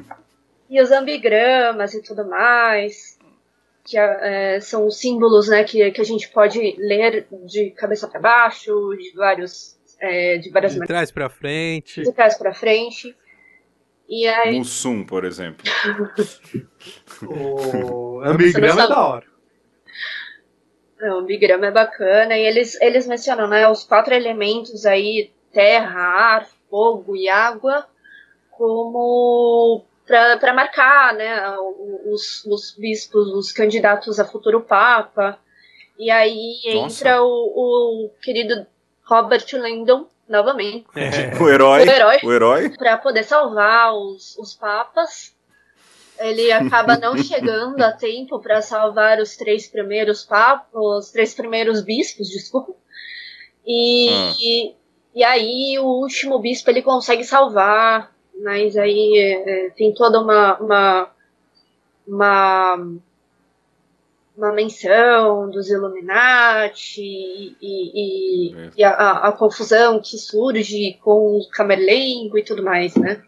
e 0.70 0.80
os 0.80 0.90
ambigramas 0.90 1.92
e 1.92 2.02
tudo 2.02 2.26
mais. 2.26 3.18
Que 3.84 3.98
é, 3.98 4.60
são 4.60 4.86
os 4.86 4.98
símbolos 4.98 5.48
né, 5.48 5.62
que, 5.64 5.90
que 5.90 6.00
a 6.00 6.04
gente 6.04 6.28
pode 6.28 6.76
ler 6.78 7.26
de 7.44 7.70
cabeça 7.70 8.08
para 8.08 8.20
baixo, 8.20 8.72
de 8.96 9.12
vários. 9.14 9.78
É, 10.00 10.38
de 10.38 10.48
várias 10.48 10.74
de 10.74 10.80
trás 10.86 11.10
para 11.10 11.28
frente. 11.28 12.02
De 12.02 12.12
trás 12.12 12.38
para 12.38 12.54
frente. 12.54 13.14
E 14.08 14.26
aí... 14.26 14.56
Mussum, 14.56 15.04
por 15.04 15.24
exemplo. 15.24 15.62
o 17.22 18.22
ambigrama 18.24 18.84
é 18.84 18.88
da 18.88 19.06
hora. 19.06 19.29
O 21.02 21.22
bigrama 21.22 21.66
é 21.66 21.70
bacana 21.70 22.36
e 22.36 22.42
eles, 22.42 22.80
eles 22.80 23.06
mencionam 23.06 23.48
né, 23.48 23.66
os 23.68 23.84
quatro 23.84 24.14
elementos 24.14 24.84
aí, 24.84 25.32
terra, 25.52 26.00
ar, 26.00 26.48
fogo 26.68 27.16
e 27.16 27.28
água, 27.28 27.86
como 28.50 29.82
para 30.06 30.52
marcar 30.52 31.14
né, 31.14 31.56
os, 32.06 32.44
os 32.44 32.74
bispos, 32.76 33.28
os 33.28 33.52
candidatos 33.52 34.18
a 34.18 34.24
futuro 34.24 34.60
papa. 34.60 35.38
E 35.98 36.10
aí 36.10 36.60
Nossa. 36.74 37.02
entra 37.02 37.22
o, 37.22 37.26
o 37.26 38.10
querido 38.22 38.66
Robert 39.04 39.46
Landon, 39.54 40.06
novamente. 40.28 40.86
É. 40.96 41.34
O 41.40 41.48
herói. 41.48 41.86
O 41.86 41.90
herói. 41.90 42.18
O 42.22 42.32
herói. 42.32 42.68
Para 42.76 42.98
poder 42.98 43.24
salvar 43.24 43.94
os, 43.94 44.36
os 44.36 44.54
papas 44.54 45.34
ele 46.20 46.52
acaba 46.52 46.96
não 46.98 47.16
chegando 47.16 47.80
a 47.82 47.92
tempo 47.92 48.38
para 48.40 48.62
salvar 48.62 49.18
os 49.20 49.36
três 49.36 49.66
primeiros 49.66 50.24
papos, 50.24 50.70
os 51.06 51.10
três 51.10 51.34
primeiros 51.34 51.82
bispos, 51.82 52.28
desculpa. 52.28 52.74
E, 53.66 54.08
ah. 54.10 54.34
e, 54.40 54.74
e, 55.14 55.24
aí 55.24 55.78
o 55.78 55.84
último 55.84 56.38
bispo 56.38 56.70
ele 56.70 56.82
consegue 56.82 57.24
salvar, 57.24 58.14
mas 58.42 58.76
aí 58.76 59.18
é, 59.18 59.70
tem 59.70 59.92
toda 59.94 60.20
uma, 60.20 60.58
uma, 60.58 61.10
uma 62.06 62.96
uma 64.36 64.52
menção 64.52 65.50
dos 65.50 65.68
Illuminati 65.68 67.02
e, 67.02 67.56
e, 67.60 68.54
É. 68.56 68.70
e 68.78 68.82
a, 68.84 68.90
a- 68.90 69.28
a 69.28 69.32
confusão 69.32 70.00
que 70.00 70.16
surge 70.16 70.98
com 71.02 71.36
o 71.38 71.48
Camerlengo 71.50 72.38
e 72.38 72.42
tudo 72.42 72.62
mais, 72.62 72.94
né? 72.96 73.22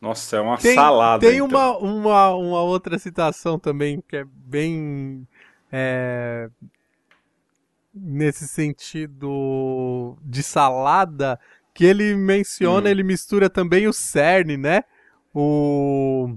Nossa, 0.00 0.36
é 0.36 0.40
uma 0.40 0.58
Tem, 0.58 0.74
salada. 0.74 1.26
tem 1.26 1.36
então. 1.38 1.46
uma, 1.48 1.78
uma, 1.78 2.30
uma 2.34 2.62
outra 2.62 2.98
citação 2.98 3.58
também 3.58 4.02
que 4.06 4.16
é 4.16 4.24
bem. 4.24 5.26
é, 5.72 6.48
nesse 7.94 8.46
sentido 8.46 10.16
de 10.22 10.42
salada, 10.42 11.40
que 11.74 11.84
ele 11.84 12.14
menciona, 12.14 12.88
Hum. 12.88 12.90
ele 12.90 13.02
mistura 13.02 13.48
também 13.48 13.86
o 13.88 13.92
CERN, 13.92 14.56
né? 14.58 14.84
O. 15.34 16.36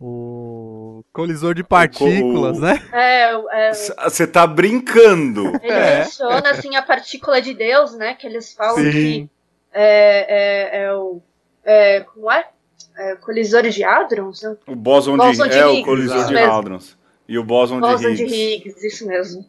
O 0.00 1.04
colisor 1.12 1.54
de 1.54 1.62
partículas, 1.64 2.58
o- 2.58 2.60
né? 2.60 2.82
É, 2.92 3.68
é, 3.68 3.72
Você 3.72 4.26
tá 4.26 4.46
brincando. 4.46 5.46
ele 5.62 5.72
É. 5.72 5.98
menciona 6.00 6.50
assim 6.50 6.76
a 6.76 6.82
partícula 6.82 7.40
de 7.40 7.54
Deus, 7.54 7.94
né? 7.96 8.14
Que 8.14 8.26
eles 8.26 8.52
falam 8.52 8.76
Sim. 8.76 8.90
que 8.90 9.30
é, 9.72 10.80
é, 10.80 10.84
é 10.84 10.94
o 10.94 11.22
é, 11.64 12.00
como 12.00 12.30
é? 12.30 12.48
É, 12.96 13.16
colisores 13.16 13.74
de 13.74 13.82
hadrons, 13.82 14.42
né? 14.42 14.56
O 14.66 14.76
Bóson 14.76 15.16
de, 15.18 15.32
de 15.32 15.58
é 15.58 15.66
o 15.66 15.70
Higgs, 15.72 15.84
colisor 15.84 16.26
de 16.26 16.36
hadrons. 16.38 16.96
E 17.26 17.38
o 17.38 17.44
Bóson 17.44 17.80
de 17.80 17.96
de 17.96 18.22
Higgs. 18.24 18.34
Higgs, 18.34 18.86
isso 18.86 19.06
mesmo. 19.06 19.48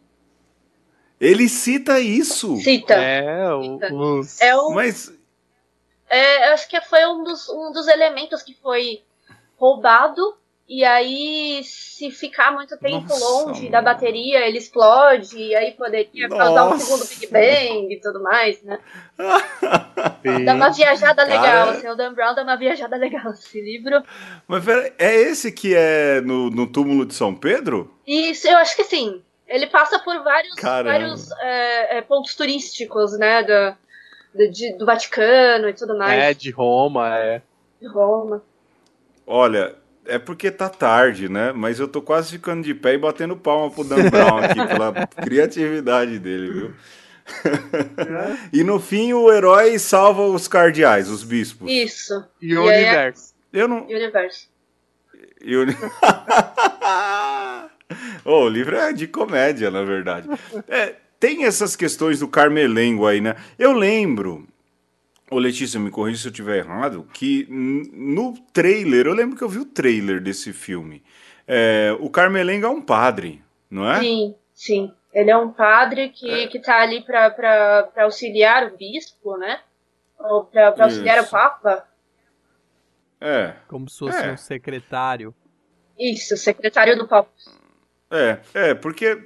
Ele 1.19 1.47
cita 1.47 1.99
isso. 1.99 2.57
Cita. 2.57 2.93
É, 2.95 3.53
o, 3.53 3.79
os- 4.19 4.41
É 4.41 4.55
um, 4.57 4.71
Mas 4.73 5.13
É, 6.09 6.49
acho 6.53 6.67
que 6.69 6.79
foi 6.81 7.05
um 7.05 7.23
dos, 7.23 7.47
um 7.49 7.71
dos 7.71 7.87
elementos 7.87 8.41
que 8.43 8.53
foi 8.55 9.03
roubado. 9.57 10.21
E 10.67 10.83
aí, 10.83 11.61
se 11.63 12.09
ficar 12.09 12.51
muito 12.51 12.75
tempo 12.77 13.07
Nossa, 13.07 13.23
longe 13.23 13.59
mano. 13.59 13.71
da 13.71 13.81
bateria, 13.83 14.47
ele 14.47 14.57
explode. 14.57 15.37
E 15.37 15.53
aí 15.55 15.71
poderia 15.73 16.27
causar 16.27 16.65
um 16.65 16.69
Nossa. 16.71 16.85
segundo 16.85 17.07
Big 17.07 17.27
Bang 17.27 17.93
e 17.93 17.99
tudo 18.01 18.21
mais, 18.23 18.61
né? 18.63 18.79
Dá 20.43 20.53
uma 20.55 20.69
viajada 20.71 21.25
Cara. 21.25 21.27
legal, 21.27 21.69
assim. 21.69 21.87
O 21.87 21.95
Dan 21.95 22.13
Brown 22.13 22.33
dá 22.33 22.41
uma 22.41 22.55
viajada 22.57 22.95
legal 22.97 23.31
esse 23.31 23.61
livro. 23.61 24.01
Mas 24.47 24.65
pera, 24.65 24.91
é 24.97 25.15
esse 25.15 25.51
que 25.51 25.75
é 25.75 26.19
no, 26.21 26.49
no 26.49 26.65
túmulo 26.65 27.05
de 27.05 27.13
São 27.13 27.35
Pedro? 27.35 27.93
E 28.07 28.31
isso, 28.31 28.47
eu 28.47 28.57
acho 28.57 28.75
que 28.75 28.83
sim. 28.83 29.21
Ele 29.47 29.67
passa 29.67 29.99
por 29.99 30.23
vários, 30.23 30.55
Caramba. 30.55 30.91
vários 30.97 31.31
é, 31.41 31.97
é, 31.97 32.01
pontos 32.01 32.33
turísticos, 32.33 33.17
né? 33.19 33.43
Do, 33.43 33.77
do, 34.33 34.51
de- 34.51 34.73
do 34.73 34.85
Vaticano 34.85 35.69
e 35.69 35.73
tudo 35.73 35.95
mais. 35.95 36.23
É, 36.23 36.33
de 36.33 36.49
Roma, 36.49 37.15
é. 37.19 37.41
De 37.79 37.87
Roma. 37.87 38.41
Olha, 39.27 39.75
é 40.05 40.19
porque 40.19 40.51
tá 40.51 40.69
tarde, 40.69 41.27
né? 41.29 41.51
Mas 41.53 41.79
eu 41.79 41.87
tô 41.87 42.01
quase 42.01 42.31
ficando 42.31 42.63
de 42.63 42.73
pé 42.73 42.93
e 42.93 42.97
batendo 42.97 43.35
palma 43.35 43.71
pro 43.71 43.83
Dan 43.83 44.09
Brown 44.09 44.37
aqui, 44.37 44.55
pela 44.67 45.07
criatividade 45.23 46.19
dele, 46.19 46.51
viu? 46.51 46.73
e 48.53 48.63
no 48.63 48.79
fim 48.79 49.13
o 49.13 49.31
herói 49.31 49.79
salva 49.79 50.21
os 50.23 50.47
cardeais, 50.47 51.09
os 51.09 51.23
bispos. 51.23 51.71
Isso. 51.71 52.23
E 52.41 52.55
o 52.57 52.65
E 52.65 52.69
aí- 52.69 52.83
universo. 52.85 53.33
Eu 53.51 53.67
não. 53.67 53.85
Universo. 53.87 54.47
E 55.43 55.55
o... 55.55 55.65
Ô, 58.25 58.43
o 58.45 58.49
livro 58.49 58.75
é 58.75 58.91
de 58.91 59.07
comédia, 59.07 59.69
na 59.69 59.83
verdade. 59.83 60.27
É, 60.67 60.95
tem 61.19 61.45
essas 61.45 61.75
questões 61.75 62.19
do 62.19 62.27
Carmelengo 62.27 63.05
aí, 63.05 63.21
né? 63.21 63.35
Eu 63.57 63.71
lembro, 63.73 64.47
ô 65.29 65.37
Letícia, 65.39 65.79
me 65.79 65.89
corrija 65.91 66.19
se 66.21 66.27
eu 66.27 66.31
estiver 66.31 66.57
errado, 66.57 67.07
que 67.13 67.47
no 67.49 68.33
trailer, 68.53 69.07
eu 69.07 69.13
lembro 69.13 69.35
que 69.37 69.43
eu 69.43 69.49
vi 69.49 69.59
o 69.59 69.65
trailer 69.65 70.21
desse 70.21 70.53
filme. 70.53 71.03
É, 71.47 71.95
o 71.99 72.09
Carmelengo 72.09 72.65
é 72.65 72.69
um 72.69 72.81
padre, 72.81 73.43
não 73.69 73.89
é? 73.89 73.99
Sim, 73.99 74.35
sim. 74.53 74.93
Ele 75.13 75.31
é 75.31 75.37
um 75.37 75.51
padre 75.51 76.09
que, 76.09 76.47
que 76.47 76.59
tá 76.59 76.81
ali 76.81 77.01
pra 77.03 77.87
auxiliar 77.97 78.65
o 78.67 78.77
bispo, 78.77 79.37
né? 79.37 79.61
Ou 80.19 80.43
pra, 80.45 80.71
pra 80.71 80.85
auxiliar 80.85 81.17
Isso. 81.19 81.27
o 81.27 81.31
papa. 81.31 81.87
É. 83.21 83.27
É, 83.27 83.55
Como 83.67 83.89
se 83.89 83.99
fosse 83.99 84.17
É. 84.23 84.31
um 84.33 84.37
secretário. 84.37 85.33
Isso, 85.97 86.35
secretário 86.35 86.97
do 86.97 87.07
papa. 87.07 87.29
é, 88.11 88.39
é, 88.53 88.73
porque 88.73 89.23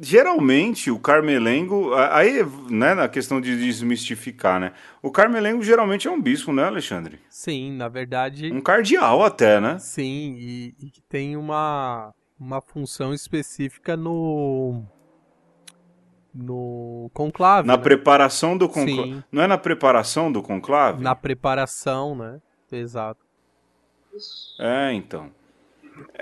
geralmente 0.00 0.90
o 0.90 0.98
Carmelengo, 0.98 1.94
aí, 1.94 2.44
né, 2.70 2.94
na 2.94 3.08
questão 3.08 3.40
de 3.40 3.56
desmistificar, 3.56 4.58
né? 4.60 4.72
O 5.02 5.10
Carmelengo 5.10 5.62
geralmente 5.62 6.06
é 6.08 6.10
um 6.10 6.20
bispo, 6.20 6.52
né, 6.52 6.64
Alexandre? 6.64 7.20
Sim, 7.30 7.72
na 7.72 7.88
verdade, 7.88 8.52
Um 8.52 8.60
cardeal 8.60 9.24
até, 9.24 9.60
né? 9.60 9.78
sim, 9.78 10.36
e, 10.38 10.74
e 10.80 10.90
que 10.90 11.00
tem 11.02 11.36
uma, 11.36 12.12
uma 12.38 12.60
função 12.60 13.12
específica 13.14 13.96
no 13.96 14.82
no 16.38 17.10
conclave, 17.14 17.66
Na 17.66 17.78
né? 17.78 17.82
preparação 17.82 18.58
do 18.58 18.68
conclave. 18.68 19.14
Sim. 19.14 19.24
Não 19.32 19.42
é 19.42 19.46
na 19.46 19.56
preparação 19.56 20.30
do 20.30 20.42
conclave? 20.42 21.02
na 21.02 21.14
preparação, 21.14 22.14
né? 22.14 22.40
Exato. 22.70 23.24
É, 24.58 24.92
então. 24.92 25.30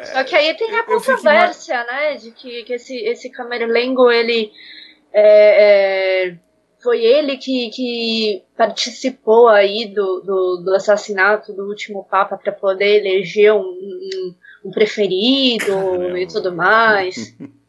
Só 0.03 0.25
que 0.25 0.35
aí 0.37 0.55
tem 0.57 0.69
a 0.77 0.83
fico 0.85 0.87
controvérsia, 0.87 1.85
né? 1.85 2.17
De 2.17 2.31
que, 2.33 2.65
que 2.65 2.73
esse, 2.75 2.97
esse 2.97 3.31
Camerlengo, 3.31 4.11
ele. 4.11 4.51
é, 5.13 6.29
é, 6.31 6.39
foi 6.83 7.03
ele 7.03 7.39
que, 7.39 7.71
que 7.71 8.45
participou 8.57 9.49
aí 9.49 9.87
do, 9.87 10.21
do, 10.21 10.57
do 10.65 10.75
assassinato 10.75 11.53
do 11.55 11.67
último 11.67 12.05
Papa 12.05 12.37
para 12.37 12.53
poder 12.53 13.01
eleger 13.01 13.53
um, 13.55 13.61
um, 13.61 14.35
um 14.67 14.71
preferido 14.71 15.73
Caramba. 15.73 16.19
e 16.19 16.27
tudo 16.27 16.55
mais. 16.55 17.35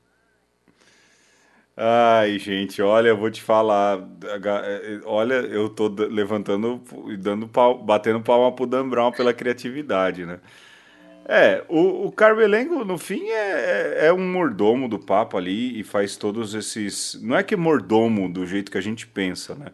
Ai, 1.77 2.39
gente, 2.39 2.81
olha, 2.81 3.09
eu 3.09 3.17
vou 3.17 3.29
te 3.29 3.41
falar. 3.41 3.97
H- 4.35 4.61
eh, 4.65 5.01
Olha, 5.05 5.33
eu 5.35 5.67
tô 5.69 5.87
levantando 5.89 6.81
e 7.09 7.17
dando 7.17 7.47
pau, 7.49 7.77
batendo 7.83 8.21
palma 8.21 8.51
pro 8.55 8.65
Dan 8.65 8.87
Brown 8.87 9.11
pela 9.11 9.33
criatividade, 9.33 10.25
né? 10.25 10.39
É, 11.27 11.63
o, 11.67 12.05
o 12.07 12.11
Carmelengo, 12.11 12.85
no 12.85 12.97
fim, 12.97 13.27
é, 13.29 13.97
é, 14.03 14.05
é 14.07 14.13
um 14.13 14.31
mordomo 14.31 14.87
do 14.87 14.99
Papa 14.99 15.37
ali 15.37 15.79
e 15.79 15.83
faz 15.83 16.15
todos 16.15 16.53
esses. 16.53 17.19
Não 17.21 17.35
é 17.35 17.43
que 17.43 17.55
mordomo 17.55 18.29
do 18.31 18.45
jeito 18.45 18.71
que 18.71 18.77
a 18.77 18.81
gente 18.81 19.07
pensa, 19.07 19.55
né? 19.55 19.67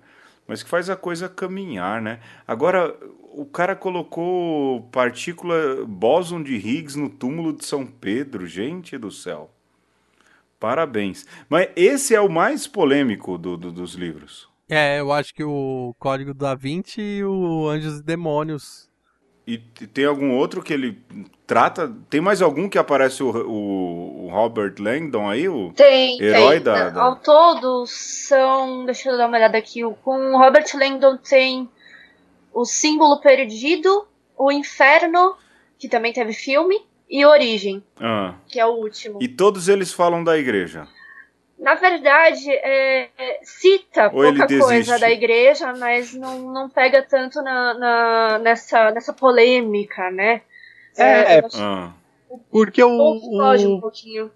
Mas 0.48 0.64
que 0.64 0.70
faz 0.70 0.90
a 0.90 0.96
coisa 0.96 1.28
caminhar, 1.30 2.02
né? 2.02 2.20
Agora, 2.48 2.96
o 3.34 3.46
cara 3.46 3.76
colocou 3.76 4.82
partícula 4.92 5.86
bóson 5.86 6.42
de 6.42 6.56
Higgs 6.56 6.98
no 6.98 7.10
túmulo 7.10 7.54
de 7.54 7.66
São 7.66 7.86
Pedro, 7.86 8.46
gente 8.46 8.98
do 8.98 9.12
céu. 9.12 9.50
Parabéns. 10.60 11.26
Mas 11.50 11.70
esse 11.76 12.14
é 12.14 12.22
o 12.22 12.30
mais 12.30 12.68
polêmico 12.68 13.38
do- 13.38 13.58
do- 13.58 13.72
dos 13.72 13.96
livros. 13.96 14.48
É, 14.70 15.00
eu 15.00 15.12
acho 15.12 15.34
que 15.34 15.44
o 15.44 15.94
Código 16.00 16.34
da 16.34 16.56
Vinci 16.56 17.02
e 17.02 17.24
o 17.26 17.68
Anjos 17.68 18.00
e 18.00 18.04
Demônios. 18.04 18.90
E 19.46 19.58
tem 19.58 20.06
algum 20.06 20.32
outro 20.36 20.62
que 20.62 20.72
ele 20.72 21.00
trata? 21.48 21.92
Tem 22.10 22.22
mais 22.22 22.42
algum 22.42 22.70
que 22.70 22.78
aparece 22.78 23.24
o, 23.24 23.30
o- 23.30 24.26
o 24.26 24.30
Robert 24.30 24.76
Langdon 24.80 25.28
aí? 25.30 25.50
O... 25.50 25.72
Tem, 25.74 26.22
Herói 26.22 26.54
tem. 26.56 26.62
da- 26.64 26.90
da- 26.90 27.02
Ao 27.02 27.16
todo 27.16 27.86
são. 27.88 28.86
Deixa 28.86 29.10
eu 29.10 29.18
dar 29.18 29.28
uma 29.28 29.38
olhada 29.38 29.58
aqui. 29.58 29.82
Com 30.04 30.34
o 30.34 30.38
Robert 30.38 30.66
Langdon 30.76 31.18
tem 31.18 31.68
o 32.54 32.66
Símbolo 32.66 33.20
Perdido, 33.20 34.06
o 34.38 34.52
Inferno, 34.52 35.36
que 35.80 35.90
também 35.90 36.14
teve 36.14 36.34
filme, 36.34 36.80
e 37.10 37.26
Origem, 37.26 37.84
Ah, 38.00 38.36
que 38.48 38.60
é 38.60 38.66
o 38.66 38.70
último. 38.76 39.20
e 39.22 39.28
todos 39.28 39.68
eles 39.68 39.92
falam 39.92 40.24
da 40.24 40.38
igreja. 40.38 40.88
Na 41.62 41.76
verdade, 41.76 42.50
é, 42.50 43.10
é, 43.18 43.40
cita 43.44 44.06
Ou 44.06 44.24
pouca 44.24 44.48
coisa 44.48 44.98
da 44.98 45.10
igreja, 45.12 45.72
mas 45.74 46.12
não, 46.12 46.52
não 46.52 46.68
pega 46.70 47.04
tanto 47.04 47.42
na, 47.44 47.74
na- 47.76 48.40
nessa, 48.40 48.92
nessa 48.92 49.14
polêmica, 49.14 50.10
né? 50.10 50.42
É, 50.98 51.40
acho 51.40 51.56
que 51.58 51.62
Ah, 51.62 51.94
Porque 52.50 52.84
o, 52.84 53.20
foge 53.38 53.68
um 53.68 53.78
o, 53.78 53.82
pouquinho. 53.82 54.32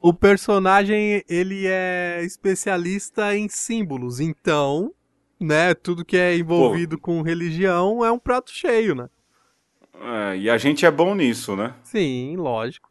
o 0.00 0.14
personagem, 0.14 1.22
ele 1.28 1.66
é 1.66 2.22
especialista 2.24 3.36
em 3.36 3.48
símbolos. 3.48 4.18
Então, 4.18 4.92
né, 5.38 5.74
tudo 5.74 6.04
que 6.04 6.16
é 6.16 6.36
envolvido 6.36 6.98
com 6.98 7.20
religião 7.22 8.04
é 8.04 8.10
um 8.10 8.18
prato 8.18 8.50
cheio, 8.50 8.94
né? 8.94 9.08
é, 10.00 10.36
e 10.38 10.50
a 10.50 10.56
gente 10.58 10.86
é 10.86 10.90
bom 10.90 11.14
nisso, 11.14 11.54
né? 11.54 11.74
Sim, 11.84 12.36
lógico. 12.36 12.90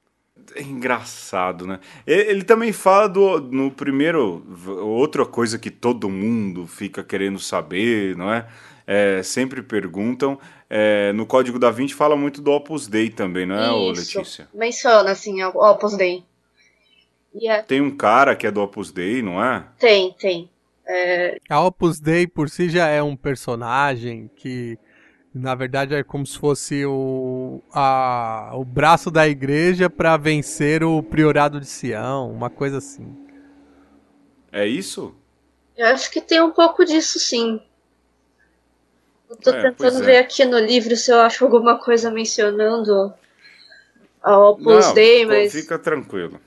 É 0.55 0.61
engraçado, 0.61 1.65
né? 1.67 1.79
Ele, 2.05 2.43
também 2.43 2.71
fala 2.71 3.07
do 3.07 3.39
no 3.41 3.71
primeiro 3.71 4.43
outra 4.81 5.25
coisa 5.25 5.57
que 5.59 5.69
todo 5.71 6.09
mundo 6.09 6.67
fica 6.67 7.03
querendo 7.03 7.39
saber, 7.39 8.15
não 8.17 8.31
é? 8.33 8.47
É, 8.85 9.21
sempre 9.23 9.61
perguntam. 9.61 10.37
é, 10.69 11.11
no 11.13 11.25
Código 11.25 11.57
da 11.59 11.69
Vinci 11.71 11.93
fala 11.93 12.15
muito 12.15 12.41
do 12.41 12.51
Opus 12.51 12.87
Dei 12.87 13.09
também, 13.09 13.45
não 13.45 13.55
é, 13.55 13.91
Isso. 13.91 14.17
Letícia? 14.17 14.47
Menciona, 14.53 15.11
assim, 15.11 15.41
o 15.43 15.49
Opus 15.49 15.95
Dei. 15.95 16.23
E 17.33 17.47
é- 17.47 17.61
Tem 17.61 17.79
um 17.81 17.95
cara 17.95 18.35
que 18.35 18.45
é 18.47 18.51
do 18.51 18.61
Opus 18.61 18.91
Dei, 18.91 19.21
não 19.21 19.41
é? 19.43 19.65
tem, 19.79 20.13
tem. 20.19 20.49
A 21.49 21.61
Opus 21.61 21.99
Dei 22.01 22.27
por 22.27 22.49
si 22.49 22.69
já 22.69 22.87
é 22.87 23.01
um 23.01 23.15
personagem 23.15 24.29
que 24.35 24.77
Na 25.33 25.55
verdade 25.55 25.95
é 25.95 26.03
como 26.03 26.25
se 26.25 26.37
fosse 26.37 26.85
o, 26.85 27.61
a, 27.71 28.51
o 28.53 28.65
braço 28.65 29.09
da 29.09 29.27
igreja 29.27 29.89
para 29.89 30.17
vencer 30.17 30.83
o 30.83 31.01
priorado 31.01 31.59
de 31.59 31.67
Sião, 31.67 32.29
uma 32.29 32.49
coisa 32.49 32.79
assim. 32.79 33.15
É 34.51 34.67
isso? 34.67 35.15
Eu 35.77 35.87
acho 35.87 36.11
que 36.11 36.19
tem 36.19 36.41
um 36.41 36.51
pouco 36.51 36.83
disso 36.83 37.17
sim. 37.17 37.61
Eu 39.29 39.37
tô 39.37 39.51
é, 39.51 39.61
tentando 39.61 40.03
é. 40.03 40.05
ver 40.05 40.17
aqui 40.17 40.43
no 40.43 40.59
livro 40.59 40.97
se 40.97 41.09
eu 41.09 41.21
acho 41.21 41.45
alguma 41.45 41.79
coisa 41.79 42.11
mencionando 42.11 43.13
a 44.21 44.37
Opus 44.37 44.87
Não, 44.87 44.93
Dei, 44.93 45.25
mas. 45.25 45.53
Fica 45.53 45.79
tranquilo. 45.79 46.41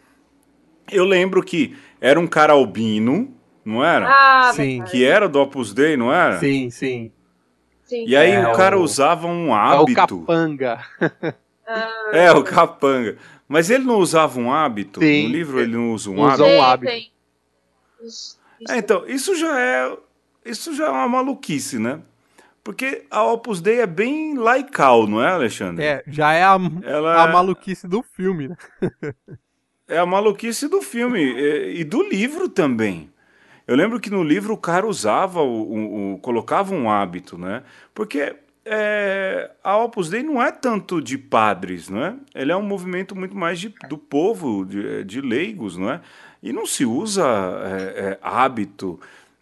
Eu 0.92 1.06
lembro 1.06 1.42
que 1.42 1.74
era 1.98 2.20
um 2.20 2.26
cara 2.26 2.52
albino, 2.52 3.34
não 3.64 3.82
era? 3.82 4.06
Ah, 4.06 4.52
sim. 4.52 4.84
Que 4.90 5.02
era 5.02 5.26
do 5.26 5.40
Opus 5.40 5.72
Dei, 5.72 5.96
não 5.96 6.12
era? 6.12 6.38
Sim, 6.38 6.68
sim. 6.68 7.10
Sim. 7.98 8.04
E 8.06 8.16
aí 8.16 8.32
É, 8.32 8.48
o 8.48 8.52
cara 8.52 8.78
o- 8.78 8.82
usava 8.82 9.26
um 9.26 9.48
É 9.48 9.50
o 9.50 9.54
hábito. 9.82 9.94
capanga. 10.20 10.80
Ah, 11.66 12.10
É, 12.12 12.32
o 12.32 12.42
capanga. 12.42 13.16
Mas 13.48 13.70
ele 13.70 13.84
não 13.84 13.96
usava 13.96 14.38
um 14.40 14.52
hábito? 14.52 15.00
Sim. 15.00 15.24
No 15.24 15.28
livro 15.28 15.60
ele 15.60 15.72
não 15.76 15.92
usa 15.92 16.10
um 16.10 16.20
Usa 16.20 16.26
hábito? 16.32 16.42
um 16.44 16.46
tem, 16.48 16.60
hábito. 16.62 16.92
tem. 16.92 17.12
Isso- 18.02 18.38
isso 18.60 18.72
É, 18.72 18.78
então, 18.78 19.06
isso 19.06 19.34
já 19.36 19.60
é. 19.60 19.96
Isso 20.44 20.74
já 20.74 20.86
é 20.86 20.90
uma 20.90 21.08
maluquice, 21.08 21.78
né? 21.78 22.00
Porque 22.62 23.04
a 23.10 23.22
Opus 23.22 23.60
Dei 23.60 23.80
é 23.80 23.86
bem 23.86 24.36
laical, 24.36 25.06
não 25.06 25.22
é, 25.22 25.30
Alexandre? 25.30 25.84
É, 25.84 26.02
já 26.06 26.32
é 26.32 26.42
a, 26.42 26.58
Ela 26.82 27.22
a 27.24 27.26
maluquice 27.28 27.86
do 27.86 28.02
filme, 28.02 28.48
né? 28.48 28.56
é 29.88 29.98
a 29.98 30.06
maluquice 30.06 30.66
do 30.68 30.80
filme 30.82 31.20
e, 31.20 31.80
e 31.80 31.84
do 31.84 32.02
livro 32.02 32.48
também. 32.48 33.10
Eu 33.66 33.76
lembro 33.76 33.98
que 34.00 34.10
no 34.10 34.22
livro 34.22 34.54
o 34.54 34.58
cara 34.58 34.86
usava, 34.86 35.40
o, 35.40 35.46
o- 35.72 36.14
o- 36.14 36.18
colocava 36.18 36.74
um 36.74 36.90
hábito, 36.90 37.38
né? 37.38 37.62
Porque 37.94 38.34
é, 38.66 39.50
a 39.62 39.76
Opus 39.78 40.08
Dei 40.10 40.22
não 40.22 40.42
é 40.42 40.50
tanto 40.52 41.00
de 41.00 41.16
padres, 41.18 41.88
não 41.88 42.04
é? 42.04 42.14
Ele 42.34 42.52
é 42.52 42.56
um 42.56 42.62
movimento 42.62 43.14
muito 43.16 43.36
mais 43.36 43.58
de, 43.60 43.74
do 43.88 43.96
povo, 43.98 44.64
de, 44.64 45.04
de 45.04 45.20
leigos, 45.20 45.76
não 45.76 45.90
é? 45.90 46.00
E 46.42 46.52
não 46.52 46.66
se 46.66 46.84
usa 46.84 47.24
é, 47.26 48.00
é, 48.12 48.18
hábito. 48.22 49.00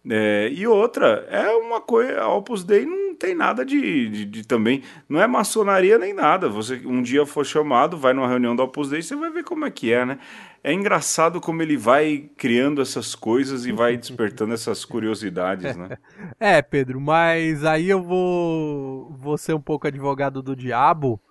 É, 0.09 0.49
e 0.51 0.67
outra, 0.67 1.25
é 1.29 1.49
uma 1.55 1.79
coisa, 1.79 2.21
a 2.21 2.27
Opus 2.33 2.63
Dei 2.65 2.85
não 2.85 3.15
tem 3.15 3.33
nada 3.33 3.63
de, 3.65 4.09
de, 4.09 4.25
de 4.25 4.45
também, 4.45 4.83
não 5.07 5.21
é 5.21 5.27
maçonaria 5.27 5.97
nem 5.97 6.13
nada. 6.13 6.49
Você 6.49 6.81
um 6.85 7.01
dia 7.01 7.25
for 7.25 7.45
chamado, 7.45 7.97
vai 7.97 8.13
numa 8.13 8.27
reunião 8.27 8.53
da 8.55 8.63
Opus 8.63 8.89
Dei, 8.89 9.01
você 9.01 9.15
vai 9.15 9.29
ver 9.29 9.43
como 9.45 9.63
é 9.65 9.71
que 9.71 9.93
é, 9.93 10.05
né? 10.05 10.19
É 10.63 10.71
engraçado 10.71 11.41
como 11.41 11.61
ele 11.61 11.75
vai 11.75 12.29
criando 12.37 12.81
essas 12.81 13.15
coisas 13.15 13.65
e 13.65 13.71
vai 13.73 13.97
despertando 13.97 14.53
essas 14.53 14.85
curiosidades, 14.85 15.75
né? 15.75 15.97
É, 16.39 16.61
Pedro, 16.61 17.01
mas 17.01 17.65
aí 17.65 17.89
eu 17.89 18.01
vou, 18.01 19.11
vou 19.17 19.37
ser 19.37 19.53
um 19.53 19.61
pouco 19.61 19.87
advogado 19.87 20.41
do 20.41 20.55
diabo, 20.55 21.21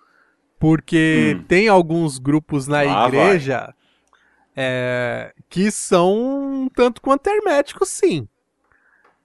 porque 0.59 1.35
Hum. 1.37 1.43
tem 1.47 1.67
alguns 1.67 2.19
grupos 2.19 2.67
na 2.67 2.83
Lá 2.83 3.07
igreja 3.07 3.73
é, 4.55 5.33
que 5.49 5.71
são 5.71 6.13
um 6.65 6.69
tanto 6.69 7.01
quanto 7.01 7.27
herméticos, 7.27 7.89
sim. 7.89 8.27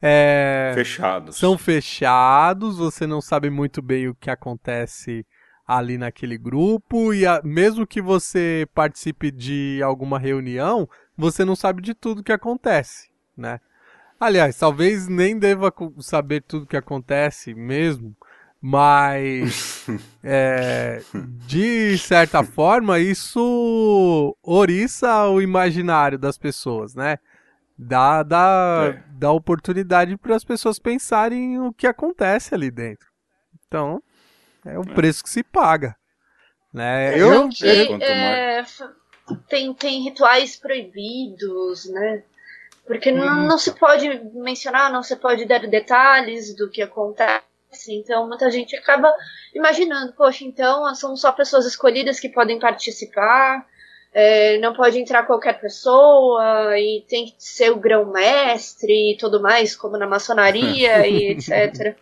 É, 0.00 0.72
Fechados. 0.74 1.36
são 1.36 1.58
fechados, 1.58 2.78
você 2.78 3.06
não 3.06 3.20
sabe 3.20 3.50
muito 3.50 3.82
bem 3.82 4.08
o 4.08 4.14
que 4.14 4.30
acontece 4.30 5.26
ali 5.68 5.98
naquele 5.98 6.38
grupo, 6.38 7.12
e 7.12 7.26
a- 7.26 7.42
mesmo 7.44 7.86
que 7.86 8.00
você 8.00 8.66
participe 8.74 9.30
de 9.30 9.80
alguma 9.84 10.18
reunião, 10.18 10.88
você 11.16 11.44
não 11.44 11.54
sabe 11.54 11.82
de 11.82 11.92
tudo 11.94 12.22
que 12.24 12.32
acontece, 12.32 13.10
né? 13.36 13.60
Aliás, 14.18 14.58
talvez 14.58 15.06
nem 15.06 15.38
deva 15.38 15.72
saber 16.00 16.40
tudo 16.42 16.66
que 16.66 16.76
acontece 16.76 17.54
mesmo, 17.54 18.16
mas 18.60 19.86
é, 20.24 21.02
de 21.14 21.96
certa 21.98 22.42
forma 22.42 22.98
isso 22.98 24.36
oriça 24.42 25.28
o 25.28 25.40
imaginário 25.40 26.18
das 26.18 26.38
pessoas, 26.38 26.94
né? 26.94 27.18
Dá, 27.78 28.24
dá, 28.24 28.94
É. 28.96 29.02
dá 29.18 29.30
oportunidade 29.30 30.16
para 30.16 30.34
as 30.34 30.42
pessoas 30.44 30.78
pensarem 30.80 31.60
o 31.60 31.72
que 31.72 31.86
acontece 31.86 32.54
ali 32.54 32.70
dentro. 32.72 33.06
Então, 33.68 34.02
é 34.64 34.78
o 34.78 34.82
preço 34.84 35.22
que 35.22 35.30
se 35.30 35.42
paga. 35.42 35.96
Né? 36.72 37.14
É, 37.14 37.18
Eu, 37.22 37.28
eu- 37.32 37.98
é, 38.02 38.64
tem, 39.48 39.72
tem 39.74 40.02
rituais 40.02 40.56
proibidos, 40.56 41.86
né? 41.90 42.22
Porque 42.86 43.10
não, 43.12 43.46
não 43.46 43.58
se 43.58 43.72
pode 43.72 44.08
mencionar, 44.34 44.90
não 44.90 45.02
se 45.02 45.14
pode 45.16 45.44
dar 45.44 45.60
detalhes 45.66 46.54
do 46.56 46.70
que 46.70 46.80
acontece. 46.80 47.42
Então, 47.88 48.26
muita 48.26 48.50
gente 48.50 48.74
acaba 48.74 49.12
imaginando, 49.54 50.14
poxa, 50.14 50.44
então 50.44 50.94
são 50.94 51.14
só 51.14 51.30
pessoas 51.32 51.66
escolhidas 51.66 52.18
que 52.18 52.30
podem 52.30 52.58
participar, 52.58 53.66
é, 54.14 54.56
não 54.58 54.72
pode 54.72 54.98
entrar 54.98 55.24
qualquer 55.26 55.60
pessoa, 55.60 56.78
e 56.78 57.04
tem 57.06 57.26
que 57.26 57.34
ser 57.38 57.70
o 57.70 57.76
grão-mestre 57.78 59.12
e 59.12 59.16
tudo 59.18 59.40
mais, 59.42 59.76
como 59.76 59.98
na 59.98 60.06
maçonaria 60.06 61.04
e 61.06 61.30
etc. 61.32 61.94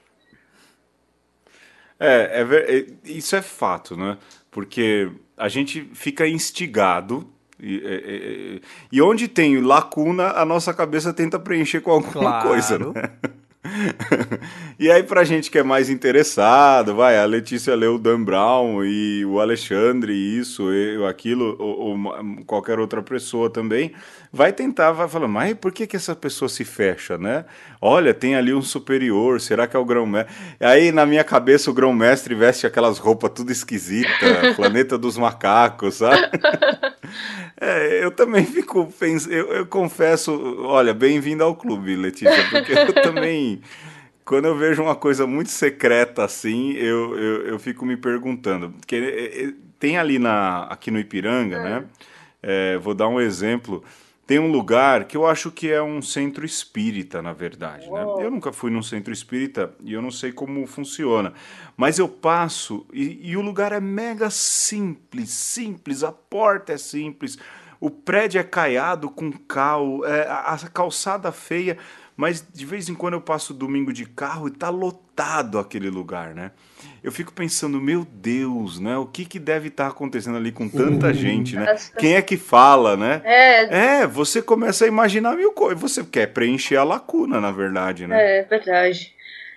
É, 1.98 2.40
é 2.40 2.44
ver- 2.44 2.68
é- 2.68 2.86
isso 3.10 3.34
é 3.36 3.42
fato, 3.42 3.96
né? 3.96 4.18
Porque 4.50 5.10
a 5.36 5.48
gente 5.48 5.90
fica 5.94 6.26
instigado. 6.26 7.26
E, 7.58 7.78
é, 7.84 7.94
é, 7.94 8.56
é, 8.56 8.60
e 8.92 9.00
onde 9.00 9.28
tem 9.28 9.58
lacuna, 9.62 10.28
a 10.32 10.44
nossa 10.44 10.74
cabeça 10.74 11.12
tenta 11.12 11.38
preencher 11.38 11.80
com 11.80 11.90
alguma 11.90 12.12
Claro. 12.12 12.48
coisa, 12.48 12.78
né? 12.78 12.92
e 14.78 14.90
aí, 14.90 15.02
pra 15.02 15.24
gente 15.24 15.50
que 15.50 15.58
é 15.58 15.62
mais 15.62 15.90
interessado, 15.90 16.94
vai, 16.94 17.18
a 17.18 17.24
Letícia 17.24 17.74
leu 17.74 17.96
o 17.96 17.98
Dan 17.98 18.22
Brown 18.22 18.84
e 18.84 19.24
o 19.24 19.40
Alexandre, 19.40 20.12
isso, 20.12 20.70
eu, 20.72 21.06
aquilo, 21.06 21.56
ou, 21.58 21.96
ou 21.96 22.44
qualquer 22.44 22.78
outra 22.78 23.02
pessoa 23.02 23.50
também, 23.50 23.92
vai 24.32 24.52
tentar, 24.52 24.92
vai 24.92 25.08
falar, 25.08 25.28
mas 25.28 25.54
por 25.54 25.72
que, 25.72 25.86
que 25.86 25.96
essa 25.96 26.14
pessoa 26.14 26.48
se 26.48 26.64
fecha, 26.64 27.16
né? 27.16 27.44
Olha, 27.80 28.12
tem 28.12 28.36
ali 28.36 28.52
um 28.52 28.62
superior, 28.62 29.40
será 29.40 29.66
que 29.66 29.76
é 29.76 29.78
o 29.78 29.84
grão-mestre? 29.84 30.34
Aí, 30.60 30.92
na 30.92 31.06
minha 31.06 31.24
cabeça, 31.24 31.70
o 31.70 31.74
grão-mestre 31.74 32.34
veste 32.34 32.66
aquelas 32.66 32.98
roupas 32.98 33.30
tudo 33.34 33.50
esquisita, 33.50 34.08
planeta 34.56 34.98
dos 34.98 35.16
macacos, 35.16 35.96
sabe? 35.96 36.22
É, 37.60 38.04
eu 38.04 38.10
também 38.10 38.44
fico 38.46 38.92
pensando, 38.98 39.32
eu, 39.32 39.52
eu 39.52 39.66
confesso, 39.66 40.32
olha, 40.64 40.92
bem-vindo 40.92 41.42
ao 41.42 41.54
clube, 41.54 41.96
Letícia, 41.96 42.48
porque 42.50 42.72
eu 42.72 42.92
também, 43.02 43.60
quando 44.24 44.46
eu 44.46 44.56
vejo 44.56 44.82
uma 44.82 44.94
coisa 44.94 45.26
muito 45.26 45.50
secreta 45.50 46.24
assim, 46.24 46.72
eu, 46.72 47.18
eu, 47.18 47.46
eu 47.46 47.58
fico 47.58 47.84
me 47.86 47.96
perguntando, 47.96 48.70
porque 48.70 48.96
é, 48.96 49.44
é, 49.44 49.52
tem 49.78 49.96
ali 49.96 50.18
na, 50.18 50.64
aqui 50.64 50.90
no 50.90 50.98
Ipiranga, 50.98 51.62
né, 51.62 51.84
é, 52.42 52.78
vou 52.78 52.94
dar 52.94 53.08
um 53.08 53.20
exemplo, 53.20 53.82
tem 54.26 54.40
um 54.40 54.50
lugar 54.50 55.04
que 55.04 55.16
eu 55.16 55.24
acho 55.24 55.52
que 55.52 55.70
é 55.70 55.80
um 55.80 56.02
centro 56.02 56.44
espírita, 56.44 57.22
na 57.22 57.32
verdade, 57.32 57.88
né? 57.88 58.02
Eu 58.18 58.28
nunca 58.28 58.52
fui 58.52 58.72
num 58.72 58.82
centro 58.82 59.12
espírita 59.12 59.72
e 59.84 59.92
eu 59.92 60.02
não 60.02 60.10
sei 60.10 60.32
como 60.32 60.66
funciona. 60.66 61.32
Mas 61.76 61.98
eu 62.00 62.08
passo 62.08 62.84
e, 62.92 63.30
e 63.30 63.36
o 63.36 63.40
lugar 63.40 63.70
é 63.70 63.78
mega 63.78 64.28
simples, 64.28 65.30
simples, 65.30 66.02
a 66.02 66.10
porta 66.10 66.72
é 66.72 66.76
simples, 66.76 67.38
o 67.78 67.88
prédio 67.88 68.40
é 68.40 68.42
caiado 68.42 69.08
com 69.10 69.30
cal, 69.30 70.04
é, 70.04 70.26
a, 70.26 70.54
a 70.54 70.68
calçada 70.70 71.30
feia, 71.30 71.78
mas 72.16 72.44
de 72.52 72.66
vez 72.66 72.88
em 72.88 72.94
quando 72.94 73.14
eu 73.14 73.20
passo 73.20 73.54
domingo 73.54 73.92
de 73.92 74.06
carro 74.06 74.48
e 74.48 74.50
tá 74.50 74.70
lotado 74.70 75.56
aquele 75.56 75.88
lugar, 75.88 76.34
né? 76.34 76.50
Eu 77.06 77.12
fico 77.12 77.32
pensando, 77.32 77.80
meu 77.80 78.04
Deus, 78.04 78.80
né? 78.80 78.98
O 78.98 79.06
que, 79.06 79.24
que 79.24 79.38
deve 79.38 79.68
estar 79.68 79.86
acontecendo 79.86 80.36
ali 80.36 80.50
com 80.50 80.68
tanta 80.68 81.14
gente, 81.14 81.54
né? 81.54 81.76
Quem 81.96 82.16
é 82.16 82.20
que 82.20 82.36
fala, 82.36 82.96
né? 82.96 83.22
É, 83.24 84.00
É, 84.00 84.06
você 84.08 84.42
começa 84.42 84.84
a 84.84 84.88
imaginar 84.88 85.36
mil 85.36 85.52
coisas. 85.52 85.80
Você 85.80 86.02
quer 86.02 86.26
preencher 86.32 86.74
a 86.74 86.82
lacuna, 86.82 87.40
na 87.40 87.52
verdade, 87.52 88.08
né? 88.08 88.40
É 88.40 88.42
verdade. 88.42 89.14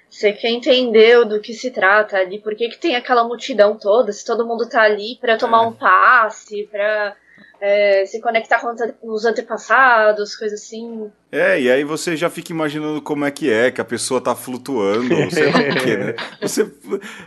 Você 0.07 0.31
quer 0.31 0.49
entender 0.49 1.25
do 1.25 1.39
que 1.39 1.53
se 1.55 1.71
trata 1.71 2.17
ali, 2.17 2.37
por 2.39 2.53
que, 2.55 2.69
que 2.69 2.77
tem 2.77 2.95
aquela 2.95 3.23
multidão 3.23 3.75
toda, 3.75 4.11
se 4.11 4.23
todo 4.23 4.45
mundo 4.45 4.69
tá 4.69 4.83
ali 4.83 5.17
pra 5.19 5.35
tomar 5.35 5.63
É. 5.63 5.67
um 5.67 5.71
passe, 5.71 6.69
pra 6.71 7.15
é, 7.61 8.05
se 8.05 8.21
conectar 8.21 8.59
com 8.59 9.13
os 9.13 9.25
antepassados, 9.25 10.35
coisas 10.35 10.61
assim. 10.61 11.11
É, 11.31 11.61
e 11.61 11.69
aí 11.69 11.83
você 11.83 12.15
já 12.15 12.29
fica 12.29 12.51
imaginando 12.51 13.01
como 13.01 13.25
é 13.25 13.31
que 13.31 13.51
é, 13.51 13.69
que 13.69 13.81
a 13.81 13.85
pessoa 13.85 14.21
tá 14.21 14.35
flutuando, 14.35 15.15
ou 15.15 15.29
sei 15.29 15.51
lá 15.51 15.59
o 15.59 15.83
quê, 15.83 15.97
né? 15.97 16.15
Você, 16.41 16.71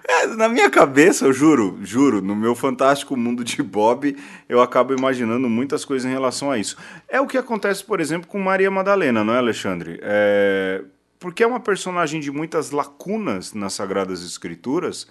é, 0.09 0.27
na 0.29 0.49
minha 0.49 0.69
cabeça, 0.69 1.27
eu 1.27 1.33
juro, 1.33 1.79
juro, 1.83 2.21
no 2.21 2.35
meu 2.35 2.55
fantástico 2.55 3.17
mundo 3.17 3.45
de 3.45 3.63
Bob, 3.63 4.17
eu 4.49 4.61
acabo 4.61 4.93
imaginando 4.93 5.49
muitas 5.49 5.85
coisas 5.85 6.11
em 6.11 6.13
relação 6.13 6.51
a 6.51 6.59
isso. 6.59 6.77
É 7.09 7.21
o 7.21 7.27
que 7.27 7.39
acontece, 7.39 7.85
por 7.85 8.01
exemplo, 8.01 8.27
com 8.27 8.39
Maria 8.39 8.71
Madalena, 8.71 9.23
não 9.23 9.35
é, 9.35 9.39
Alexandre? 9.39 10.01
É, 10.03 10.83
porque 11.21 11.45
é 11.45 11.47
uma 11.47 11.61
personagem 11.61 12.21
de 12.21 12.33
muitas 12.33 12.73
lacunas 12.73 13.55
nas 13.55 13.75
Sagradas 13.75 14.25
Escrituras. 14.25 15.07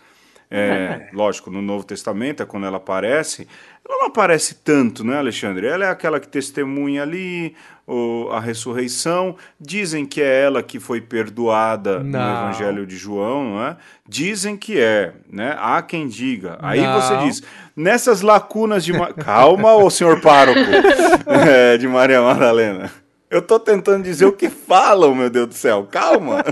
É, 0.52 1.08
lógico, 1.16 1.49
no 1.49 1.62
Novo 1.62 1.86
Testamento 1.86 2.43
é 2.43 2.45
quando 2.45 2.66
ela 2.66 2.76
aparece. 2.78 3.47
Ela 3.88 3.97
não 3.99 4.08
aparece 4.08 4.56
tanto, 4.56 5.04
né, 5.04 5.18
Alexandre? 5.18 5.66
Ela 5.66 5.86
é 5.86 5.89
aquela 5.89 6.20
que 6.20 6.28
testemunha 6.28 7.02
ali, 7.04 7.56
o, 7.88 8.30
a 8.32 8.39
ressurreição. 8.39 9.36
Dizem 9.60 10.06
que 10.06 10.22
é 10.22 10.43
ela 10.43 10.62
que 10.62 10.80
foi 10.80 10.99
perdoada 11.02 11.99
Não. 12.04 12.20
no 12.20 12.49
Evangelho 12.49 12.86
de 12.86 12.95
João, 12.97 13.56
não 13.56 13.64
é? 13.66 13.78
Dizem 14.08 14.56
que 14.58 14.78
é, 14.80 15.14
né? 15.30 15.56
Há 15.58 15.82
quem 15.82 16.08
diga. 16.08 16.58
Aí 16.62 16.82
Não. 16.82 17.02
você 17.02 17.18
diz, 17.26 17.41
nessas 17.76 18.22
lacunas 18.22 18.84
de. 18.84 18.93
Ma- 18.93 19.14
Calma, 19.16 19.74
ô 19.74 19.89
senhor 19.89 20.20
pároco 20.22 20.60
é, 21.49 21.78
de 21.78 21.88
Maria 21.88 22.22
Madalena. 22.22 22.91
Eu 23.30 23.41
tô 23.41 23.58
tentando 23.58 24.04
dizer 24.04 24.26
o 24.26 24.34
que 24.34 24.49
falam, 24.49 25.16
meu 25.16 25.30
Deus 25.30 25.47
do 25.47 25.54
céu. 25.54 25.88
Calma. 25.89 26.43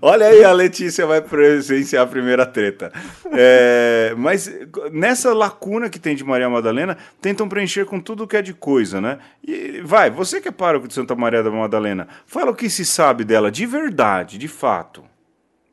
Olha 0.00 0.26
aí, 0.26 0.44
a 0.44 0.52
Letícia 0.52 1.06
vai 1.06 1.20
presenciar 1.20 2.04
a 2.04 2.06
primeira 2.06 2.46
treta. 2.46 2.92
É, 3.32 4.14
mas 4.16 4.50
nessa 4.92 5.32
lacuna 5.34 5.88
que 5.88 5.98
tem 5.98 6.14
de 6.14 6.24
Maria 6.24 6.48
Madalena, 6.48 6.96
tentam 7.20 7.48
preencher 7.48 7.84
com 7.84 8.00
tudo 8.00 8.26
que 8.26 8.36
é 8.36 8.42
de 8.42 8.54
coisa, 8.54 9.00
né? 9.00 9.18
E 9.46 9.80
vai, 9.82 10.10
você 10.10 10.40
que 10.40 10.48
é 10.48 10.52
pároco 10.52 10.88
de 10.88 10.94
Santa 10.94 11.14
Maria 11.14 11.42
da 11.42 11.50
Madalena, 11.50 12.08
fala 12.26 12.50
o 12.50 12.54
que 12.54 12.70
se 12.70 12.84
sabe 12.84 13.24
dela 13.24 13.50
de 13.50 13.66
verdade, 13.66 14.38
de 14.38 14.48
fato. 14.48 15.04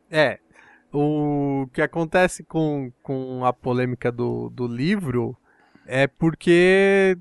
É, 0.09 0.39
o 0.93 1.67
que 1.73 1.81
acontece 1.81 2.43
com, 2.43 2.91
com 3.03 3.43
a 3.45 3.51
polêmica 3.51 4.11
do, 4.11 4.49
do 4.49 4.67
livro 4.67 5.37
é 5.85 6.07
porque, 6.07 7.17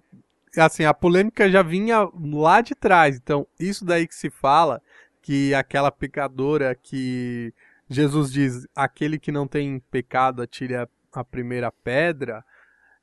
assim, 0.57 0.85
a 0.85 0.95
polêmica 0.95 1.51
já 1.51 1.62
vinha 1.62 2.09
lá 2.33 2.61
de 2.61 2.75
trás. 2.75 3.16
Então, 3.16 3.47
isso 3.59 3.85
daí 3.85 4.07
que 4.07 4.14
se 4.14 4.31
fala, 4.31 4.81
que 5.25 5.55
aquela 5.55 5.91
pecadora 5.91 6.75
que 6.75 7.51
Jesus 7.89 8.31
diz, 8.31 8.66
aquele 8.77 9.18
que 9.18 9.33
não 9.33 9.49
tem 9.49 9.81
pecado 9.91 10.43
atire 10.43 10.77
a, 10.77 10.87
a 11.14 11.25
primeira 11.25 11.72
pedra, 11.72 12.45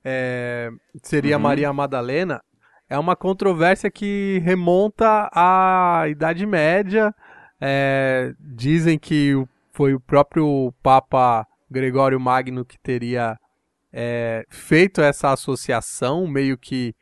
é, 0.06 0.70
seria 1.02 1.38
Uhum. 1.38 1.42
Maria 1.42 1.74
Madalena, 1.74 2.40
é 2.88 2.98
uma 3.00 3.16
controvérsia 3.16 3.90
que 3.90 4.40
remonta 4.44 5.32
à 5.34 6.04
Idade 6.10 6.46
Média. 6.46 7.14
É, 7.60 8.34
dizem 8.40 9.00
que 9.00 9.34
foi 9.72 9.96
o 9.96 10.00
próprio 10.00 10.72
Papa 10.84 11.48
Gregório 11.72 12.20
Magno 12.20 12.64
que 12.64 12.78
teria 12.78 13.36
é, 13.92 14.46
feito 14.48 15.02
essa 15.02 15.32
associação, 15.32 16.28
meio 16.28 16.56
que 16.56 16.94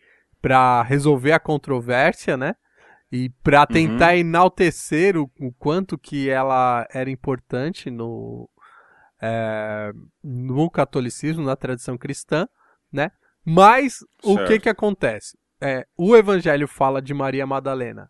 para 0.42 0.82
resolver 0.84 1.34
a 1.34 1.40
controvérsia, 1.40 2.38
né? 2.38 2.56
E 3.12 3.30
para 3.44 3.66
tentar 3.66 4.16
enaltecer 4.16 5.18
o, 5.18 5.30
o 5.40 5.52
quanto 5.54 5.98
que 5.98 6.30
ela 6.30 6.88
era 6.94 7.10
importante 7.10 7.90
no, 7.90 8.48
é, 9.22 9.92
no 10.24 10.70
catolicismo, 10.70 11.44
na 11.44 11.56
tradição 11.56 11.98
cristã, 11.98 12.48
né? 12.92 13.12
Mas 13.44 14.00
o 14.24 14.36
Certo. 14.36 14.48
que 14.48 14.60
que 14.60 14.70
acontece? 14.70 15.38
É, 15.60 15.86
o 15.98 16.16
Evangelho 16.16 16.68
fala 16.68 17.02
de 17.02 17.14
Maria 17.14 17.48
Madalena. 17.48 18.10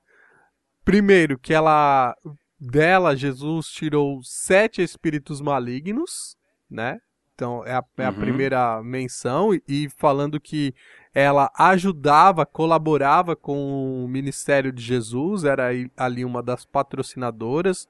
Primeiro 0.84 1.40
que 1.40 1.54
ela 1.54 2.14
dela 2.60 3.16
Jesus 3.16 3.68
tirou 3.68 4.20
sete 4.22 4.82
espíritos 4.82 5.40
malignos, 5.40 6.36
né? 6.70 7.00
Então 7.40 7.66
é 7.66 7.72
a, 7.74 7.84
é 8.00 8.06
a 8.06 8.10
Uhum. 8.10 8.16
primeira 8.16 8.84
menção 8.84 9.54
e, 9.54 9.64
e 9.66 9.90
falando 9.96 10.42
que 10.42 10.76
ela 11.14 11.50
ajudava, 11.58 12.46
colaborava 12.46 13.34
com 13.34 14.04
o 14.04 14.10
ministério 14.10 14.74
de 14.74 14.84
Jesus, 14.84 15.46
era 15.46 15.70
ali 15.96 16.26
uma 16.26 16.44
das 16.44 16.66
patrocinadoras. 16.66 17.88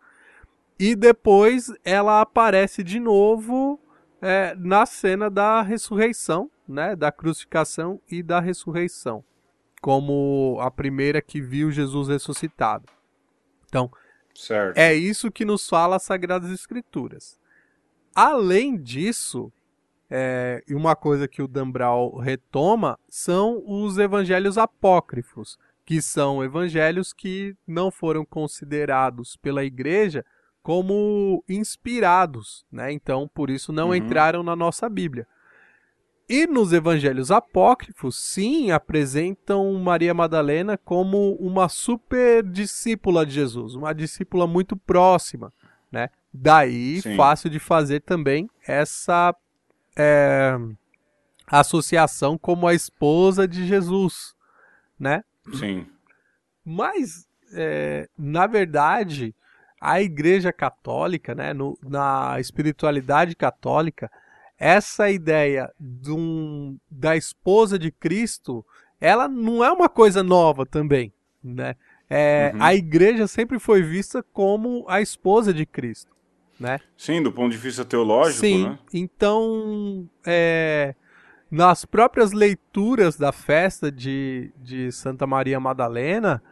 E 0.77 0.95
depois 0.95 1.73
ela 1.83 2.21
aparece 2.21 2.83
de 2.83 2.99
novo 2.99 3.79
é, 4.21 4.53
na 4.55 4.85
cena 4.85 5.31
da 5.31 5.63
ressurreição, 5.63 6.49
né? 6.67 6.95
Da 6.95 7.11
crucificação 7.11 7.99
e 8.07 8.21
da 8.21 8.39
ressurreição, 8.39 9.23
como 9.81 10.59
a 10.61 10.69
primeira 10.69 11.23
que 11.23 11.41
viu 11.41 11.71
Jesus 11.71 12.07
ressuscitado. 12.07 12.85
Então, 13.67 13.91
Certo. 14.35 14.77
é 14.77 14.93
isso 14.93 15.31
que 15.31 15.43
nos 15.43 15.67
fala 15.67 15.95
as 15.95 16.03
Sagradas 16.03 16.51
Escrituras. 16.51 17.39
Além 18.21 18.75
disso, 18.75 19.49
é, 20.09 20.61
e 20.67 20.75
uma 20.75 20.93
coisa 20.93 21.25
que 21.25 21.41
o 21.41 21.47
Dan 21.47 21.71
Brown 21.71 22.17
retoma 22.17 22.99
são 23.07 23.63
os 23.65 23.97
evangelhos 23.97 24.57
apócrifos, 24.57 25.57
que 25.85 26.01
são 26.01 26.43
evangelhos 26.43 27.13
que 27.13 27.55
não 27.65 27.89
foram 27.89 28.25
considerados 28.25 29.37
pela 29.37 29.63
igreja 29.63 30.25
como 30.61 31.41
inspirados, 31.47 32.65
né? 32.69 32.91
Então, 32.91 33.25
por 33.33 33.49
isso 33.49 33.71
não 33.71 33.87
Uhum. 33.89 33.95
entraram 33.95 34.43
na 34.43 34.53
nossa 34.53 34.89
Bíblia. 34.89 35.25
E 36.27 36.45
nos 36.45 36.73
evangelhos 36.73 37.31
apócrifos, 37.31 38.17
sim, 38.17 38.69
apresentam 38.69 39.73
Maria 39.75 40.13
Madalena 40.13 40.77
como 40.77 41.35
uma 41.35 41.69
super 41.69 42.43
discípula 42.43 43.25
de 43.25 43.31
Jesus, 43.31 43.75
uma 43.75 43.93
discípula 43.93 44.45
muito 44.45 44.75
próxima, 44.75 45.53
né? 45.89 46.09
Daí, 46.41 47.01
Sim. 47.01 47.15
fácil 47.17 47.49
de 47.49 47.59
fazer 47.59 47.99
também 48.01 48.49
essa 48.65 49.35
é, 49.97 50.57
associação 51.47 52.37
como 52.37 52.67
a 52.67 52.73
esposa 52.73 53.47
de 53.47 53.65
Jesus, 53.67 54.33
né? 54.97 55.23
Sim. 55.53 55.85
Mas, 56.63 57.27
é, 57.53 58.07
na 58.17 58.47
verdade, 58.47 59.35
a 59.81 60.01
Igreja 60.01 60.53
Católica, 60.53 61.33
né, 61.35 61.53
no- 61.53 61.77
na 61.83 62.39
espiritualidade 62.39 63.35
católica, 63.35 64.09
essa 64.57 65.09
ideia 65.09 65.71
de 65.79 66.11
um- 66.11 66.77
da 66.89 67.15
esposa 67.17 67.77
de 67.79 67.91
Cristo, 67.91 68.65
ela 69.01 69.27
não 69.27 69.63
é 69.63 69.71
uma 69.71 69.89
coisa 69.89 70.21
nova 70.21 70.65
também, 70.65 71.11
né? 71.43 71.75
É, 72.09 72.51
Uhum. 72.53 72.61
A 72.63 72.73
Igreja 72.75 73.27
sempre 73.27 73.59
foi 73.59 73.81
vista 73.83 74.23
como 74.33 74.85
a 74.87 74.99
esposa 75.01 75.53
de 75.53 75.65
Cristo, 75.65 76.11
né? 76.59 76.79
Sim, 76.97 77.21
do 77.23 77.31
ponto 77.31 77.51
de 77.51 77.57
vista 77.57 77.85
teológico, 77.85 78.41
Sim, 78.41 78.65
né? 78.69 78.79
então 78.93 80.09
é, 80.25 80.93
nas 81.49 81.85
próprias 81.85 82.31
leituras 82.31 83.15
da 83.15 83.31
festa 83.31 83.91
de, 83.91 84.51
de 84.57 84.91
Santa 84.91 85.25
Maria 85.25 85.59
Madalena, 85.59 86.43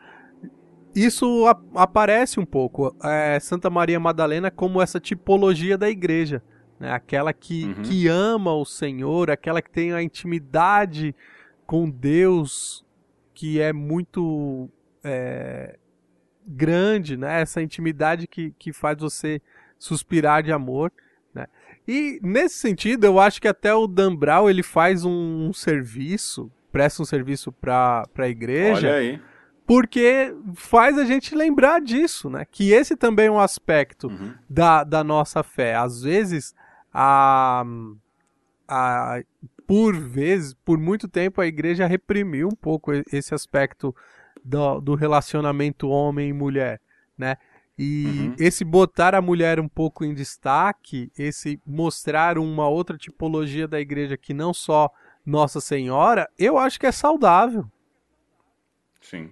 isso 0.96 1.46
a- 1.46 1.60
aparece 1.84 2.40
um 2.40 2.46
pouco. 2.46 2.96
É, 3.04 3.40
Santa 3.40 3.70
Maria 3.70 4.00
Madalena 4.00 4.50
como 4.50 4.82
essa 4.82 5.00
tipologia 5.00 5.78
da 5.78 5.90
igreja. 5.90 6.42
Né? 6.80 6.92
Aquela 6.92 7.34
que, 7.34 7.66
Uhum. 7.66 7.82
que 7.84 8.08
ama 8.08 8.54
o 8.54 8.66
Senhor, 8.66 9.30
aquela 9.30 9.62
que 9.62 9.70
tem 9.70 9.94
a 9.94 10.02
intimidade 10.02 11.14
com 11.66 11.90
Deus 11.90 12.86
que 13.34 13.60
é 13.60 13.72
muito 13.72 14.68
é, 15.04 15.78
grande, 16.48 17.16
né? 17.18 17.42
essa 17.42 17.62
intimidade 17.62 18.26
que, 18.28 18.52
que 18.58 18.74
faz 18.74 18.98
você 19.00 19.40
suspirar 19.80 20.44
de 20.44 20.52
amor. 20.52 20.92
Né? 21.34 21.48
E 21.88 22.20
nesse 22.24 22.56
sentido, 22.56 23.06
eu 23.06 23.20
acho 23.20 23.42
que 23.42 23.48
até 23.48 23.74
o 23.74 23.88
Dan 23.88 24.16
Brown 24.16 24.50
ele 24.50 24.64
faz 24.64 25.06
um, 25.06 25.48
um 25.50 25.54
serviço, 25.54 26.52
presta 26.72 27.02
um 27.02 27.06
serviço 27.06 27.52
para 27.52 28.06
a 28.18 28.28
igreja, 28.28 28.88
Olha 28.88 28.96
aí. 28.98 29.22
porque 29.66 30.34
faz 30.56 30.98
a 30.98 31.06
gente 31.06 31.34
lembrar 31.36 31.80
disso, 31.82 32.30
né? 32.30 32.46
Que 32.50 32.72
esse 32.72 32.96
também 32.96 33.28
é 33.28 33.32
um 33.32 33.40
aspecto 33.40 34.08
Uhum. 34.08 34.34
da, 34.50 34.84
da 34.84 35.04
nossa 35.04 35.44
fé. 35.44 35.76
Às 35.76 36.02
vezes, 36.02 36.54
a, 36.94 37.64
a, 38.68 39.22
por 39.66 39.96
vezes, 39.96 40.54
por 40.66 40.78
muito 40.78 41.08
tempo, 41.08 41.42
a 41.42 41.48
igreja 41.48 41.86
reprimiu 41.86 42.48
um 42.48 42.56
pouco 42.56 42.92
esse 43.12 43.34
aspecto 43.34 43.96
do, 44.44 44.80
do 44.80 44.96
relacionamento 44.96 45.90
homem 45.90 46.30
e 46.30 46.34
mulher, 46.34 46.80
né? 47.18 47.36
E 47.78 48.06
Uhum. 48.06 48.36
esse 48.40 48.66
botar 48.66 49.14
a 49.14 49.22
mulher 49.22 49.60
um 49.60 49.68
pouco 49.68 50.04
em 50.04 50.14
destaque, 50.14 51.12
esse 51.18 51.60
mostrar 51.66 52.38
uma 52.38 52.68
outra 52.68 52.98
tipologia 52.98 53.68
da 53.68 53.80
igreja 53.80 54.18
que 54.18 54.34
não 54.34 54.54
só 54.54 54.90
Nossa 55.26 55.62
Senhora, 55.62 56.28
eu 56.40 56.58
acho 56.58 56.80
que 56.80 56.88
é 56.88 56.92
saudável. 56.92 57.66
Sim. 59.02 59.30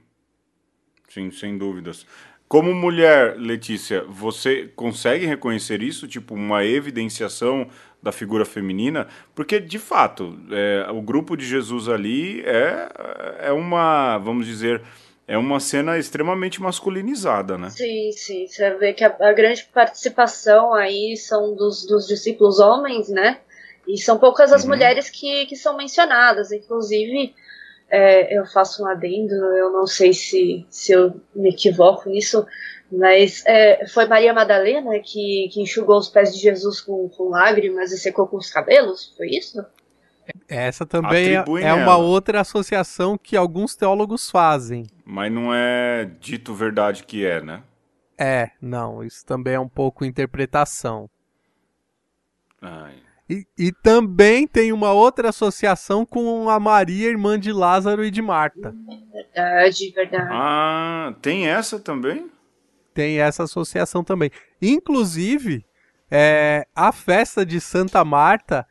Sim, 1.07 1.31
sem 1.31 1.57
dúvidas. 1.57 2.05
Como 2.47 2.73
mulher, 2.75 3.35
Letícia, 3.37 4.03
você 4.03 4.71
consegue 4.75 5.25
reconhecer 5.25 5.81
isso, 5.81 6.07
tipo 6.07 6.35
uma 6.35 6.63
evidenciação 6.63 7.67
da 8.03 8.11
figura 8.11 8.45
feminina? 8.45 9.07
Porque, 9.33 9.59
de 9.59 9.79
fato, 9.79 10.37
é, 10.51 10.87
o 10.91 11.01
grupo 11.01 11.35
de 11.35 11.43
Jesus 11.45 11.89
ali 11.89 12.41
é, 12.41 12.89
é 13.47 13.51
uma, 13.51 14.19
vamos 14.19 14.45
dizer, 14.45 14.83
é 15.27 15.37
uma 15.37 15.59
cena 15.59 15.97
extremamente 15.97 16.61
masculinizada, 16.61 17.57
né? 17.57 17.69
Sim, 17.69 18.11
sim. 18.11 18.47
Você 18.47 18.69
vê 18.75 18.93
que 18.93 19.03
a, 19.03 19.15
a 19.19 19.33
grande 19.33 19.63
participação 19.73 20.73
aí 20.73 21.15
são 21.17 21.55
dos, 21.55 21.85
dos 21.85 22.07
discípulos 22.07 22.59
homens, 22.59 23.09
né? 23.09 23.39
E 23.87 23.97
são 23.97 24.17
poucas 24.17 24.51
as 24.53 24.63
Uhum. 24.63 24.69
mulheres 24.69 25.09
que, 25.09 25.45
que 25.47 25.55
são 25.55 25.75
mencionadas. 25.77 26.51
Inclusive, 26.51 27.33
é, 27.89 28.37
eu 28.37 28.45
faço 28.45 28.83
um 28.83 28.87
adendo, 28.87 29.33
eu 29.33 29.71
não 29.71 29.87
sei 29.87 30.13
se, 30.13 30.65
se 30.69 30.91
eu 30.91 31.19
me 31.35 31.49
equivoco 31.49 32.09
nisso, 32.09 32.45
mas 32.91 33.43
é, 33.45 33.87
foi 33.87 34.05
Maria 34.07 34.33
Madalena 34.33 34.99
que, 34.99 35.49
que 35.51 35.61
enxugou 35.61 35.97
os 35.97 36.09
pés 36.09 36.33
de 36.35 36.41
Jesus 36.41 36.81
com, 36.81 37.09
com 37.09 37.29
lágrimas 37.29 37.91
e 37.91 37.97
secou 37.97 38.27
com 38.27 38.37
os 38.37 38.49
cabelos? 38.51 39.13
Foi 39.17 39.27
isso? 39.27 39.63
Essa 40.47 40.85
também 40.85 41.35
é, 41.35 41.43
é 41.61 41.73
uma 41.73 41.97
outra 41.97 42.41
associação 42.41 43.17
que 43.17 43.35
alguns 43.35 43.75
teólogos 43.75 44.29
fazem. 44.29 44.85
Mas 45.03 45.31
não 45.31 45.53
é 45.53 46.05
dito 46.19 46.53
verdade 46.53 47.03
que 47.03 47.25
é, 47.25 47.41
né? 47.41 47.63
É, 48.17 48.51
não. 48.61 49.03
Isso 49.03 49.25
também 49.25 49.55
é 49.55 49.59
um 49.59 49.67
pouco 49.67 50.05
interpretação. 50.05 51.09
Ai. 52.61 52.95
E, 53.27 53.45
e 53.57 53.71
também 53.71 54.47
tem 54.47 54.71
uma 54.71 54.91
outra 54.91 55.29
associação 55.29 56.05
com 56.05 56.47
a 56.47 56.59
Maria, 56.59 57.09
irmã 57.09 57.39
de 57.39 57.51
Lázaro 57.51 58.05
e 58.05 58.11
de 58.11 58.21
Marta. 58.21 58.73
Verdade, 59.11 59.91
verdade. 59.91 60.29
Ah, 60.31 61.15
tem 61.23 61.47
essa 61.47 61.79
também? 61.79 62.29
Tem 62.93 63.19
essa 63.19 63.43
associação 63.43 64.03
também. 64.03 64.29
Inclusive, 64.61 65.65
é, 66.09 66.67
a 66.75 66.91
festa 66.91 67.43
de 67.43 67.59
Santa 67.59 68.05
Marta 68.05 68.65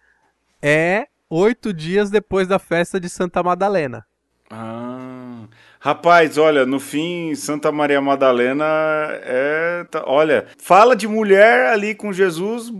é 0.62 1.08
oito 1.34 1.72
dias 1.72 2.10
depois 2.10 2.46
da 2.46 2.58
festa 2.58 3.00
de 3.00 3.08
Santa 3.08 3.42
Madalena. 3.42 4.06
Ah, 4.50 5.46
rapaz, 5.80 6.38
olha, 6.38 6.64
no 6.64 6.78
fim, 6.78 7.34
Santa 7.34 7.72
Maria 7.72 8.00
Madalena 8.00 8.64
é. 8.64 9.84
Olha, 10.04 10.46
fala 10.58 10.94
de 10.94 11.08
mulher 11.08 11.72
ali 11.72 11.94
com 11.94 12.12
Jesus, 12.12 12.72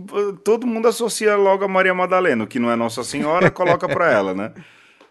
todo 0.43 0.65
mundo 0.65 0.87
associa 0.87 1.35
logo 1.35 1.65
a 1.65 1.67
Maria 1.67 1.93
Madalena, 1.93 2.45
o 2.45 2.47
que 2.47 2.59
não 2.59 2.71
é 2.71 2.75
Nossa 2.75 3.03
Senhora, 3.03 3.51
coloca 3.51 3.87
para 3.87 4.11
ela, 4.11 4.33
né? 4.33 4.53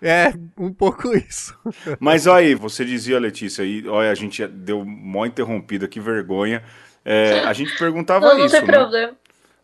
É, 0.07 0.35
um 0.59 0.71
pouco 0.71 1.17
isso. 1.17 1.57
Mas 1.99 2.27
olha 2.27 2.49
aí, 2.49 2.55
você 2.55 2.85
dizia, 2.85 3.19
Letícia, 3.19 3.65
aí, 3.65 3.89
olha, 3.89 4.11
a 4.11 4.15
gente 4.15 4.47
deu 4.47 4.85
mó 4.85 5.25
interrompida, 5.25 5.89
que 5.89 5.99
vergonha. 5.99 6.63
É, 7.03 7.39
a 7.39 7.55
gente 7.55 7.75
perguntava 7.79 8.27
não, 8.27 8.37
não 8.37 8.45
isso. 8.45 8.55
Não 8.55 8.61
tem 8.61 8.71
né? 8.71 8.79
problema. 8.79 9.13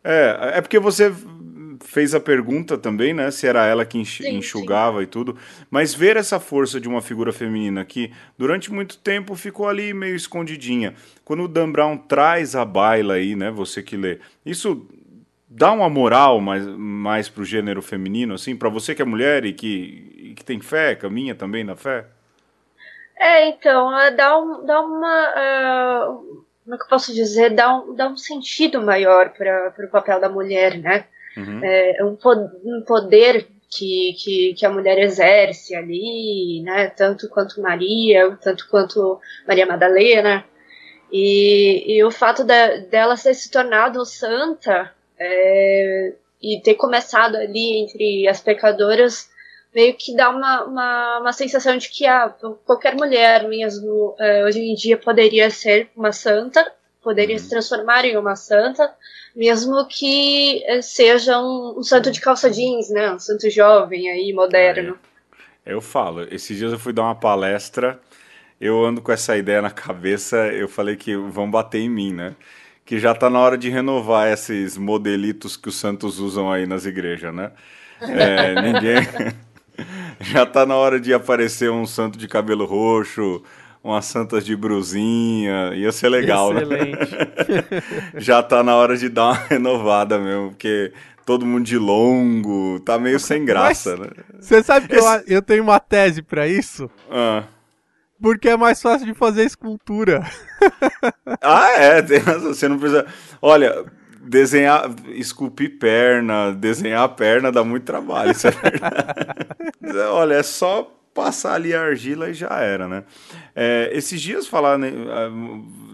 É, 0.02 0.52
é 0.54 0.60
porque 0.62 0.78
você 0.78 1.12
fez 1.84 2.14
a 2.14 2.20
pergunta 2.20 2.78
também, 2.78 3.12
né? 3.12 3.30
Se 3.30 3.46
era 3.46 3.66
ela 3.66 3.84
que 3.84 3.98
enxugava 3.98 4.98
sim. 4.98 5.04
e 5.04 5.06
tudo. 5.06 5.36
Mas 5.70 5.94
ver 5.94 6.16
essa 6.16 6.38
força 6.38 6.80
de 6.80 6.88
uma 6.88 7.02
figura 7.02 7.32
feminina 7.32 7.84
que 7.84 8.12
durante 8.38 8.72
muito 8.72 8.98
tempo 8.98 9.34
ficou 9.34 9.68
ali 9.68 9.92
meio 9.92 10.14
escondidinha. 10.14 10.94
Quando 11.24 11.44
o 11.44 11.48
Dan 11.48 11.70
Brown 11.70 11.96
traz 11.96 12.54
a 12.54 12.64
baila 12.64 13.14
aí, 13.14 13.34
né? 13.34 13.50
Você 13.50 13.82
que 13.82 13.96
lê, 13.96 14.18
isso 14.44 14.86
dá 15.48 15.72
uma 15.72 15.88
moral 15.88 16.40
mais, 16.40 16.64
mais 16.64 17.28
pro 17.28 17.44
gênero 17.44 17.82
feminino, 17.82 18.34
assim, 18.34 18.54
para 18.54 18.68
você 18.68 18.94
que 18.94 19.02
é 19.02 19.04
mulher 19.04 19.44
e 19.44 19.52
que, 19.52 20.14
e 20.16 20.34
que 20.34 20.44
tem 20.44 20.60
fé, 20.60 20.94
caminha 20.94 21.34
também 21.34 21.64
na 21.64 21.74
fé? 21.74 22.06
É, 23.18 23.48
então, 23.48 23.98
é, 23.98 24.10
dá, 24.12 24.38
um, 24.38 24.64
dá 24.64 24.80
uma. 24.80 25.28
Uh, 25.28 26.44
como 26.64 26.74
é 26.74 26.78
que 26.78 26.84
eu 26.84 26.88
posso 26.88 27.12
dizer? 27.12 27.50
Dá 27.50 27.74
um, 27.74 27.94
dá 27.94 28.08
um 28.08 28.16
sentido 28.16 28.80
maior 28.80 29.30
para 29.30 29.74
o 29.78 29.88
papel 29.88 30.20
da 30.20 30.28
mulher, 30.28 30.78
né? 30.78 31.04
Uhum. 31.40 31.64
É 31.64 32.04
um, 32.04 32.16
um 32.64 32.82
poder 32.82 33.46
que, 33.70 34.14
que, 34.18 34.54
que, 34.54 34.66
a 34.66 34.70
mulher 34.70 34.98
exerce 34.98 35.74
ali, 35.74 36.60
né? 36.62 36.88
Tanto 36.88 37.28
quanto 37.28 37.60
Maria, 37.60 38.36
tanto 38.42 38.68
quanto 38.68 39.20
Maria 39.46 39.66
Madalena. 39.66 40.44
E, 41.12 41.96
e 41.96 42.04
o 42.04 42.10
fato 42.10 42.44
de, 42.44 42.80
dela 42.82 43.16
ter 43.16 43.34
se 43.34 43.50
tornado 43.50 44.04
santa 44.04 44.92
é, 45.18 46.14
e 46.42 46.60
ter 46.60 46.74
começado 46.74 47.36
ali 47.36 47.82
entre 47.82 48.28
as 48.28 48.40
pecadoras 48.40 49.28
meio 49.74 49.94
que 49.94 50.14
dá 50.14 50.30
uma, 50.30 50.64
uma, 50.64 51.18
uma 51.20 51.32
sensação 51.32 51.76
de 51.76 51.88
que 51.88 52.06
ah, 52.06 52.34
qualquer 52.64 52.94
mulher 52.96 53.46
mesmo 53.48 54.14
é, 54.18 54.44
hoje 54.44 54.60
em 54.60 54.74
dia 54.74 54.96
poderia 54.96 55.48
ser 55.50 55.88
uma 55.96 56.12
santa, 56.12 56.72
poderia 57.02 57.36
uhum. 57.36 57.42
se 57.42 57.48
transformar 57.48 58.04
em 58.04 58.16
uma 58.16 58.36
santa, 58.36 58.92
mesmo 59.34 59.86
que 59.86 60.62
eh, 60.64 60.82
seja 60.82 61.40
um, 61.40 61.78
um, 61.78 61.82
santo 61.82 62.10
de 62.10 62.20
calça 62.20 62.50
jeans, 62.50 62.90
né? 62.90 63.12
Um 63.12 63.18
santo 63.18 63.48
jovem 63.50 64.10
aí, 64.10 64.32
moderno. 64.32 64.98
É. 65.64 65.72
Eu 65.72 65.80
falo, 65.80 66.22
esses 66.30 66.56
dias 66.56 66.72
eu 66.72 66.78
fui 66.78 66.92
dar 66.92 67.02
uma 67.02 67.14
palestra, 67.14 68.00
eu 68.60 68.84
ando 68.84 69.00
com 69.00 69.12
essa 69.12 69.36
ideia 69.36 69.62
na 69.62 69.70
cabeça, 69.70 70.36
eu 70.48 70.68
falei 70.68 70.96
que 70.96 71.16
vão 71.16 71.50
bater 71.50 71.80
em 71.80 71.88
mim, 71.88 72.12
né? 72.12 72.34
Que 72.84 72.98
já 72.98 73.14
tá 73.14 73.30
na 73.30 73.38
hora 73.38 73.56
de 73.56 73.68
renovar 73.68 74.28
esses 74.32 74.76
modelitos 74.76 75.56
que 75.56 75.68
os 75.68 75.76
santos 75.76 76.18
usam 76.18 76.50
aí 76.50 76.66
nas 76.66 76.86
igrejas, 76.86 77.32
né? 77.34 77.52
É, 78.00 78.54
ninguém. 78.60 79.06
já 80.20 80.44
tá 80.44 80.66
na 80.66 80.76
hora 80.76 81.00
de 81.00 81.14
aparecer 81.14 81.70
um 81.70 81.86
santo 81.86 82.18
de 82.18 82.28
cabelo 82.28 82.64
roxo, 82.64 83.42
umas 83.82 84.04
santas 84.04 84.44
de 84.44 84.54
brusinha, 84.54 85.72
ia 85.74 85.90
ser 85.90 86.08
legal, 86.08 86.52
né? 86.52 86.62
Excelente. 86.62 87.14
né? 87.14 87.82
Já 88.20 88.42
tá 88.42 88.62
na 88.62 88.76
hora 88.76 88.96
de 88.96 89.08
dar 89.08 89.24
uma 89.24 89.34
renovada 89.34 90.18
mesmo, 90.18 90.50
porque 90.50 90.92
todo 91.24 91.46
mundo 91.46 91.64
de 91.64 91.78
longo, 91.78 92.80
tá 92.80 92.98
meio 92.98 93.18
sem 93.18 93.44
graça, 93.44 93.96
Mas, 93.96 94.00
né? 94.00 94.24
Você 94.38 94.62
sabe 94.62 94.88
que 94.88 94.96
Esse... 94.96 95.06
eu, 95.06 95.36
eu 95.36 95.42
tenho 95.42 95.62
uma 95.62 95.80
tese 95.80 96.22
para 96.22 96.46
isso? 96.46 96.90
Ah. 97.10 97.44
Porque 98.20 98.50
é 98.50 98.56
mais 98.56 98.82
fácil 98.82 99.06
de 99.06 99.14
fazer 99.14 99.44
escultura. 99.44 100.22
ah, 101.40 101.70
é, 101.70 102.02
você 102.02 102.68
não 102.68 102.78
precisa. 102.78 103.06
Olha, 103.40 103.86
desenhar, 104.20 104.90
esculpir 105.14 105.78
perna, 105.78 106.52
desenhar 106.52 107.02
a 107.02 107.08
perna 107.08 107.50
dá 107.50 107.64
muito 107.64 107.84
trabalho, 107.84 108.32
isso 108.32 108.46
é 108.46 108.50
verdade. 108.50 108.94
Olha, 110.12 110.34
é 110.34 110.42
só 110.42 110.99
passar 111.14 111.54
ali 111.54 111.74
a 111.74 111.82
argila 111.82 112.30
e 112.30 112.34
já 112.34 112.48
era, 112.60 112.88
né? 112.88 113.04
É, 113.54 113.90
esses 113.92 114.20
dias 114.20 114.46
falar, 114.46 114.78
né, 114.78 114.92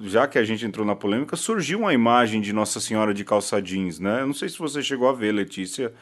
já 0.03 0.27
que 0.27 0.39
a 0.39 0.45
gente 0.45 0.65
entrou 0.65 0.87
na 0.87 0.95
polêmica, 0.95 1.37
surgiu 1.37 1.81
uma 1.81 1.93
imagem 1.93 2.41
de 2.41 2.53
Nossa 2.53 2.81
Senhora 2.81 3.15
de 3.15 3.25
calça 3.25 3.61
jeans, 3.61 3.99
né? 3.99 4.21
Eu 4.21 4.27
não 4.27 4.35
sei 4.35 4.49
se 4.49 4.59
você 4.59 4.83
chegou 4.83 5.09
a 5.09 5.13
ver, 5.13 5.33
Letícia. 5.33 5.93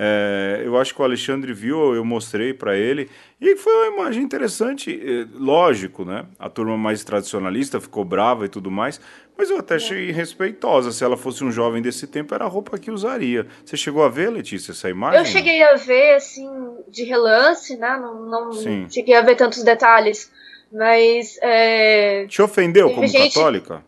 É, 0.00 0.62
eu 0.64 0.78
acho 0.78 0.94
que 0.94 1.02
o 1.02 1.04
Alexandre 1.04 1.52
viu, 1.52 1.92
eu 1.92 2.04
mostrei 2.04 2.54
para 2.54 2.76
ele, 2.76 3.10
e 3.40 3.56
foi 3.56 3.72
uma 3.72 3.96
imagem 3.96 4.22
interessante, 4.22 4.92
é, 4.94 5.26
lógico, 5.34 6.04
né? 6.04 6.24
A 6.38 6.48
turma 6.48 6.78
mais 6.78 7.02
tradicionalista 7.02 7.80
ficou 7.80 8.04
brava 8.04 8.44
e 8.44 8.48
tudo 8.48 8.70
mais, 8.70 9.00
mas 9.36 9.50
eu 9.50 9.58
até 9.58 9.74
achei 9.74 10.12
respeitosa. 10.12 10.92
Se 10.92 11.02
ela 11.02 11.16
fosse 11.16 11.42
um 11.42 11.50
jovem 11.50 11.82
desse 11.82 12.06
tempo, 12.06 12.32
era 12.32 12.44
a 12.44 12.48
roupa 12.48 12.78
que 12.78 12.92
usaria. 12.92 13.48
Você 13.64 13.76
chegou 13.76 14.04
a 14.04 14.08
ver, 14.08 14.30
Letícia, 14.30 14.70
essa 14.70 14.88
imagem? 14.88 15.18
Eu 15.18 15.24
cheguei 15.24 15.60
a 15.64 15.74
ver, 15.74 16.14
assim, 16.14 16.48
de 16.86 17.02
relance, 17.02 17.76
né? 17.76 17.98
Não, 18.00 18.24
não 18.24 18.52
cheguei 18.88 19.16
a 19.16 19.22
ver 19.22 19.34
tantos 19.34 19.64
detalhes, 19.64 20.30
mas. 20.72 21.36
É... 21.42 22.24
Te 22.28 22.40
ofendeu 22.40 22.94
como 22.94 23.06
gente... 23.06 23.34
católica? 23.34 23.84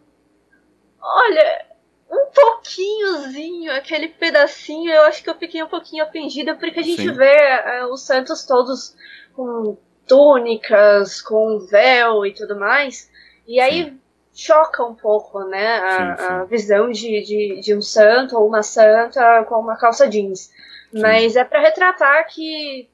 Olha, 1.01 1.65
um 2.11 2.27
pouquinhozinho, 2.27 3.73
aquele 3.73 4.09
pedacinho, 4.09 4.91
eu 4.91 5.03
acho 5.03 5.23
que 5.23 5.31
eu 5.31 5.37
fiquei 5.37 5.63
um 5.63 5.69
pouquinho 5.69 6.05
ofendida, 6.05 6.55
porque 6.57 6.81
a 6.81 6.83
gente 6.83 7.03
Sim. 7.03 7.13
vê 7.13 7.37
é, 7.37 7.87
os 7.87 8.03
santos 8.03 8.45
todos 8.45 8.97
com 9.35 9.77
túnicas, 10.09 11.23
com 11.23 11.61
véu 11.61 12.27
e 12.27 12.35
tudo 12.35 12.59
mais, 12.59 13.09
e 13.47 13.61
aí 13.61 13.85
sim. 13.85 14.01
choca 14.35 14.85
um 14.85 14.95
pouco, 14.95 15.45
né, 15.45 15.79
a, 15.79 15.91
sim, 15.91 16.23
sim. 16.23 16.33
a 16.33 16.45
visão 16.45 16.91
de, 16.91 17.23
de, 17.23 17.61
de, 17.61 17.77
um 17.77 17.81
santo 17.81 18.37
ou 18.37 18.49
uma 18.49 18.63
santa 18.63 19.45
com 19.45 19.61
uma 19.61 19.79
calça 19.79 20.09
jeans. 20.09 20.51
Mas 20.93 21.37
é 21.37 21.45
para 21.45 21.61
retratar 21.61 22.27
que, 22.27 22.89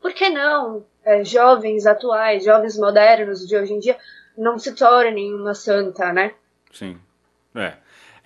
por 0.00 0.14
que 0.14 0.30
não, 0.30 0.82
é, 1.04 1.22
jovens 1.22 1.86
atuais, 1.86 2.42
jovens 2.42 2.78
modernos 2.78 3.46
de 3.46 3.54
hoje 3.54 3.74
em 3.74 3.78
dia, 3.78 3.98
não 4.34 4.58
se 4.58 4.74
tornem 4.74 5.34
uma 5.34 5.52
santa, 5.52 6.10
né? 6.10 6.32
Sim, 6.72 6.98
é. 7.54 7.74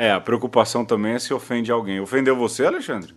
É, 0.01 0.13
a 0.13 0.19
preocupação 0.19 0.83
também 0.83 1.13
é 1.13 1.19
se 1.19 1.35
ofende 1.35 1.71
alguém. 1.71 2.01
Ofendeu 2.01 2.35
você, 2.35 2.65
Alexandre? 2.65 3.15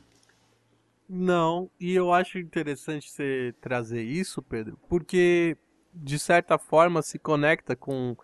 Não, 1.07 1.71
e 1.79 1.93
eu 1.93 2.11
acho 2.11 2.37
interessante 2.37 3.09
você 3.09 3.55
trazer 3.61 4.03
isso, 4.03 4.41
Pedro, 4.41 4.77
porque 4.89 5.55
de 5.93 6.19
certa 6.19 6.57
forma 6.57 7.01
se 7.01 7.17
conecta 7.17 7.73
com, 7.73 8.17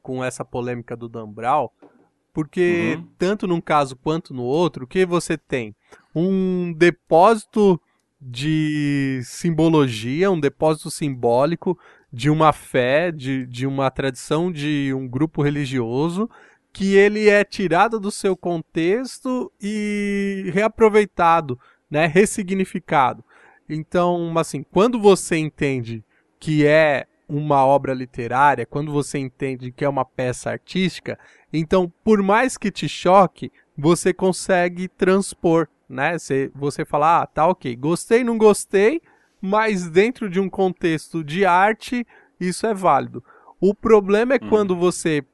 com 0.00 0.24
essa 0.24 0.46
polêmica 0.46 0.96
do 0.96 1.10
Dan 1.10 1.28
Brown, 1.28 1.68
porque 2.32 2.94
uhum. 2.96 3.06
tanto 3.18 3.46
num 3.46 3.60
caso 3.60 3.94
quanto 3.94 4.32
no 4.32 4.44
outro, 4.44 4.86
o 4.86 4.88
que 4.88 5.04
você 5.04 5.36
tem? 5.36 5.76
Um 6.14 6.72
depósito 6.72 7.78
de 8.18 9.20
simbologia, 9.24 10.30
um 10.30 10.40
depósito 10.40 10.90
simbólico 10.90 11.78
de 12.10 12.30
uma 12.30 12.50
fé, 12.50 13.12
de, 13.12 13.44
de 13.44 13.66
uma 13.66 13.90
tradição 13.90 14.50
de 14.50 14.90
um 14.94 15.06
grupo 15.06 15.42
religioso 15.42 16.30
que 16.76 16.94
ele 16.94 17.30
é 17.30 17.42
tirado 17.42 17.98
do 17.98 18.10
seu 18.10 18.36
contexto 18.36 19.50
e 19.58 20.50
reaproveitado, 20.52 21.58
né, 21.90 22.04
ressignificado. 22.04 23.24
Então, 23.66 24.36
assim, 24.36 24.62
quando 24.62 25.00
você 25.00 25.38
entende 25.38 26.04
que 26.38 26.66
é 26.66 27.06
uma 27.26 27.64
obra 27.64 27.94
literária, 27.94 28.66
quando 28.66 28.92
você 28.92 29.16
entende 29.16 29.72
que 29.72 29.86
é 29.86 29.88
uma 29.88 30.04
peça 30.04 30.50
artística, 30.50 31.18
então, 31.50 31.90
por 32.04 32.22
mais 32.22 32.58
que 32.58 32.70
te 32.70 32.86
choque, 32.86 33.50
você 33.74 34.12
consegue 34.12 34.86
transpor, 34.86 35.68
né? 35.88 36.18
Você, 36.18 36.52
você 36.54 36.84
fala, 36.84 37.22
ah, 37.22 37.26
tá 37.26 37.46
ok, 37.46 37.74
gostei, 37.74 38.22
não 38.22 38.36
gostei, 38.36 39.00
mas 39.40 39.88
dentro 39.88 40.28
de 40.28 40.38
um 40.38 40.50
contexto 40.50 41.24
de 41.24 41.46
arte, 41.46 42.06
isso 42.38 42.66
é 42.66 42.74
válido. 42.74 43.24
O 43.58 43.74
problema 43.74 44.34
é 44.34 44.38
hum. 44.42 44.50
quando 44.50 44.76
você 44.76 45.24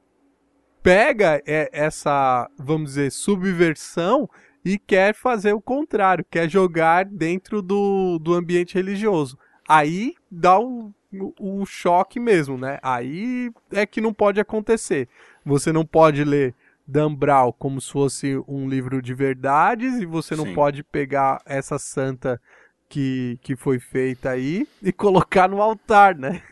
pega 0.83 1.41
essa, 1.45 2.49
vamos 2.59 2.91
dizer, 2.91 3.11
subversão 3.11 4.29
e 4.65 4.77
quer 4.77 5.15
fazer 5.15 5.53
o 5.53 5.61
contrário, 5.61 6.25
quer 6.29 6.49
jogar 6.49 7.05
dentro 7.05 7.61
do, 7.61 8.19
do 8.19 8.33
ambiente 8.33 8.75
religioso. 8.75 9.37
Aí 9.67 10.13
dá 10.29 10.59
o, 10.59 10.93
o, 11.39 11.65
choque 11.65 12.19
mesmo, 12.19 12.57
né? 12.57 12.79
Aí 12.83 13.51
é 13.71 13.85
que 13.85 14.01
não 14.01 14.13
pode 14.13 14.39
acontecer. 14.39 15.07
Você 15.45 15.71
não 15.71 15.85
pode 15.85 16.23
ler 16.23 16.53
Dan 16.85 17.13
Brown 17.13 17.53
como 17.53 17.79
se 17.79 17.91
fosse 17.91 18.41
um 18.47 18.67
livro 18.67 19.01
de 19.01 19.13
verdades 19.13 19.95
e 19.95 20.05
você 20.05 20.35
não 20.35 20.45
Sim. 20.45 20.53
pode 20.53 20.83
pegar 20.83 21.41
essa 21.45 21.79
santa 21.79 22.41
que, 22.89 23.39
que 23.41 23.55
foi 23.55 23.79
feita 23.79 24.29
aí 24.31 24.67
e 24.81 24.91
colocar 24.93 25.47
no 25.47 25.61
altar, 25.61 26.15
né? 26.17 26.41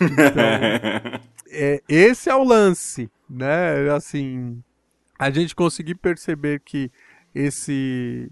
Então, 0.00 1.20
é, 1.54 1.82
esse 1.88 2.30
é 2.30 2.34
o 2.34 2.42
lance, 2.42 3.10
né? 3.32 3.90
Assim, 3.90 4.62
a 5.18 5.30
gente 5.30 5.54
conseguir 5.54 5.94
perceber 5.94 6.60
que 6.60 6.90
esse 7.34 8.30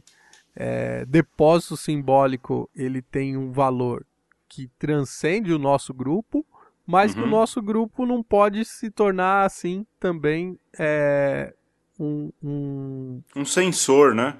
é, 0.55 1.05
depósito 1.07 1.77
simbólico 1.77 2.69
ele 2.75 3.01
tem 3.01 3.37
um 3.37 3.51
valor 3.51 4.05
que 4.49 4.69
transcende 4.79 5.53
o 5.53 5.59
nosso 5.59 5.95
grupo, 5.95 6.45
mas 6.87 7.13
uhum. 7.13 7.15
que 7.15 7.21
o 7.21 7.25
uhum. 7.25 7.31
nosso 7.31 7.63
grupo 7.63 8.05
não 8.05 8.23
pode 8.23 8.65
se 8.65 8.91
tornar 8.91 9.45
assim 9.45 9.87
também 9.99 10.59
é, 10.79 11.55
um, 11.99 12.31
um... 12.43 13.23
um 13.37 13.45
sensor, 13.45 14.15
né? 14.15 14.37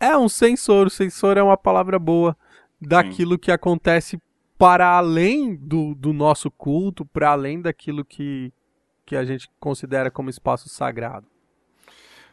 É 0.00 0.16
um 0.16 0.28
sensor. 0.28 0.86
O 0.86 0.90
sensor 0.90 1.36
é 1.36 1.42
uma 1.42 1.56
palavra 1.56 1.98
boa 1.98 2.36
daquilo 2.80 3.32
Sim. 3.32 3.38
que 3.38 3.52
acontece 3.52 4.20
para 4.58 4.96
além 4.96 5.54
do, 5.54 5.94
do 5.94 6.12
nosso 6.12 6.50
culto, 6.50 7.04
para 7.04 7.30
além 7.30 7.60
daquilo 7.60 8.04
que, 8.04 8.52
que 9.12 9.16
a 9.16 9.24
gente 9.26 9.46
considera 9.60 10.10
como 10.10 10.30
espaço 10.30 10.70
sagrado. 10.70 11.26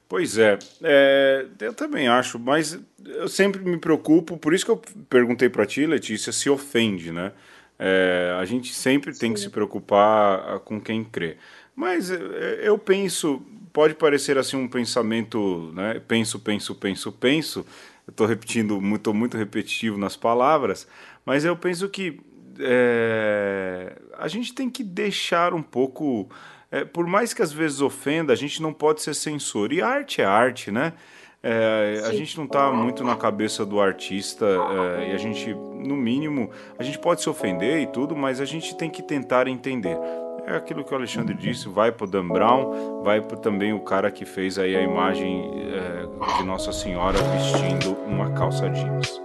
Pois 0.07 0.37
é, 0.37 0.57
é, 0.81 1.45
eu 1.59 1.73
também 1.73 2.07
acho, 2.07 2.39
mas 2.39 2.79
eu 3.05 3.27
sempre 3.27 3.61
me 3.61 3.77
preocupo, 3.77 4.37
por 4.37 4.53
isso 4.53 4.63
que 4.63 4.71
eu 4.71 4.81
perguntei 5.09 5.49
para 5.49 5.65
ti, 5.65 5.85
Letícia, 5.85 6.31
se 6.31 6.49
ofende, 6.49 7.11
né? 7.11 7.33
É, 7.77 8.33
a 8.39 8.45
gente 8.45 8.73
sempre 8.73 9.13
Sim. 9.13 9.19
tem 9.19 9.33
que 9.33 9.41
se 9.41 9.49
preocupar 9.49 10.55
ah, 10.55 10.59
com 10.59 10.79
quem 10.79 11.03
crê. 11.03 11.35
Mas 11.75 12.09
é, 12.09 12.61
eu 12.63 12.77
penso, 12.77 13.41
pode 13.73 13.93
parecer 13.93 14.37
assim 14.37 14.55
um 14.55 14.67
pensamento, 14.67 15.73
né? 15.75 16.01
Penso, 16.07 16.39
penso, 16.39 16.73
penso, 16.75 17.11
penso. 17.11 17.65
Eu 18.07 18.11
estou 18.11 18.25
repetindo, 18.25 18.79
muito, 18.79 19.13
muito 19.13 19.37
repetitivo 19.37 19.97
nas 19.97 20.15
palavras, 20.15 20.87
mas 21.25 21.43
eu 21.43 21.57
penso 21.57 21.89
que 21.89 22.21
é, 22.57 23.95
a 24.17 24.29
gente 24.29 24.53
tem 24.53 24.69
que 24.69 24.83
deixar 24.83 25.53
um 25.53 25.61
pouco 25.61 26.29
é, 26.71 26.85
por 26.85 27.07
mais 27.07 27.33
que 27.33 27.41
às 27.41 27.51
vezes 27.51 27.81
ofenda, 27.81 28.33
a 28.33 28.35
gente 28.35 28.61
não 28.61 28.73
pode 28.73 29.01
ser 29.01 29.13
censor. 29.13 29.73
E 29.73 29.81
arte 29.81 30.21
é 30.21 30.25
arte, 30.25 30.71
né? 30.71 30.93
É, 31.41 32.01
a 32.05 32.11
gente 32.11 32.37
não 32.37 32.43
está 32.43 32.69
muito 32.71 33.01
na 33.03 33.15
cabeça 33.15 33.65
do 33.65 33.79
artista 33.79 34.45
é, 34.45 35.11
e 35.11 35.15
a 35.15 35.17
gente, 35.17 35.53
no 35.53 35.95
mínimo, 35.95 36.49
a 36.77 36.83
gente 36.83 36.99
pode 36.99 37.21
se 37.21 37.29
ofender 37.29 37.81
e 37.81 37.87
tudo, 37.87 38.15
mas 38.15 38.41
a 38.41 38.45
gente 38.45 38.75
tem 38.75 38.89
que 38.89 39.01
tentar 39.01 39.47
entender. 39.47 39.97
É 40.45 40.55
aquilo 40.55 40.83
que 40.83 40.91
o 40.91 40.97
Alexandre 40.97 41.33
disse, 41.35 41.69
vai 41.69 41.91
para 41.91 42.05
o 42.05 42.09
Dan 42.09 42.27
Brown, 42.27 43.03
vai 43.03 43.21
para 43.21 43.37
também 43.37 43.71
o 43.71 43.79
cara 43.79 44.11
que 44.11 44.25
fez 44.25 44.57
aí 44.57 44.75
a 44.75 44.81
imagem 44.81 45.49
é, 45.71 46.37
de 46.37 46.43
Nossa 46.43 46.73
Senhora 46.73 47.17
vestindo 47.17 47.93
uma 48.05 48.31
calça 48.31 48.69
jeans. 48.69 49.21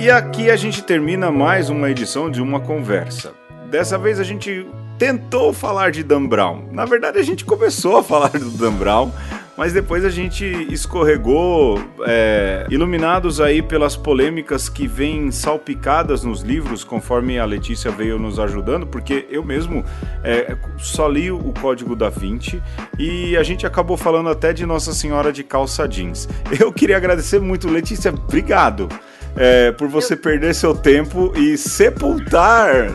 E 0.00 0.10
aqui 0.10 0.50
a 0.50 0.56
gente 0.56 0.82
termina 0.82 1.30
mais 1.30 1.68
uma 1.68 1.90
edição 1.90 2.30
de 2.30 2.40
uma 2.40 2.58
conversa. 2.58 3.34
Dessa 3.70 3.98
vez 3.98 4.18
a 4.18 4.24
gente 4.24 4.66
tentou 4.98 5.52
falar 5.52 5.90
de 5.90 6.02
Dan 6.02 6.26
Brown. 6.26 6.70
Na 6.72 6.86
verdade 6.86 7.18
a 7.18 7.22
gente 7.22 7.44
começou 7.44 7.98
a 7.98 8.02
falar 8.02 8.30
do 8.30 8.50
Dan 8.52 8.72
Brown, 8.72 9.12
mas 9.58 9.74
depois 9.74 10.02
a 10.02 10.08
gente 10.08 10.46
escorregou, 10.72 11.78
é, 12.06 12.66
iluminados 12.70 13.42
aí 13.42 13.60
pelas 13.60 13.94
polêmicas 13.94 14.70
que 14.70 14.86
vêm 14.86 15.30
salpicadas 15.30 16.24
nos 16.24 16.40
livros, 16.40 16.82
conforme 16.82 17.38
a 17.38 17.44
Letícia 17.44 17.90
veio 17.90 18.18
nos 18.18 18.38
ajudando, 18.38 18.86
porque 18.86 19.26
eu 19.28 19.44
mesmo 19.44 19.84
é, 20.24 20.56
só 20.78 21.08
li 21.08 21.30
o 21.30 21.52
Código 21.60 21.94
da 21.94 22.08
Vinci 22.08 22.62
e 22.98 23.36
a 23.36 23.42
gente 23.42 23.66
acabou 23.66 23.98
falando 23.98 24.30
até 24.30 24.54
de 24.54 24.64
Nossa 24.64 24.94
Senhora 24.94 25.30
de 25.30 25.44
Calça 25.44 25.86
Jeans. 25.86 26.26
Eu 26.58 26.72
queria 26.72 26.96
agradecer 26.96 27.38
muito, 27.38 27.68
Letícia, 27.68 28.10
obrigado 28.10 28.88
é, 29.36 29.72
por 29.72 29.88
você 29.88 30.16
perder 30.16 30.54
seu 30.54 30.74
tempo 30.74 31.32
e 31.36 31.56
sepultar 31.56 32.88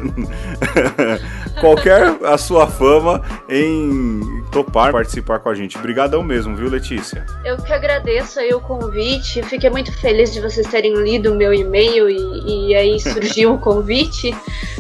qualquer 1.60 2.16
a 2.24 2.38
sua 2.38 2.68
fama 2.68 3.22
em 3.50 4.44
topar 4.52 4.92
participar 4.92 5.40
com 5.40 5.50
a 5.50 5.56
gente. 5.56 5.78
Obrigadão 5.78 6.24
mesmo, 6.24 6.56
viu, 6.56 6.70
Letícia? 6.70 7.26
Eu 7.44 7.58
que 7.58 7.74
agradeço 7.74 8.40
aí 8.40 8.54
o 8.54 8.60
convite. 8.60 9.42
Fiquei 9.44 9.70
muito 9.70 9.92
feliz 10.00 10.34
de 10.34 10.42
vocês 10.42 10.68
terem 10.68 10.94
lido 10.96 11.34
o 11.34 11.36
meu 11.36 11.54
e-mail 11.54 12.10
e, 12.10 12.70
e 12.70 12.76
aí 12.76 13.00
surgiu 13.02 13.54
o 13.54 13.60
convite. 13.60 14.36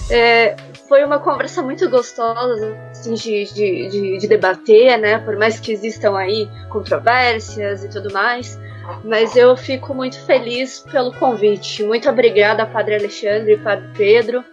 É, 0.09 0.55
foi 0.87 1.03
uma 1.03 1.19
conversa 1.19 1.61
muito 1.61 1.89
gostosa 1.89 2.77
assim, 2.91 3.13
de, 3.15 3.45
de, 3.45 3.89
de, 3.89 4.17
de, 4.19 4.27
debater, 4.27 4.97
né? 4.99 5.17
Por 5.17 5.35
mais 5.35 5.59
que 5.59 5.71
existam 5.71 6.15
aí 6.15 6.47
controvérsias 6.69 7.83
e 7.83 7.89
tudo 7.89 8.13
mais. 8.13 8.59
Mas 9.03 9.35
eu 9.35 9.55
fico 9.55 9.93
muito 9.93 10.19
feliz 10.25 10.85
pelo 10.91 11.13
convite. 11.13 11.83
Muito 11.83 12.09
obrigada, 12.09 12.65
Padre 12.65 12.95
Alexandre 12.95 13.53
e 13.53 13.57
Padre 13.57 13.89
Pedro, 13.95 14.43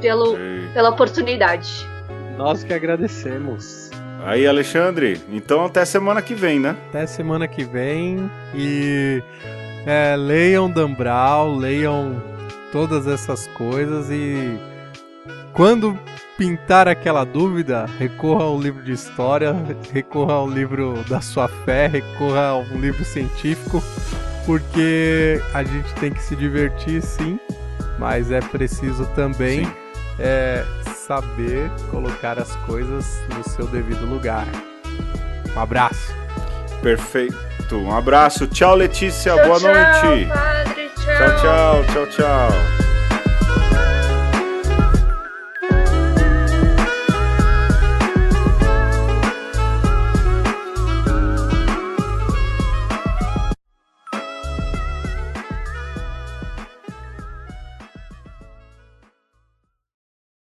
pelo, 0.00 0.36
pela 0.72 0.90
oportunidade. 0.90 1.86
Nós 2.36 2.62
que 2.62 2.74
agradecemos. 2.74 3.90
Aí, 4.24 4.46
Alexandre, 4.46 5.20
então 5.30 5.64
até 5.64 5.84
semana 5.84 6.20
que 6.20 6.34
vem, 6.34 6.58
né? 6.58 6.76
Até 6.88 7.06
semana 7.06 7.46
que 7.46 7.64
vem. 7.64 8.30
E 8.54 9.22
é, 9.86 10.16
leiam 10.16 10.68
Dambral, 10.68 11.54
leiam 11.54 12.20
todas 12.72 13.06
essas 13.06 13.46
coisas 13.48 14.10
e 14.10 14.58
quando 15.52 15.98
pintar 16.36 16.86
aquela 16.86 17.24
dúvida, 17.24 17.86
recorra 17.98 18.44
ao 18.44 18.60
livro 18.60 18.82
de 18.82 18.92
história, 18.92 19.54
recorra 19.92 20.34
ao 20.34 20.48
livro 20.48 21.02
da 21.08 21.20
sua 21.20 21.48
fé, 21.48 21.86
recorra 21.86 22.48
a 22.48 22.56
um 22.58 22.80
livro 22.80 23.04
científico, 23.04 23.82
porque 24.44 25.40
a 25.54 25.62
gente 25.62 25.92
tem 25.94 26.12
que 26.12 26.22
se 26.22 26.36
divertir 26.36 27.02
sim, 27.02 27.38
mas 27.98 28.30
é 28.30 28.40
preciso 28.40 29.06
também 29.14 29.66
é, 30.18 30.64
saber 30.84 31.70
colocar 31.90 32.38
as 32.38 32.54
coisas 32.56 33.20
no 33.34 33.42
seu 33.48 33.66
devido 33.66 34.04
lugar. 34.06 34.46
Um 35.56 35.60
abraço. 35.60 36.14
Perfeito. 36.82 37.36
Um 37.72 37.96
abraço. 37.96 38.46
Tchau, 38.46 38.76
Letícia. 38.76 39.34
Tchau, 39.34 39.46
Boa 39.46 39.58
tchau, 39.58 39.72
noite. 39.72 40.28
Padre, 40.28 40.90
tchau, 40.94 41.36
tchau, 41.40 41.84
tchau, 41.92 42.06
tchau. 42.06 42.95